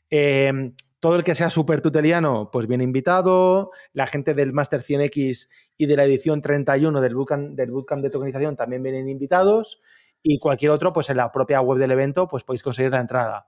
Eh, 0.08 0.72
todo 1.02 1.16
el 1.16 1.24
que 1.24 1.34
sea 1.34 1.50
súper 1.50 1.80
tuteliano, 1.80 2.50
pues 2.52 2.68
bien 2.68 2.80
invitado. 2.80 3.72
La 3.92 4.06
gente 4.06 4.34
del 4.34 4.52
Master 4.52 4.82
100X 4.82 5.48
y 5.76 5.86
de 5.86 5.96
la 5.96 6.04
edición 6.04 6.40
31 6.40 7.00
del 7.00 7.16
bootcamp, 7.16 7.56
del 7.56 7.72
bootcamp 7.72 8.04
de 8.04 8.10
tokenización 8.10 8.54
también 8.54 8.84
vienen 8.84 9.08
invitados. 9.08 9.82
Y 10.22 10.38
cualquier 10.38 10.70
otro, 10.70 10.92
pues 10.92 11.10
en 11.10 11.16
la 11.16 11.32
propia 11.32 11.60
web 11.60 11.78
del 11.78 11.90
evento, 11.90 12.28
pues 12.28 12.44
podéis 12.44 12.62
conseguir 12.62 12.92
la 12.92 13.00
entrada. 13.00 13.46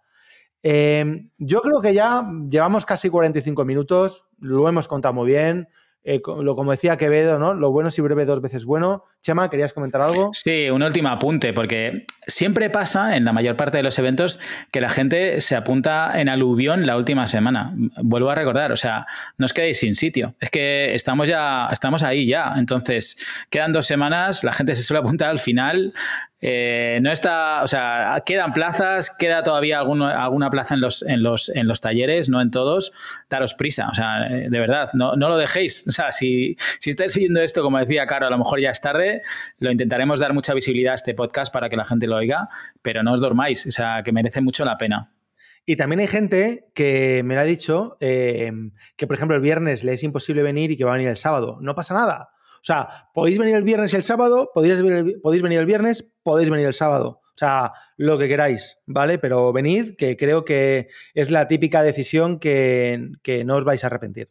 Em, 0.63 1.31
yo 1.39 1.61
creo 1.61 1.83
que 1.83 1.93
ya 1.93 2.27
llevamos 2.51 2.87
casi 2.87 3.11
45 3.11 3.65
minutos, 3.67 4.27
lo 4.41 4.69
hemos 4.69 4.89
contado 4.89 5.15
muy 5.15 5.27
bien. 5.27 5.69
Eh, 6.05 6.21
lo, 6.27 6.57
como 6.57 6.71
decía 6.73 6.97
Quevedo, 6.97 7.39
¿no? 7.39 7.55
Lo 7.55 7.71
bueno 7.71 7.91
si 7.91 8.03
breve 8.03 8.25
dos 8.27 8.41
veces 8.41 8.65
bueno. 8.65 9.05
Chema, 9.25 9.49
¿querías 9.49 9.73
comentar 9.73 10.03
algo? 10.03 10.29
Sí, 10.35 10.69
un 10.69 10.83
último 10.83 11.09
apunte, 11.09 11.55
porque 11.55 12.07
siempre 12.27 12.69
pasa 12.69 13.17
en 13.17 13.25
la 13.25 13.33
mayor 13.33 13.57
parte 13.57 13.79
de 13.79 13.83
los 13.83 13.99
eventos 13.99 14.39
que 14.71 14.83
la 14.83 14.91
gente 14.91 15.41
se 15.41 15.57
apunta 15.57 16.13
en 16.21 16.29
aluvión 16.29 16.85
la 16.85 16.95
última 16.99 17.27
semana. 17.27 17.73
Vuelvo 18.03 18.29
a 18.29 18.35
recordar, 18.35 18.71
o 18.71 18.77
sea, 18.77 19.07
no 19.39 19.47
os 19.47 19.55
quedéis 19.55 19.81
sin 19.81 19.95
sitio. 19.95 20.35
Es 20.41 20.51
que 20.51 20.95
estamos 20.95 21.27
ya, 21.27 21.71
estamos 21.73 22.03
ahí 22.03 22.27
ya. 22.27 22.53
Entonces, 22.59 23.17
quedan 23.49 23.73
dos 23.73 23.87
semanas, 23.87 24.45
la 24.45 24.53
gente 24.53 24.75
se 24.75 24.83
suele 24.83 25.01
apuntar 25.01 25.31
al 25.31 25.39
final 25.39 25.95
eh, 26.47 26.99
no 27.01 27.11
está, 27.11 27.63
o 27.63 27.69
sea, 27.69 28.23
quedan 28.27 28.53
plazas, 28.53 29.17
queda 29.19 29.43
todavía 29.43 29.79
alguna 29.79 30.51
plaza 30.51 30.75
en 30.75 30.83
los, 30.83 31.03
en, 31.03 31.23
los, 31.23 31.49
en 31.49 31.67
los 31.67 31.81
talleres, 31.81 32.29
no 32.29 32.43
en 32.43 32.51
todos. 32.51 32.93
Daros 33.31 33.55
prisa, 33.55 33.89
o 33.91 33.95
sea, 33.95 34.27
eh, 34.27 34.49
de 34.51 34.59
verdad, 34.59 34.91
no, 34.93 35.17
lo 35.17 35.37
dejéis. 35.39 35.85
O 35.95 35.97
sea, 35.97 36.13
si, 36.13 36.57
si 36.81 36.91
estáis 36.91 37.17
oyendo 37.17 37.41
esto, 37.41 37.63
como 37.63 37.79
decía 37.79 38.07
Caro, 38.07 38.27
a 38.27 38.31
lo 38.31 38.37
mejor 38.37 38.61
ya 38.61 38.71
es 38.71 38.81
tarde, 38.81 39.14
lo 39.59 39.71
intentaremos 39.71 40.21
dar 40.21 40.35
mucha 40.35 40.55
visibilidad 40.55 40.93
a 40.93 40.97
este 40.97 41.15
podcast 41.15 41.53
para 41.53 41.69
que 41.69 41.77
la 41.77 41.85
gente 41.85 42.07
lo 42.07 42.17
oiga, 42.17 42.49
pero 42.83 43.03
no 43.03 43.13
os 43.13 43.21
dormáis, 43.21 43.67
o 43.67 43.71
sea, 43.71 44.03
que 44.03 44.13
merece 44.13 44.41
mucho 44.41 44.65
la 44.65 44.77
pena. 44.77 45.13
Y 45.67 45.77
también 45.77 46.01
hay 46.01 46.09
gente 46.09 46.67
que 46.75 47.23
me 47.25 47.35
lo 47.35 47.41
ha 47.41 47.45
dicho 47.45 47.97
eh, 48.01 48.53
que, 48.97 49.07
por 49.07 49.17
ejemplo, 49.17 49.37
el 49.37 49.43
viernes 49.43 49.83
le 49.83 49.95
es 49.95 50.03
imposible 50.03 50.43
venir 50.43 50.71
y 50.71 50.77
que 50.77 50.85
va 50.85 50.91
a 50.91 50.95
venir 50.95 51.09
el 51.09 51.17
sábado. 51.17 51.59
No 51.61 51.75
pasa 51.75 51.95
nada. 51.95 52.29
O 52.57 52.67
sea, 52.67 53.11
podéis 53.13 53.39
venir 53.39 53.57
el 53.57 53.65
viernes 53.65 53.93
y 53.93 53.97
el 53.97 54.03
sábado, 54.03 54.51
podéis, 54.53 54.83
podéis 55.23 55.43
venir 55.43 55.59
el 55.59 55.67
viernes, 55.67 56.11
podéis 56.23 56.51
venir 56.51 56.67
el 56.67 56.75
sábado. 56.75 57.21
O 57.35 57.37
sea, 57.37 57.73
lo 57.97 58.17
que 58.17 58.29
queráis, 58.29 58.79
¿vale? 58.87 59.19
Pero 59.19 59.53
venid, 59.53 59.97
que 59.97 60.17
creo 60.17 60.45
que 60.45 60.89
es 61.15 61.33
la 61.33 61.49
típica 61.49 61.83
decisión 61.83 62.39
que, 62.39 63.11
no 63.45 63.57
os 63.57 63.65
vais 63.65 63.83
a 63.83 63.89
arrepentir. 63.89 64.31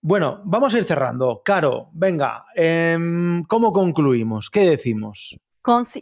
Bueno, 0.00 0.40
vamos 0.44 0.74
a 0.74 0.78
ir 0.78 0.84
cerrando. 0.84 1.42
Caro, 1.44 1.90
venga, 1.92 2.46
em, 2.54 3.42
¿cómo 3.44 3.72
concluimos? 3.72 4.48
¿Qué 4.50 4.60
decimos? 4.60 5.38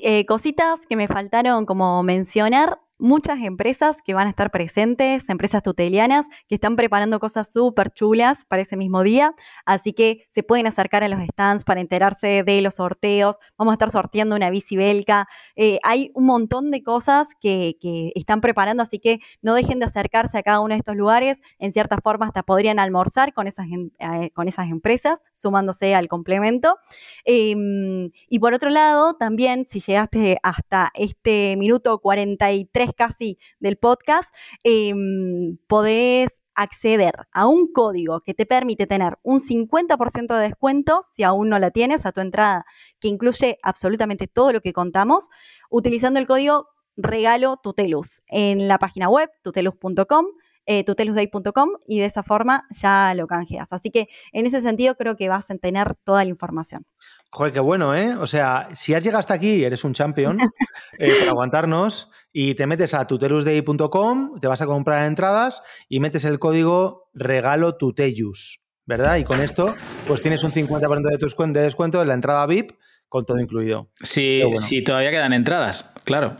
Eh, 0.00 0.24
cositas 0.26 0.86
que 0.88 0.94
me 0.94 1.08
faltaron 1.08 1.66
como 1.66 2.02
mencionar 2.04 2.78
muchas 2.98 3.40
empresas 3.40 4.02
que 4.02 4.14
van 4.14 4.26
a 4.26 4.30
estar 4.30 4.50
presentes, 4.50 5.28
empresas 5.28 5.62
tutelianas 5.62 6.26
que 6.48 6.54
están 6.54 6.76
preparando 6.76 7.20
cosas 7.20 7.52
súper 7.52 7.90
chulas 7.90 8.44
para 8.46 8.62
ese 8.62 8.76
mismo 8.76 9.02
día, 9.02 9.34
así 9.64 9.92
que 9.92 10.26
se 10.30 10.42
pueden 10.42 10.66
acercar 10.66 11.04
a 11.04 11.08
los 11.08 11.20
stands 11.20 11.64
para 11.64 11.80
enterarse 11.80 12.42
de 12.42 12.60
los 12.60 12.74
sorteos, 12.74 13.36
vamos 13.58 13.72
a 13.72 13.74
estar 13.74 13.90
sorteando 13.90 14.36
una 14.36 14.50
bici 14.50 14.76
belga, 14.76 15.28
eh, 15.56 15.78
hay 15.82 16.10
un 16.14 16.26
montón 16.26 16.70
de 16.70 16.82
cosas 16.82 17.28
que, 17.40 17.76
están 18.14 18.40
preparando, 18.40 18.82
así 18.82 18.98
que 18.98 19.20
no 19.42 19.54
dejen 19.54 19.78
de 19.78 19.86
acercarse 19.86 20.38
a 20.38 20.42
cada 20.42 20.60
uno 20.60 20.74
de 20.74 20.78
estos 20.78 20.96
lugares, 20.96 21.40
en 21.58 21.72
cierta 21.72 21.98
forma 22.02 22.26
hasta 22.26 22.42
podrían 22.42 22.78
almorzar 22.78 23.32
con 23.32 23.46
esas, 23.46 23.66
eh, 23.98 24.30
con 24.34 24.48
esas 24.48 24.68
empresas, 24.70 25.20
sumándose 25.32 25.94
al 25.94 26.08
complemento. 26.08 26.76
Em, 27.24 28.10
y 28.28 28.38
por 28.38 28.54
otro 28.54 28.70
lado, 28.70 29.14
también 29.14 29.66
si 29.68 29.80
llegaste 29.80 30.38
hasta 30.42 30.90
este 30.94 31.56
minuto 31.56 31.98
43, 31.98 32.85
casi 32.94 33.38
del 33.60 33.76
podcast, 33.76 34.28
em, 34.64 35.56
podés 35.66 36.40
acceder 36.54 37.14
a 37.32 37.46
un 37.46 37.70
código 37.70 38.20
que 38.20 38.34
te 38.34 38.46
permite 38.46 38.86
tener 38.86 39.18
un 39.22 39.40
50% 39.40 40.34
de 40.34 40.44
descuento, 40.44 41.02
si 41.14 41.22
aún 41.22 41.48
no 41.50 41.58
la 41.58 41.70
tienes, 41.70 42.06
a 42.06 42.12
tu 42.12 42.20
entrada, 42.20 42.64
que 42.98 43.08
incluye 43.08 43.58
absolutamente 43.62 44.26
todo 44.26 44.52
lo 44.52 44.60
que 44.60 44.72
contamos, 44.72 45.28
utilizando 45.70 46.18
el 46.18 46.26
código 46.26 46.68
regalo 46.96 47.58
tutelus 47.62 48.22
en 48.28 48.68
la 48.68 48.78
página 48.78 49.08
web 49.08 49.30
tutelus.com 49.42 50.26
eh, 50.66 50.84
tutelusday.com 50.84 51.70
y 51.86 52.00
de 52.00 52.06
esa 52.06 52.22
forma 52.22 52.66
ya 52.70 53.14
lo 53.14 53.26
canjeas. 53.26 53.72
Así 53.72 53.90
que 53.90 54.08
en 54.32 54.46
ese 54.46 54.60
sentido 54.62 54.96
creo 54.96 55.16
que 55.16 55.28
vas 55.28 55.50
a 55.50 55.56
tener 55.56 55.94
toda 56.04 56.24
la 56.24 56.30
información. 56.30 56.84
Joder, 57.30 57.52
qué 57.52 57.60
bueno, 57.60 57.94
¿eh? 57.94 58.16
O 58.16 58.26
sea, 58.26 58.68
si 58.74 58.94
has 58.94 59.04
llegado 59.04 59.20
hasta 59.20 59.34
aquí, 59.34 59.64
eres 59.64 59.84
un 59.84 59.94
champion 59.94 60.38
eh, 60.98 61.12
para 61.18 61.30
aguantarnos 61.30 62.10
y 62.32 62.54
te 62.54 62.66
metes 62.66 62.94
a 62.94 63.06
tutelusday.com, 63.06 64.40
te 64.40 64.46
vas 64.48 64.60
a 64.60 64.66
comprar 64.66 65.06
entradas 65.06 65.62
y 65.88 66.00
metes 66.00 66.24
el 66.24 66.38
código 66.38 67.10
regalo 67.14 67.76
tutellus, 67.76 68.60
¿verdad? 68.84 69.16
Y 69.16 69.24
con 69.24 69.40
esto, 69.40 69.74
pues 70.06 70.22
tienes 70.22 70.42
un 70.44 70.52
50% 70.52 71.10
de, 71.10 71.18
tus, 71.18 71.36
de 71.36 71.60
descuento 71.60 72.02
en 72.02 72.08
la 72.08 72.14
entrada 72.14 72.46
VIP 72.46 72.72
con 73.08 73.24
todo 73.24 73.38
incluido. 73.38 73.88
Sí, 73.94 74.42
sí, 74.54 74.82
todavía 74.82 75.10
quedan 75.10 75.32
entradas, 75.32 75.90
claro. 76.04 76.36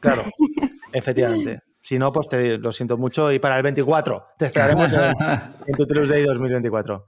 Claro, 0.00 0.24
efectivamente. 0.92 1.60
Si 1.84 1.98
no, 1.98 2.10
pues 2.12 2.28
te 2.28 2.56
lo 2.56 2.72
siento 2.72 2.96
mucho 2.96 3.30
y 3.30 3.38
para 3.38 3.58
el 3.58 3.62
24 3.62 4.28
te 4.38 4.46
esperaremos 4.46 4.90
en, 4.94 5.02
en 5.66 5.76
tu 5.76 5.86
Tuesday 5.86 6.22
2024. 6.24 7.06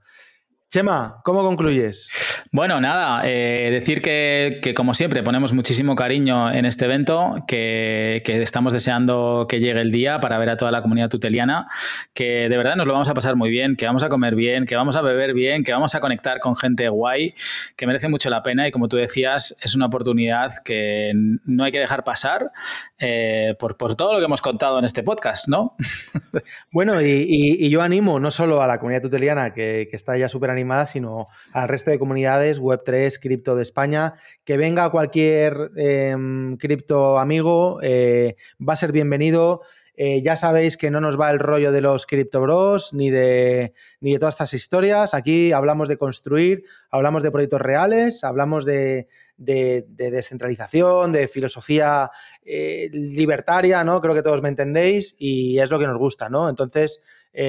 Chema, 0.69 1.23
¿cómo 1.25 1.43
concluyes? 1.43 2.26
Bueno, 2.57 2.81
nada, 2.81 3.21
eh, 3.27 3.69
decir 3.71 4.01
que, 4.01 4.73
como 4.75 4.95
siempre 4.95 5.23
ponemos 5.23 5.53
muchísimo 5.53 5.95
cariño 5.95 6.51
en 6.51 6.65
este 6.65 6.87
evento, 6.87 7.45
que, 7.47 8.23
estamos 8.25 8.73
deseando 8.73 9.45
que 9.47 9.61
llegue 9.61 9.83
el 9.83 9.93
día 9.93 10.21
para 10.21 10.39
ver 10.39 10.49
a 10.49 10.57
toda 10.57 10.71
la 10.71 10.81
comunidad 10.81 11.11
tuteliana, 11.11 11.69
que 12.15 12.49
de 12.49 12.57
verdad 12.57 12.77
nos 12.77 12.87
lo 12.87 12.95
vamos 12.95 13.11
a 13.11 13.13
pasar 13.15 13.37
muy 13.37 13.51
bien, 13.51 13.77
que 13.77 13.85
vamos 13.85 14.03
a 14.03 14.09
comer 14.09 14.35
bien, 14.35 14.65
que 14.65 14.75
vamos 14.75 14.97
a 14.97 15.03
beber 15.03 15.35
bien, 15.35 15.65
que 15.65 15.73
vamos 15.73 15.95
a 15.95 16.01
conectar 16.01 16.41
con 16.41 16.57
gente 16.57 16.89
guay, 16.89 17.35
que 17.77 17.87
merece 17.87 18.09
mucho 18.09 18.31
la 18.31 18.43
pena 18.43 18.67
y 18.67 18.71
como 18.71 18.89
tú 18.89 18.97
decías, 18.97 19.55
es 19.61 19.75
una 19.75 19.85
oportunidad 19.85 20.51
que 20.65 21.13
no 21.15 21.63
hay 21.63 21.73
que 21.73 21.81
dejar 21.81 22.05
pasar 22.05 22.53
eh, 22.99 23.55
por, 23.59 23.75
todo 23.97 24.15
lo 24.15 24.19
que 24.19 24.25
hemos 24.25 24.41
contado 24.41 24.79
en 24.79 24.87
este 24.87 25.03
podcast, 25.03 25.47
¿no? 25.49 25.77
bueno, 26.73 27.03
y, 27.03 27.69
yo 27.69 27.83
animo 27.83 28.19
no 28.19 28.31
solo 28.31 28.63
a 28.63 28.67
la 28.67 28.79
comunidad 28.79 29.03
tuteliana, 29.03 29.53
que, 29.53 29.89
que 29.91 29.97
está 29.97 30.17
ya 30.17 30.31
súper 30.31 30.49
animada, 30.49 30.87
sino 30.87 31.29
al 31.53 31.69
resto 31.69 31.91
de 31.91 31.99
comunidades 31.99 32.46
Web3, 32.55 33.19
cripto 33.21 33.57
de 33.57 33.63
España. 33.63 34.15
Que 34.45 34.57
venga 34.57 34.91
cualquier 34.91 35.71
em, 35.77 36.57
cripto 36.57 37.19
amigo, 37.19 37.81
eh, 37.83 38.37
va 38.61 38.75
a 38.75 38.77
ser 38.77 38.93
bienvenido. 38.93 39.63
Eh, 39.99 40.21
ya 40.23 40.37
sabéis 40.37 40.77
que 40.77 40.91
no 40.91 41.01
nos 41.01 41.19
va 41.19 41.31
el 41.31 41.39
rollo 41.39 41.73
de 41.73 41.81
los 41.81 42.05
Crypto 42.05 42.43
Bros 42.43 42.93
ni 42.93 43.09
de, 43.09 43.73
ni 44.01 44.13
de 44.13 44.19
todas 44.19 44.35
estas 44.35 44.53
historias. 44.53 45.15
Aquí 45.15 45.53
hablamos 45.53 45.89
de 45.89 45.97
construir, 45.97 46.65
hablamos 46.91 47.23
de 47.23 47.31
proyectos 47.31 47.63
reales, 47.63 48.23
hablamos 48.23 48.67
de, 48.67 49.09
descentralización, 49.39 51.13
de 51.13 51.29
filosofía 51.29 52.11
eh, 52.45 52.91
libertaria, 52.93 53.85
¿no? 53.85 54.03
Creo 54.03 54.15
que 54.15 54.23
todos 54.23 54.43
me 54.43 54.51
entendéis 54.51 55.17
y 55.19 55.59
es 55.59 55.71
lo 55.71 55.79
que 55.79 55.87
nos 55.87 55.99
gusta, 55.99 56.29
¿no? 56.29 56.51
Entonces, 56.51 57.01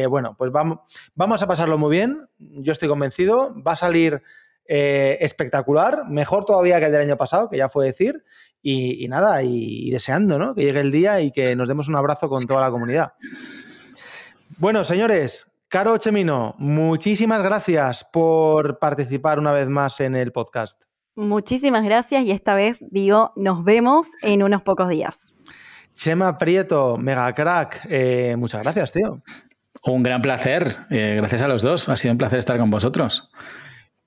bueno, 0.09 0.35
pues 0.37 0.51
vamos 0.51 1.41
a 1.41 1.47
pasarlo 1.47 1.77
muy 1.77 1.91
bien. 1.91 2.27
Yo 2.39 2.73
estoy 2.73 2.89
convencido. 2.89 3.55
Va 3.61 3.71
a 3.71 3.77
salir 3.77 4.21
eh, 4.68 5.18
espectacular, 5.22 6.03
mejor 6.09 6.45
todavía 6.45 6.80
que 6.80 6.88
el 6.88 6.91
del 6.91 7.01
año 7.01 7.18
pasado, 7.18 7.49
que 7.49 7.57
ya 7.57 7.70
fue 7.70 7.86
decir, 7.86 8.24
y, 8.61 9.07
nada, 9.07 9.43
y, 9.43 9.89
deseando 9.91 10.38
¿no? 10.38 10.53
que 10.53 10.63
llegue 10.63 10.82
el 10.82 10.91
día 10.91 11.22
y 11.22 11.32
que 11.32 11.55
nos 11.55 11.68
demos 11.68 11.88
un 11.88 11.95
abrazo 11.95 12.28
con 12.28 12.45
toda 12.45 12.61
la 12.61 12.72
comunidad. 12.72 13.13
Bueno, 14.57 14.84
señores, 14.84 15.47
Caro 15.70 15.97
Chemino, 15.97 16.55
muchísimas 16.57 17.43
gracias 17.43 18.05
por 18.11 18.80
participar 18.80 19.39
una 19.39 19.51
vez 19.51 19.68
más 19.68 19.99
en 19.99 20.15
el 20.15 20.32
podcast. 20.32 20.82
Muchísimas 21.15 21.84
gracias 21.84 22.24
y 22.24 22.32
esta 22.32 22.53
vez 22.53 22.78
digo, 22.82 23.32
nos 23.36 23.63
vemos 23.63 24.07
en 24.22 24.43
unos 24.43 24.61
pocos 24.61 24.89
días. 24.89 25.18
Chema 25.93 26.38
Prieto, 26.38 26.97
mega 26.97 27.34
crack, 27.34 27.88
eh, 27.89 28.36
muchas 28.38 28.63
gracias, 28.63 28.91
tío. 28.91 29.22
Un 29.84 30.03
gran 30.03 30.22
placer, 30.22 30.78
eh, 30.89 31.15
gracias 31.18 31.41
a 31.41 31.47
los 31.47 31.63
dos, 31.63 31.89
ha 31.89 31.95
sido 31.95 32.11
un 32.11 32.18
placer 32.18 32.39
estar 32.39 32.57
con 32.57 32.70
vosotros. 32.70 33.32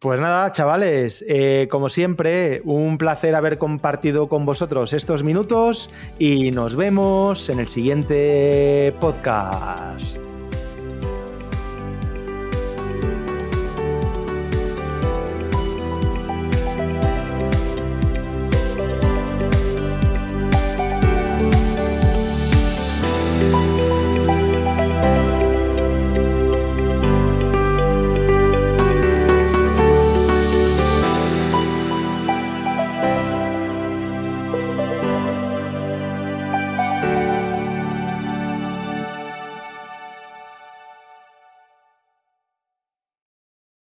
Pues 0.00 0.18
nada, 0.18 0.50
chavales, 0.50 1.22
eh, 1.28 1.68
como 1.70 1.90
siempre, 1.90 2.62
un 2.64 2.96
placer 2.96 3.34
haber 3.34 3.58
compartido 3.58 4.28
con 4.28 4.46
vosotros 4.46 4.94
estos 4.94 5.22
minutos 5.22 5.90
y 6.18 6.52
nos 6.52 6.74
vemos 6.74 7.50
en 7.50 7.58
el 7.58 7.68
siguiente 7.68 8.94
podcast. 8.98 10.29